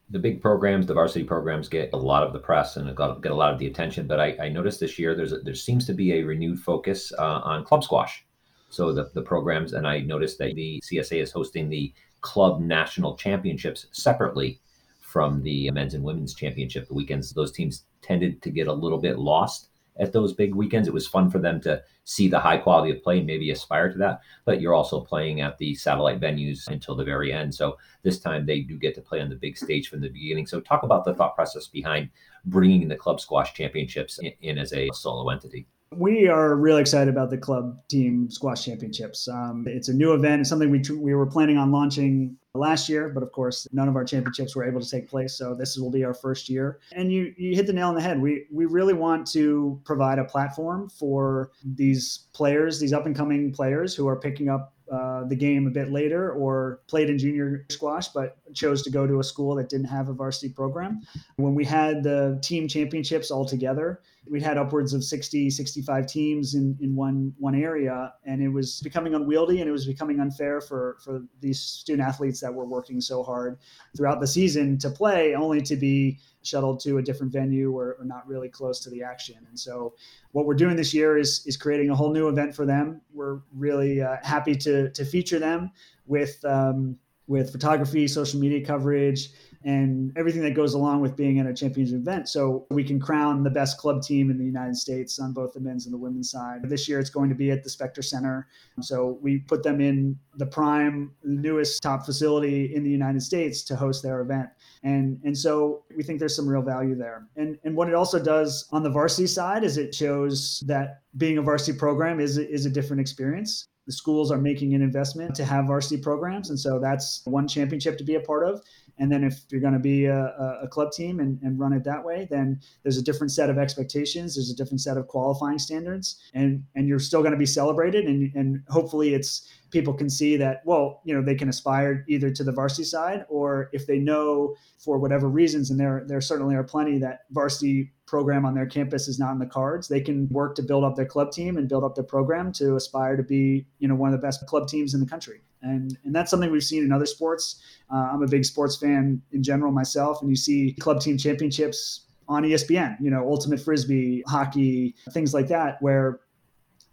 the 0.10 0.20
big 0.20 0.42
programs, 0.42 0.86
the 0.86 0.94
varsity 0.94 1.26
programs, 1.26 1.68
get 1.68 1.90
a 1.94 1.98
lot 1.98 2.24
of 2.24 2.32
the 2.32 2.40
press 2.40 2.78
and 2.78 2.96
get 2.96 3.32
a 3.32 3.36
lot 3.36 3.54
of 3.54 3.60
the 3.60 3.68
attention. 3.68 4.08
But 4.08 4.20
I, 4.20 4.38
I 4.40 4.50
noticed 4.50 4.80
this 4.80 5.00
year 5.00 5.16
there's 5.16 5.34
a, 5.34 5.40
there 5.40 5.56
seems 5.56 5.86
to 5.88 5.94
be 5.94 6.14
a 6.14 6.24
renewed 6.24 6.60
focus 6.60 7.12
uh, 7.18 7.42
on 7.44 7.66
club 7.66 7.84
squash. 7.84 8.26
So 8.70 8.92
the, 8.92 9.10
the 9.14 9.22
programs, 9.22 9.74
and 9.74 9.88
I 9.88 10.00
noticed 10.02 10.38
that 10.40 10.54
the 10.56 10.82
CSA 10.92 11.22
is 11.22 11.32
hosting 11.32 11.70
the 11.70 11.94
club 12.22 12.60
national 12.60 13.18
championships 13.18 13.88
separately 13.92 14.60
from 15.00 15.42
the 15.44 15.72
men's 15.72 15.94
and 15.94 16.04
women's 16.04 16.34
championship. 16.34 16.88
The 16.88 16.94
weekends, 16.94 17.32
those 17.32 17.52
teams 17.52 17.86
tended 18.02 18.42
to 18.44 18.50
get 18.50 18.68
a 18.68 18.74
little 18.74 18.98
bit 19.00 19.18
lost 19.18 19.70
at 19.98 20.14
those 20.14 20.34
big 20.34 20.56
weekends. 20.56 20.88
It 20.88 20.94
was 20.94 21.08
fun 21.08 21.30
for 21.30 21.40
them 21.40 21.62
to 21.62 21.82
see 22.04 22.28
the 22.28 22.40
high 22.40 22.58
quality 22.58 22.92
of 22.92 23.04
play 23.04 23.18
and 23.18 23.28
maybe 23.28 23.52
aspire 23.52 23.92
to 23.92 23.98
that. 24.00 24.22
But 24.44 24.62
you're 24.62 24.74
also 24.74 25.02
playing 25.02 25.42
at 25.42 25.58
the 25.58 25.76
satellite 25.76 26.20
venues 26.20 26.68
until 26.68 26.96
the 26.96 27.04
very 27.04 27.32
end. 27.32 27.56
So 27.56 27.78
this 28.04 28.20
time 28.20 28.46
they 28.46 28.62
do 28.62 28.78
get 28.78 28.96
to 28.96 29.02
play 29.02 29.22
on 29.22 29.30
the 29.30 29.36
big 29.36 29.58
stage 29.58 29.90
from 29.90 30.02
the 30.02 30.10
beginning. 30.10 30.48
So 30.48 30.60
talk 30.60 30.84
about 30.84 31.06
the 31.06 31.14
thought 31.14 31.36
process 31.36 31.68
behind 31.68 32.10
bringing 32.46 32.88
the 32.88 32.96
club 32.96 33.20
squash 33.20 33.54
championships 33.54 34.20
in, 34.20 34.34
in 34.42 34.58
as 34.58 34.74
a 34.74 34.90
solo 34.94 35.30
entity. 35.30 35.68
We 35.92 36.28
are 36.28 36.56
really 36.56 36.82
excited 36.82 37.10
about 37.10 37.30
the 37.30 37.38
club 37.38 37.80
team 37.88 38.30
squash 38.30 38.66
championships. 38.66 39.28
Um, 39.28 39.66
it's 39.68 39.88
a 39.88 39.94
new 39.94 40.14
event. 40.14 40.42
It's 40.42 40.50
something 40.50 40.70
we, 40.70 40.82
we 40.98 41.14
were 41.14 41.26
planning 41.26 41.58
on 41.58 41.72
launching 41.72 42.38
last 42.56 42.90
year, 42.90 43.10
but 43.10 43.24
of 43.24 43.32
course, 43.32 43.68
none 43.72 43.88
of 43.88 43.96
our 43.96 44.04
championships 44.04 44.56
were 44.56 44.64
able 44.64 44.82
to 44.82 44.90
take 44.90 45.08
place. 45.08 45.38
So 45.38 45.56
this 45.56 45.78
will 45.78 45.92
be 45.92 46.04
our 46.04 46.14
first 46.14 46.50
year. 46.50 46.80
And 46.92 47.12
you 47.12 47.34
you 47.38 47.56
hit 47.56 47.68
the 47.68 47.74
nail 47.74 47.90
on 47.90 47.96
the 47.96 48.02
head. 48.02 48.22
We 48.22 48.46
we 48.52 48.66
really 48.66 48.94
want 48.94 49.28
to 49.32 49.80
provide 49.86 50.20
a 50.20 50.26
platform 50.26 50.90
for 50.90 51.52
these 51.64 52.28
players, 52.34 52.80
these 52.80 52.94
up 52.94 53.06
and 53.06 53.16
coming 53.16 53.52
players 53.52 53.96
who 53.96 54.08
are 54.08 54.16
picking 54.16 54.50
up 54.50 54.74
uh, 54.92 55.24
the 55.24 55.36
game 55.36 55.66
a 55.66 55.72
bit 55.72 55.92
later 55.92 56.32
or 56.32 56.82
played 56.88 57.10
in 57.10 57.18
junior 57.18 57.66
squash 57.70 58.10
but 58.10 58.38
chose 58.54 58.84
to 58.84 58.92
go 58.92 59.08
to 59.08 59.20
a 59.20 59.24
school 59.24 59.56
that 59.56 59.68
didn't 59.68 59.88
have 59.88 60.10
a 60.10 60.14
varsity 60.14 60.50
program. 60.54 61.02
When 61.38 61.56
we 61.56 61.66
had 61.66 62.04
the 62.04 62.38
team 62.44 62.68
championships 62.68 63.32
all 63.32 63.46
together, 63.46 64.02
we 64.30 64.42
had 64.42 64.58
upwards 64.58 64.94
of 64.94 65.04
60, 65.04 65.50
65 65.50 66.08
teams 66.08 66.56
in, 66.56 66.78
in 66.82 66.96
one 66.96 67.34
one 67.38 67.56
area 67.56 68.14
and 68.26 68.42
it 68.42 68.50
was 68.50 68.82
becoming 68.82 69.14
unwieldy 69.14 69.60
and 69.60 69.70
it 69.70 69.72
was 69.72 69.86
becoming 69.86 70.20
unfair 70.20 70.62
for, 70.62 70.98
for 71.04 71.22
these 71.42 71.60
student 71.60 72.08
athletes 72.08 72.40
that 72.40 72.54
were 72.54 72.66
working 72.66 73.00
so 73.02 73.24
hard 73.24 73.58
throughout 73.96 74.20
the 74.20 74.28
season 74.28 74.78
to 74.80 74.90
play 74.90 75.36
only 75.36 75.62
to 75.62 75.76
be 75.76 76.20
shuttled 76.44 76.80
to 76.80 76.98
a 76.98 77.02
different 77.02 77.32
venue 77.32 77.72
or, 77.72 77.98
or, 78.00 78.06
not 78.06 78.28
really 78.28 78.50
close 78.50 78.80
to 78.80 78.90
the 78.90 79.02
action. 79.02 79.36
And 79.50 79.60
so, 79.60 79.96
what 80.32 80.46
we're 80.46 80.54
doing 80.54 80.76
this 80.76 80.94
year 80.94 81.18
is 81.18 81.46
is 81.46 81.58
creating 81.58 81.90
a 81.90 81.96
whole 81.96 82.12
new 82.12 82.28
event 82.28 82.56
for 82.56 82.66
them. 82.66 83.02
We're 83.14 83.40
really 83.54 84.02
uh, 84.02 84.18
happy 84.24 84.56
to 84.56 84.92
to 84.92 85.06
feature 85.06 85.40
them 85.40 85.72
with. 86.06 86.44
Um, 86.46 86.98
with 87.28 87.52
photography, 87.52 88.08
social 88.08 88.40
media 88.40 88.64
coverage, 88.64 89.30
and 89.66 90.16
everything 90.16 90.44
that 90.44 90.54
goes 90.54 90.76
along 90.76 91.02
with 91.02 91.16
being 91.16 91.40
at 91.40 91.48
a 91.48 91.54
championship 91.54 91.96
event. 91.96 92.30
So 92.30 92.68
we 92.70 92.84
can 92.84 93.00
crown 93.00 93.42
the 93.42 93.50
best 93.50 93.80
club 93.80 94.04
team 94.04 94.30
in 94.30 94.38
the 94.38 94.46
United 94.46 94.78
States 94.78 95.18
on 95.18 95.34
both 95.34 95.54
the 95.54 95.60
men's 95.60 95.86
and 95.86 95.94
the 95.94 95.98
women's 95.98 96.30
side. 96.30 96.62
This 96.70 96.88
year 96.88 97.00
it's 97.00 97.10
going 97.10 97.30
to 97.30 97.36
be 97.36 97.50
at 97.50 97.64
the 97.64 97.70
Specter 97.70 98.04
Center. 98.04 98.48
So 98.82 99.18
we 99.24 99.40
put 99.40 99.64
them 99.64 99.82
in 99.82 100.20
the 100.36 100.46
prime, 100.46 101.12
newest 101.24 101.82
top 101.82 102.06
facility 102.06 102.76
in 102.76 102.84
the 102.84 102.92
United 102.92 103.24
States 103.24 103.64
to 103.64 103.76
host 103.76 104.04
their 104.04 104.22
event. 104.22 104.50
And, 104.84 105.20
and 105.24 105.36
so 105.36 105.84
we 105.98 106.04
think 106.04 106.20
there's 106.20 106.36
some 106.36 106.48
real 106.48 106.62
value 106.62 106.94
there. 106.94 107.28
And, 107.36 107.58
and 107.64 107.76
what 107.76 107.90
it 107.90 107.96
also 107.96 108.24
does 108.24 108.68
on 108.72 108.84
the 108.84 108.92
varsity 108.92 109.28
side 109.28 109.64
is 109.64 109.78
it 109.78 109.96
shows 109.96 110.64
that 110.68 111.02
being 111.18 111.40
a 111.40 111.42
varsity 111.42 111.76
program 111.76 112.20
is, 112.20 112.38
is 112.38 112.68
a 112.68 112.70
different 112.70 113.02
experience 113.02 113.68
the 113.86 113.92
schools 113.92 114.32
are 114.32 114.38
making 114.38 114.74
an 114.74 114.82
investment 114.82 115.36
to 115.36 115.46
have 115.46 115.68
varsity 115.68 116.02
programs. 116.02 116.50
And 116.50 116.60
so 116.60 116.80
that's 116.80 117.22
one 117.26 117.48
championship 117.48 117.98
to 118.00 118.04
be 118.04 118.16
a 118.16 118.20
part 118.20 118.48
of. 118.48 118.62
And 118.98 119.12
then 119.12 119.24
if 119.24 119.44
you're 119.50 119.62
going 119.62 119.74
to 119.74 119.80
be 119.80 120.06
a, 120.06 120.60
a 120.64 120.68
club 120.68 120.92
team 120.92 121.20
and, 121.20 121.40
and, 121.42 121.60
run 121.60 121.74
it 121.74 121.84
that 121.84 122.04
way, 122.04 122.28
then 122.30 122.62
there's 122.84 122.98
a 122.98 123.02
different 123.02 123.32
set 123.32 123.50
of 123.50 123.58
expectations. 123.58 124.36
There's 124.36 124.50
a 124.50 124.56
different 124.56 124.82
set 124.82 124.98
of 124.98 125.08
qualifying 125.08 125.60
standards, 125.60 126.22
and 126.34 126.64
and 126.76 126.88
you're 126.88 127.00
still 127.00 127.22
going 127.22 127.34
to 127.34 127.38
be 127.38 127.46
celebrated. 127.46 128.06
And 128.06 128.34
and 128.36 128.64
hopefully 128.70 129.14
it's 129.14 129.50
people 129.76 129.94
can 129.94 130.10
see 130.10 130.38
that 130.38 130.62
well 130.64 131.02
you 131.04 131.14
know 131.14 131.22
they 131.22 131.36
can 131.36 131.50
aspire 131.50 132.06
either 132.08 132.32
to 132.32 132.46
the 132.46 132.52
varsity 132.54 132.86
side 132.86 133.26
or 133.28 133.70
if 133.74 133.86
they 133.88 134.00
know 134.00 134.56
for 134.80 134.98
whatever 134.98 135.28
reasons 135.28 135.70
and 135.70 135.78
there 135.78 136.06
there 136.08 136.22
certainly 136.22 136.56
are 136.56 136.64
plenty 136.64 136.98
that 136.98 137.26
varsity 137.32 137.92
program 138.06 138.46
on 138.46 138.56
their 138.56 138.66
campus 138.66 139.10
is 139.10 139.20
not 139.20 139.34
in 139.34 139.40
the 139.40 139.46
cards 139.46 139.90
they 139.90 140.00
can 140.00 140.30
work 140.30 140.56
to 140.56 140.64
build 140.64 140.86
up 140.86 140.96
their 140.96 141.06
club 141.06 141.30
team 141.30 141.58
and 141.58 141.68
build 141.68 141.84
up 141.84 141.94
their 141.94 142.06
program 142.06 142.54
to 142.54 142.78
aspire 142.78 143.18
to 143.18 143.24
be 143.24 143.66
you 143.80 143.88
know 143.90 143.96
one 143.96 144.14
of 144.14 144.20
the 144.20 144.26
best 144.26 144.48
club 144.48 144.66
teams 144.70 144.94
in 144.94 145.02
the 145.02 145.06
country. 145.06 145.42
And 145.62 145.98
and 146.06 146.16
that's 146.16 146.32
something 146.32 146.50
we've 146.52 146.64
seen 146.64 146.84
in 146.84 146.92
other 146.94 147.06
sports. 147.06 147.62
Uh, 147.94 148.10
i'm 148.14 148.24
a 148.24 148.28
big 148.28 148.46
sports 148.46 148.78
fan 148.78 149.22
in 149.34 149.44
general 149.44 149.74
myself 149.74 150.22
and 150.22 150.30
you 150.30 150.36
see 150.38 150.74
club 150.80 151.02
team 151.02 151.18
championships 151.18 152.06
on 152.28 152.44
espn 152.44 152.96
you 153.00 153.12
know 153.12 153.28
ultimate 153.30 153.60
frisbee 153.60 154.24
hockey 154.28 154.96
things 155.12 155.34
like 155.36 155.48
that 155.48 155.80
where 155.82 156.22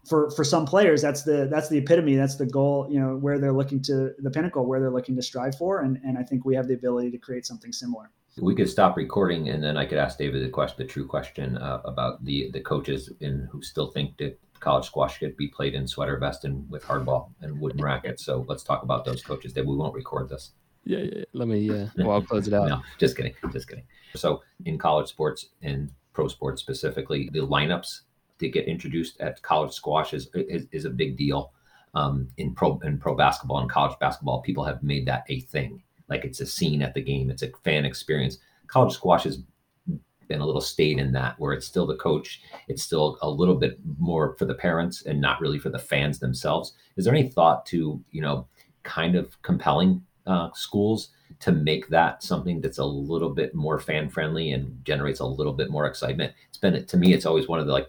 for 0.08 0.30
for 0.32 0.42
some 0.42 0.66
players 0.66 1.00
that's 1.00 1.22
the 1.22 1.46
that's 1.50 1.68
the 1.68 1.78
epitome 1.78 2.16
that's 2.16 2.34
the 2.34 2.46
goal 2.46 2.88
you 2.90 2.98
know 2.98 3.16
where 3.16 3.38
they're 3.38 3.52
looking 3.52 3.80
to 3.80 4.12
the 4.18 4.30
pinnacle 4.30 4.66
where 4.66 4.80
they're 4.80 4.90
looking 4.90 5.14
to 5.16 5.22
strive 5.22 5.56
for. 5.56 5.80
And 5.80 5.98
and 6.04 6.18
i 6.18 6.22
think 6.22 6.44
we 6.44 6.54
have 6.54 6.68
the 6.68 6.74
ability 6.74 7.10
to 7.12 7.18
create 7.18 7.46
something 7.46 7.72
similar. 7.72 8.10
We 8.40 8.54
could 8.54 8.68
stop 8.70 8.96
recording 8.96 9.50
and 9.50 9.62
then 9.62 9.76
i 9.76 9.84
could 9.84 9.98
ask 9.98 10.18
david 10.18 10.42
the 10.42 10.48
question 10.48 10.76
the 10.78 10.86
true 10.86 11.06
question 11.06 11.58
uh, 11.58 11.82
about 11.84 12.24
the 12.24 12.50
the 12.52 12.60
coaches 12.60 13.12
in 13.20 13.48
who 13.52 13.62
still 13.62 13.90
think 13.90 14.16
that 14.16 14.38
college 14.62 14.86
squash 14.86 15.18
could 15.18 15.36
be 15.36 15.48
played 15.48 15.74
in 15.74 15.86
sweater 15.86 16.16
vest 16.16 16.44
and 16.44 16.68
with 16.70 16.84
hardball 16.84 17.30
and 17.42 17.60
wooden 17.60 17.82
rackets. 17.82 18.24
So 18.24 18.46
let's 18.48 18.62
talk 18.62 18.82
about 18.82 19.04
those 19.04 19.22
coaches 19.22 19.52
that 19.54 19.66
we 19.66 19.76
won't 19.76 19.94
record 19.94 20.28
this. 20.28 20.52
Yeah, 20.84 20.98
yeah. 20.98 21.24
let 21.32 21.46
me 21.46 21.70
uh 21.70 21.86
well 21.98 22.12
i'll 22.12 22.22
close 22.22 22.48
it 22.48 22.54
out. 22.54 22.68
No 22.68 22.82
just 22.98 23.16
kidding 23.16 23.34
just 23.52 23.68
kidding. 23.68 23.84
So 24.16 24.42
in 24.64 24.78
college 24.78 25.08
sports 25.08 25.50
and 25.60 25.90
pro 26.12 26.28
sports 26.28 26.60
specifically 26.60 27.28
the 27.32 27.40
lineups 27.40 28.00
to 28.42 28.48
get 28.48 28.66
introduced 28.66 29.20
at 29.20 29.40
college 29.42 29.72
squash 29.72 30.12
is 30.12 30.28
is, 30.34 30.66
is 30.72 30.84
a 30.84 30.90
big 30.90 31.16
deal. 31.16 31.52
Um, 31.94 32.28
in 32.38 32.54
pro 32.54 32.78
in 32.80 32.98
pro 32.98 33.14
basketball 33.14 33.58
and 33.58 33.70
college 33.70 33.98
basketball, 34.00 34.40
people 34.42 34.64
have 34.64 34.82
made 34.82 35.06
that 35.06 35.24
a 35.28 35.40
thing. 35.40 35.82
Like 36.08 36.24
it's 36.24 36.40
a 36.40 36.46
scene 36.46 36.82
at 36.82 36.94
the 36.94 37.02
game, 37.02 37.30
it's 37.30 37.42
a 37.42 37.50
fan 37.64 37.84
experience. 37.84 38.38
College 38.66 38.94
squash 38.94 39.24
has 39.24 39.38
been 40.28 40.40
a 40.40 40.46
little 40.46 40.62
staid 40.62 40.98
in 40.98 41.12
that, 41.12 41.38
where 41.38 41.52
it's 41.52 41.66
still 41.66 41.86
the 41.86 41.96
coach, 41.96 42.40
it's 42.68 42.82
still 42.82 43.18
a 43.20 43.28
little 43.28 43.54
bit 43.54 43.78
more 43.98 44.34
for 44.38 44.46
the 44.46 44.54
parents 44.54 45.02
and 45.04 45.20
not 45.20 45.40
really 45.40 45.58
for 45.58 45.68
the 45.68 45.78
fans 45.78 46.18
themselves. 46.18 46.72
Is 46.96 47.04
there 47.04 47.14
any 47.14 47.28
thought 47.28 47.66
to 47.66 48.02
you 48.10 48.22
know 48.22 48.46
kind 48.82 49.14
of 49.14 49.40
compelling 49.42 50.02
uh, 50.26 50.48
schools 50.54 51.10
to 51.40 51.52
make 51.52 51.88
that 51.88 52.22
something 52.22 52.60
that's 52.60 52.78
a 52.78 52.84
little 52.84 53.30
bit 53.30 53.54
more 53.54 53.78
fan 53.78 54.08
friendly 54.08 54.52
and 54.52 54.84
generates 54.84 55.20
a 55.20 55.26
little 55.26 55.52
bit 55.52 55.70
more 55.70 55.86
excitement? 55.86 56.32
It's 56.48 56.58
been 56.58 56.84
to 56.84 56.96
me, 56.96 57.12
it's 57.12 57.26
always 57.26 57.48
one 57.48 57.60
of 57.60 57.66
the 57.66 57.72
like 57.72 57.88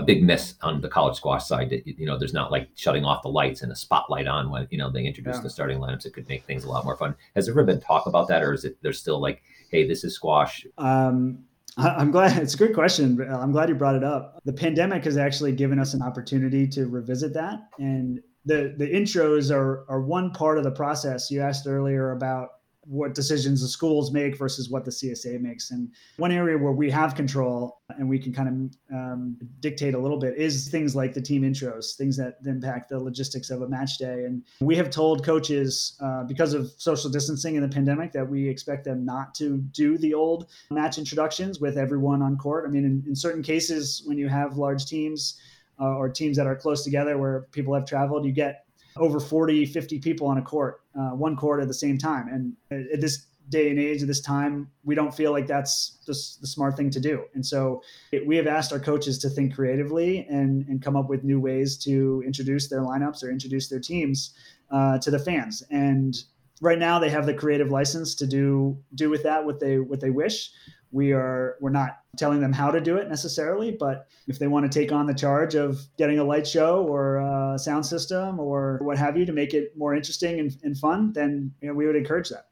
a 0.00 0.02
big 0.02 0.22
miss 0.22 0.54
on 0.62 0.80
the 0.80 0.88
college 0.88 1.16
squash 1.16 1.46
side. 1.46 1.70
That, 1.70 1.86
you 1.86 2.06
know, 2.06 2.18
there's 2.18 2.32
not 2.32 2.50
like 2.50 2.68
shutting 2.74 3.04
off 3.04 3.22
the 3.22 3.28
lights 3.28 3.62
and 3.62 3.70
a 3.70 3.76
spotlight 3.76 4.26
on 4.26 4.50
when 4.50 4.66
you 4.70 4.78
know 4.78 4.90
they 4.90 5.04
introduce 5.04 5.36
yeah. 5.36 5.42
the 5.42 5.50
starting 5.50 5.78
lineups. 5.78 6.06
It 6.06 6.14
could 6.14 6.28
make 6.28 6.44
things 6.44 6.64
a 6.64 6.68
lot 6.68 6.84
more 6.84 6.96
fun. 6.96 7.14
Has 7.36 7.46
there 7.46 7.52
ever 7.52 7.64
been 7.64 7.80
talk 7.80 8.06
about 8.06 8.28
that, 8.28 8.42
or 8.42 8.52
is 8.52 8.64
it 8.64 8.76
there's 8.82 8.98
still 8.98 9.20
like, 9.20 9.42
hey, 9.70 9.86
this 9.86 10.02
is 10.02 10.14
squash? 10.14 10.66
Um, 10.78 11.44
I'm 11.76 12.10
glad 12.10 12.36
it's 12.42 12.54
a 12.54 12.58
good 12.58 12.74
question. 12.74 13.20
I'm 13.30 13.52
glad 13.52 13.68
you 13.68 13.74
brought 13.74 13.94
it 13.94 14.04
up. 14.04 14.40
The 14.44 14.52
pandemic 14.52 15.04
has 15.04 15.16
actually 15.16 15.52
given 15.52 15.78
us 15.78 15.94
an 15.94 16.02
opportunity 16.02 16.66
to 16.68 16.86
revisit 16.86 17.34
that, 17.34 17.60
and 17.78 18.20
the 18.44 18.74
the 18.76 18.86
intros 18.86 19.54
are 19.54 19.84
are 19.88 20.00
one 20.00 20.32
part 20.32 20.58
of 20.58 20.64
the 20.64 20.70
process. 20.70 21.30
You 21.30 21.42
asked 21.42 21.66
earlier 21.66 22.12
about 22.12 22.59
what 22.84 23.14
decisions 23.14 23.60
the 23.60 23.68
schools 23.68 24.10
make 24.10 24.38
versus 24.38 24.70
what 24.70 24.84
the 24.84 24.90
CSA 24.90 25.40
makes. 25.40 25.70
And 25.70 25.90
one 26.16 26.32
area 26.32 26.56
where 26.56 26.72
we 26.72 26.90
have 26.90 27.14
control 27.14 27.82
and 27.90 28.08
we 28.08 28.18
can 28.18 28.32
kind 28.32 28.48
of 28.48 28.96
um, 28.96 29.36
dictate 29.60 29.94
a 29.94 29.98
little 29.98 30.18
bit 30.18 30.36
is 30.36 30.68
things 30.68 30.96
like 30.96 31.12
the 31.12 31.20
team 31.20 31.42
intros, 31.42 31.94
things 31.96 32.16
that 32.16 32.38
impact 32.46 32.88
the 32.88 32.98
logistics 32.98 33.50
of 33.50 33.62
a 33.62 33.68
match 33.68 33.98
day. 33.98 34.24
And 34.24 34.42
we 34.60 34.76
have 34.76 34.88
told 34.90 35.24
coaches 35.24 35.96
uh, 36.00 36.24
because 36.24 36.54
of 36.54 36.72
social 36.78 37.10
distancing 37.10 37.56
and 37.56 37.64
the 37.64 37.74
pandemic 37.74 38.12
that 38.12 38.28
we 38.28 38.48
expect 38.48 38.84
them 38.84 39.04
not 39.04 39.34
to 39.36 39.58
do 39.58 39.98
the 39.98 40.14
old 40.14 40.50
match 40.70 40.96
introductions 40.96 41.60
with 41.60 41.76
everyone 41.76 42.22
on 42.22 42.38
court. 42.38 42.64
I 42.66 42.70
mean, 42.70 42.84
in, 42.84 43.04
in 43.06 43.14
certain 43.14 43.42
cases, 43.42 44.02
when 44.06 44.16
you 44.16 44.28
have 44.28 44.56
large 44.56 44.86
teams, 44.86 45.38
uh, 45.80 45.96
or 45.96 46.08
teams 46.10 46.36
that 46.36 46.46
are 46.46 46.54
close 46.54 46.84
together 46.84 47.16
where 47.16 47.46
people 47.52 47.74
have 47.74 47.86
traveled, 47.86 48.26
you 48.26 48.32
get 48.32 48.66
over 48.96 49.20
40, 49.20 49.66
50 49.66 49.98
people 49.98 50.26
on 50.26 50.38
a 50.38 50.42
court, 50.42 50.82
uh, 50.98 51.10
one 51.10 51.36
court 51.36 51.60
at 51.60 51.68
the 51.68 51.74
same 51.74 51.98
time. 51.98 52.28
And 52.28 52.82
at 52.92 53.00
this 53.00 53.26
day 53.48 53.70
and 53.70 53.78
age, 53.78 54.02
at 54.02 54.08
this 54.08 54.20
time, 54.20 54.70
we 54.84 54.94
don't 54.94 55.14
feel 55.14 55.32
like 55.32 55.46
that's 55.46 55.98
just 56.06 56.40
the 56.40 56.46
smart 56.46 56.76
thing 56.76 56.90
to 56.90 57.00
do. 57.00 57.24
And 57.34 57.44
so 57.44 57.82
it, 58.12 58.26
we 58.26 58.36
have 58.36 58.46
asked 58.46 58.72
our 58.72 58.78
coaches 58.78 59.18
to 59.18 59.28
think 59.28 59.54
creatively 59.54 60.26
and, 60.28 60.66
and 60.68 60.80
come 60.80 60.96
up 60.96 61.08
with 61.08 61.24
new 61.24 61.40
ways 61.40 61.76
to 61.78 62.22
introduce 62.24 62.68
their 62.68 62.82
lineups 62.82 63.22
or 63.22 63.30
introduce 63.30 63.68
their 63.68 63.80
teams 63.80 64.34
uh, 64.70 64.98
to 64.98 65.10
the 65.10 65.18
fans. 65.18 65.62
And 65.70 66.16
right 66.60 66.78
now 66.78 66.98
they 66.98 67.10
have 67.10 67.26
the 67.26 67.34
creative 67.34 67.70
license 67.70 68.14
to 68.14 68.26
do 68.26 68.78
do 68.94 69.10
with 69.10 69.22
that 69.22 69.44
what 69.44 69.60
they 69.60 69.78
what 69.78 70.00
they 70.00 70.10
wish 70.10 70.50
we 70.92 71.12
are 71.12 71.56
we're 71.60 71.70
not 71.70 71.98
telling 72.16 72.40
them 72.40 72.52
how 72.52 72.70
to 72.70 72.80
do 72.80 72.96
it 72.96 73.08
necessarily 73.08 73.76
but 73.78 74.08
if 74.26 74.38
they 74.38 74.46
want 74.46 74.70
to 74.70 74.78
take 74.78 74.92
on 74.92 75.06
the 75.06 75.14
charge 75.14 75.54
of 75.54 75.80
getting 75.96 76.18
a 76.18 76.24
light 76.24 76.46
show 76.46 76.84
or 76.84 77.16
a 77.18 77.58
sound 77.58 77.86
system 77.86 78.40
or 78.40 78.78
what 78.82 78.98
have 78.98 79.16
you 79.16 79.24
to 79.24 79.32
make 79.32 79.54
it 79.54 79.76
more 79.76 79.94
interesting 79.94 80.40
and, 80.40 80.56
and 80.62 80.76
fun 80.76 81.12
then 81.12 81.52
you 81.60 81.68
know, 81.68 81.74
we 81.74 81.86
would 81.86 81.96
encourage 81.96 82.28
that 82.28 82.46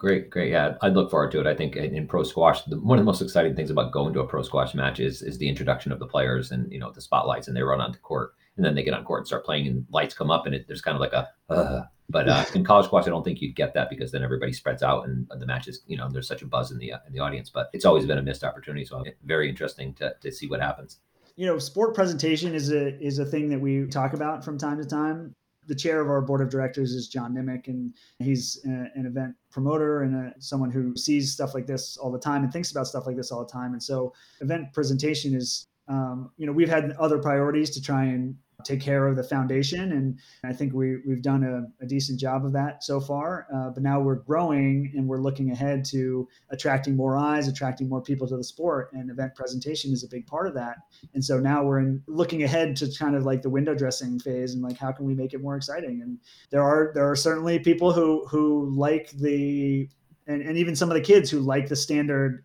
Great, 0.00 0.30
great. 0.30 0.50
Yeah, 0.50 0.76
I'd 0.80 0.94
look 0.94 1.10
forward 1.10 1.30
to 1.32 1.40
it. 1.40 1.46
I 1.46 1.54
think 1.54 1.76
in, 1.76 2.06
pro 2.06 2.22
squash, 2.22 2.62
the, 2.62 2.80
one 2.80 2.98
of 2.98 3.04
the 3.04 3.06
most 3.06 3.20
exciting 3.20 3.54
things 3.54 3.68
about 3.68 3.92
going 3.92 4.14
to 4.14 4.20
a 4.20 4.26
pro 4.26 4.40
squash 4.40 4.74
match 4.74 4.98
is 4.98 5.20
is 5.20 5.36
the 5.36 5.46
introduction 5.46 5.92
of 5.92 5.98
the 5.98 6.06
players 6.06 6.52
and 6.52 6.72
you 6.72 6.78
know 6.78 6.90
the 6.90 7.02
spotlights, 7.02 7.48
and 7.48 7.54
they 7.54 7.62
run 7.62 7.82
onto 7.82 7.98
court, 7.98 8.32
and 8.56 8.64
then 8.64 8.74
they 8.74 8.82
get 8.82 8.94
on 8.94 9.04
court 9.04 9.20
and 9.20 9.26
start 9.26 9.44
playing, 9.44 9.66
and 9.66 9.84
lights 9.90 10.14
come 10.14 10.30
up, 10.30 10.46
and 10.46 10.54
it, 10.54 10.66
there's 10.66 10.80
kind 10.80 10.94
of 10.94 11.02
like 11.02 11.12
a 11.12 11.28
uh, 11.50 11.82
but 12.10 12.28
uh, 12.28 12.44
in 12.54 12.64
college 12.64 12.86
squash, 12.86 13.06
I 13.06 13.10
don't 13.10 13.24
think 13.24 13.40
you'd 13.40 13.54
get 13.54 13.74
that 13.74 13.88
because 13.88 14.10
then 14.10 14.22
everybody 14.22 14.52
spreads 14.52 14.82
out 14.82 15.06
and 15.06 15.26
the 15.38 15.46
matches, 15.46 15.82
you 15.86 15.96
know, 15.96 16.08
there's 16.10 16.26
such 16.26 16.42
a 16.42 16.46
buzz 16.46 16.70
in 16.70 16.78
the 16.78 16.92
uh, 16.92 16.98
in 17.06 17.12
the 17.12 17.20
audience. 17.20 17.50
But 17.50 17.70
it's 17.72 17.84
always 17.84 18.06
been 18.06 18.18
a 18.18 18.22
missed 18.22 18.44
opportunity, 18.44 18.84
so 18.84 19.04
very 19.24 19.48
interesting 19.48 19.94
to, 19.94 20.14
to 20.20 20.32
see 20.32 20.48
what 20.48 20.60
happens. 20.60 20.98
You 21.36 21.46
know, 21.46 21.58
sport 21.58 21.94
presentation 21.94 22.54
is 22.54 22.72
a 22.72 22.98
is 23.00 23.18
a 23.18 23.24
thing 23.24 23.48
that 23.50 23.60
we 23.60 23.86
talk 23.86 24.12
about 24.12 24.44
from 24.44 24.58
time 24.58 24.78
to 24.78 24.84
time. 24.84 25.34
The 25.66 25.74
chair 25.74 26.00
of 26.00 26.08
our 26.08 26.20
board 26.20 26.40
of 26.40 26.50
directors 26.50 26.92
is 26.92 27.06
John 27.06 27.34
Nimick, 27.34 27.68
and 27.68 27.94
he's 28.18 28.60
a, 28.66 28.90
an 28.98 29.06
event 29.06 29.36
promoter 29.52 30.02
and 30.02 30.16
a, 30.16 30.34
someone 30.40 30.70
who 30.70 30.96
sees 30.96 31.32
stuff 31.32 31.54
like 31.54 31.66
this 31.66 31.96
all 31.96 32.10
the 32.10 32.18
time 32.18 32.42
and 32.42 32.52
thinks 32.52 32.72
about 32.72 32.88
stuff 32.88 33.06
like 33.06 33.16
this 33.16 33.30
all 33.30 33.44
the 33.44 33.50
time. 33.50 33.72
And 33.72 33.82
so, 33.82 34.12
event 34.40 34.72
presentation 34.72 35.34
is, 35.34 35.68
um, 35.86 36.32
you 36.38 36.46
know, 36.46 36.52
we've 36.52 36.68
had 36.68 36.92
other 36.98 37.18
priorities 37.18 37.70
to 37.70 37.80
try 37.80 38.04
and 38.04 38.36
take 38.64 38.80
care 38.80 39.06
of 39.06 39.16
the 39.16 39.22
foundation. 39.22 39.92
And 39.92 40.18
I 40.44 40.52
think 40.52 40.72
we, 40.72 40.98
we've 41.06 41.22
done 41.22 41.44
a, 41.44 41.84
a 41.84 41.86
decent 41.86 42.18
job 42.20 42.44
of 42.44 42.52
that 42.52 42.82
so 42.84 43.00
far. 43.00 43.46
Uh, 43.54 43.70
but 43.70 43.82
now 43.82 44.00
we're 44.00 44.16
growing 44.16 44.92
and 44.96 45.06
we're 45.06 45.20
looking 45.20 45.50
ahead 45.50 45.84
to 45.86 46.28
attracting 46.50 46.96
more 46.96 47.16
eyes, 47.16 47.48
attracting 47.48 47.88
more 47.88 48.02
people 48.02 48.26
to 48.28 48.36
the 48.36 48.44
sport. 48.44 48.92
And 48.92 49.10
event 49.10 49.34
presentation 49.34 49.92
is 49.92 50.04
a 50.04 50.08
big 50.08 50.26
part 50.26 50.46
of 50.46 50.54
that. 50.54 50.76
And 51.14 51.24
so 51.24 51.38
now 51.38 51.62
we're 51.62 51.80
in, 51.80 52.02
looking 52.06 52.42
ahead 52.42 52.76
to 52.76 52.90
kind 52.98 53.16
of 53.16 53.24
like 53.24 53.42
the 53.42 53.50
window 53.50 53.74
dressing 53.74 54.18
phase 54.18 54.54
and 54.54 54.62
like 54.62 54.78
how 54.78 54.92
can 54.92 55.06
we 55.06 55.14
make 55.14 55.34
it 55.34 55.42
more 55.42 55.56
exciting? 55.56 56.02
And 56.02 56.18
there 56.50 56.62
are 56.62 56.92
there 56.94 57.10
are 57.10 57.16
certainly 57.16 57.58
people 57.58 57.92
who 57.92 58.26
who 58.26 58.72
like 58.74 59.10
the 59.12 59.88
and, 60.26 60.42
and 60.42 60.56
even 60.56 60.76
some 60.76 60.90
of 60.90 60.94
the 60.94 61.00
kids 61.00 61.30
who 61.30 61.40
like 61.40 61.68
the 61.68 61.76
standard 61.76 62.44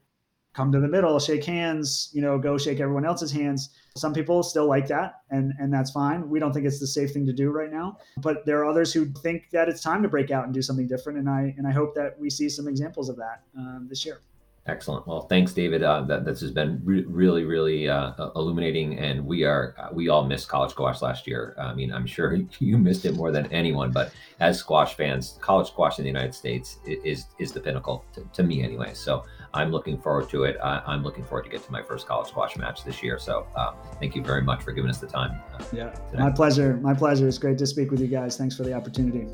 come 0.55 0.71
to 0.71 0.79
the 0.79 0.87
middle, 0.87 1.19
shake 1.19 1.43
hands, 1.43 2.09
you 2.13 2.21
know, 2.21 2.37
go 2.39 2.57
shake 2.57 2.79
everyone 2.79 3.05
else's 3.05 3.31
hands. 3.31 3.69
Some 3.97 4.13
people 4.13 4.43
still 4.43 4.67
like 4.67 4.87
that, 4.87 5.21
and 5.29 5.53
and 5.57 5.73
that's 5.73 5.91
fine. 5.91 6.29
We 6.29 6.39
don't 6.39 6.51
think 6.51 6.65
it's 6.65 6.79
the 6.79 6.87
safe 6.87 7.13
thing 7.13 7.25
to 7.25 7.33
do 7.33 7.49
right 7.49 7.71
now, 7.71 7.97
but 8.17 8.45
there 8.45 8.59
are 8.59 8.65
others 8.65 8.91
who 8.91 9.05
think 9.05 9.49
that 9.51 9.69
it's 9.69 9.81
time 9.81 10.03
to 10.03 10.09
break 10.09 10.31
out 10.31 10.43
and 10.43 10.53
do 10.53 10.61
something 10.61 10.87
different. 10.87 11.17
And 11.19 11.29
I 11.29 11.55
and 11.57 11.65
I 11.65 11.71
hope 11.71 11.95
that 11.95 12.19
we 12.19 12.29
see 12.29 12.49
some 12.49 12.67
examples 12.67 13.07
of 13.07 13.15
that 13.17 13.43
um, 13.57 13.87
this 13.89 14.05
year. 14.05 14.19
Excellent. 14.67 15.05
Well, 15.05 15.21
thanks, 15.21 15.53
David. 15.53 15.83
Uh, 15.83 16.01
that 16.01 16.25
this 16.25 16.41
has 16.41 16.49
been 16.49 16.81
re- 16.83 17.05
really, 17.07 17.43
really 17.43 17.87
uh, 17.87 18.13
illuminating, 18.35 18.97
and 18.97 19.23
we 19.23 19.43
are 19.43 19.75
uh, 19.77 19.89
we 19.93 20.09
all 20.09 20.25
missed 20.25 20.47
college 20.47 20.71
squash 20.71 21.03
last 21.03 21.27
year. 21.27 21.55
I 21.59 21.75
mean, 21.75 21.93
I'm 21.93 22.07
sure 22.07 22.33
you 22.59 22.77
missed 22.79 23.05
it 23.05 23.13
more 23.13 23.31
than 23.31 23.45
anyone. 23.51 23.91
But 23.91 24.11
as 24.39 24.57
squash 24.57 24.95
fans, 24.95 25.37
college 25.39 25.67
squash 25.67 25.99
in 25.99 26.03
the 26.03 26.09
United 26.09 26.33
States 26.33 26.79
is 26.83 27.27
is 27.37 27.51
the 27.51 27.59
pinnacle 27.59 28.05
to, 28.13 28.27
to 28.33 28.41
me, 28.41 28.63
anyway. 28.63 28.95
So 28.95 29.23
I'm 29.53 29.71
looking 29.71 29.99
forward 29.99 30.29
to 30.29 30.45
it. 30.45 30.57
I, 30.63 30.81
am 30.93 31.03
looking 31.03 31.23
forward 31.23 31.43
to 31.43 31.49
get 31.51 31.63
to 31.63 31.71
my 31.71 31.83
first 31.83 32.07
college 32.07 32.29
squash 32.29 32.57
match 32.57 32.83
this 32.83 33.03
year. 33.03 33.19
So 33.19 33.45
uh, 33.55 33.73
thank 33.99 34.15
you 34.15 34.23
very 34.23 34.41
much 34.41 34.63
for 34.63 34.71
giving 34.71 34.89
us 34.89 34.97
the 34.97 35.07
time. 35.07 35.39
Uh, 35.53 35.63
yeah, 35.73 35.89
today. 35.91 36.23
my 36.23 36.31
pleasure. 36.31 36.77
My 36.77 36.95
pleasure. 36.95 37.27
It's 37.27 37.37
great 37.37 37.59
to 37.59 37.67
speak 37.67 37.91
with 37.91 38.01
you 38.01 38.07
guys. 38.07 38.35
Thanks 38.35 38.57
for 38.57 38.63
the 38.63 38.73
opportunity. 38.73 39.27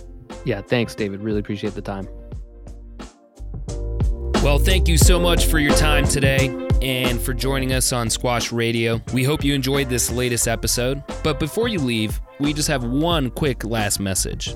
Yeah, 0.43 0.61
thanks, 0.61 0.93
David. 0.93 1.21
Really 1.21 1.39
appreciate 1.39 1.73
the 1.73 1.81
time. 1.81 2.07
Well, 4.43 4.57
thank 4.57 4.87
you 4.87 4.97
so 4.97 5.19
much 5.19 5.45
for 5.45 5.59
your 5.59 5.75
time 5.75 6.07
today 6.07 6.47
and 6.81 7.21
for 7.21 7.31
joining 7.31 7.73
us 7.73 7.93
on 7.93 8.09
Squash 8.09 8.51
Radio. 8.51 8.99
We 9.13 9.23
hope 9.23 9.43
you 9.43 9.53
enjoyed 9.53 9.87
this 9.87 10.09
latest 10.09 10.47
episode. 10.47 11.03
But 11.23 11.39
before 11.39 11.67
you 11.67 11.77
leave, 11.77 12.19
we 12.39 12.51
just 12.51 12.67
have 12.67 12.83
one 12.83 13.29
quick 13.29 13.63
last 13.63 13.99
message. 13.99 14.55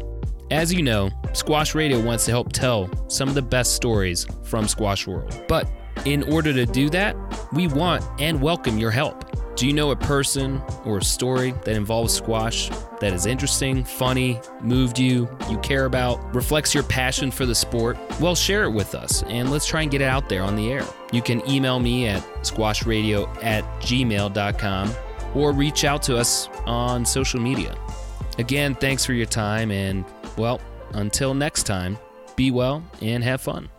As 0.49 0.73
you 0.73 0.81
know, 0.81 1.11
Squash 1.33 1.75
Radio 1.75 2.01
wants 2.01 2.25
to 2.25 2.31
help 2.31 2.51
tell 2.51 2.89
some 3.07 3.29
of 3.29 3.35
the 3.35 3.43
best 3.43 3.75
stories 3.75 4.25
from 4.43 4.67
Squash 4.67 5.05
World. 5.05 5.43
But 5.47 5.69
in 6.05 6.23
order 6.33 6.51
to 6.51 6.65
do 6.65 6.89
that, 6.89 7.15
we 7.53 7.67
want 7.67 8.03
and 8.19 8.41
welcome 8.41 8.79
your 8.79 8.91
help. 8.91 9.34
Do 9.55 9.65
you 9.65 9.71
know 9.71 9.91
a 9.91 9.95
person 9.95 10.61
or 10.83 10.97
a 10.97 11.03
story 11.03 11.51
that 11.63 11.77
involves 11.77 12.13
squash 12.13 12.69
that 12.99 13.13
is 13.13 13.25
interesting, 13.25 13.85
funny, 13.85 14.41
moved 14.61 14.99
you, 14.99 15.29
you 15.49 15.57
care 15.59 15.85
about, 15.85 16.35
reflects 16.35 16.73
your 16.73 16.83
passion 16.83 17.31
for 17.31 17.45
the 17.45 17.55
sport? 17.55 17.97
Well, 18.19 18.35
share 18.35 18.65
it 18.65 18.71
with 18.71 18.93
us 18.93 19.23
and 19.23 19.51
let's 19.51 19.65
try 19.65 19.83
and 19.83 19.89
get 19.89 20.01
it 20.01 20.09
out 20.09 20.27
there 20.27 20.43
on 20.43 20.57
the 20.57 20.73
air. 20.73 20.85
You 21.13 21.21
can 21.21 21.47
email 21.49 21.79
me 21.79 22.07
at 22.07 22.21
squashradio 22.43 23.29
at 23.41 23.63
gmail.com 23.79 24.93
or 25.33 25.53
reach 25.53 25.85
out 25.85 26.03
to 26.03 26.17
us 26.17 26.49
on 26.65 27.05
social 27.05 27.39
media. 27.39 27.77
Again, 28.37 28.75
thanks 28.75 29.05
for 29.05 29.13
your 29.13 29.25
time 29.25 29.71
and, 29.71 30.03
well, 30.37 30.59
until 30.95 31.33
next 31.33 31.63
time, 31.63 31.97
be 32.35 32.51
well 32.51 32.83
and 33.01 33.23
have 33.23 33.39
fun. 33.39 33.69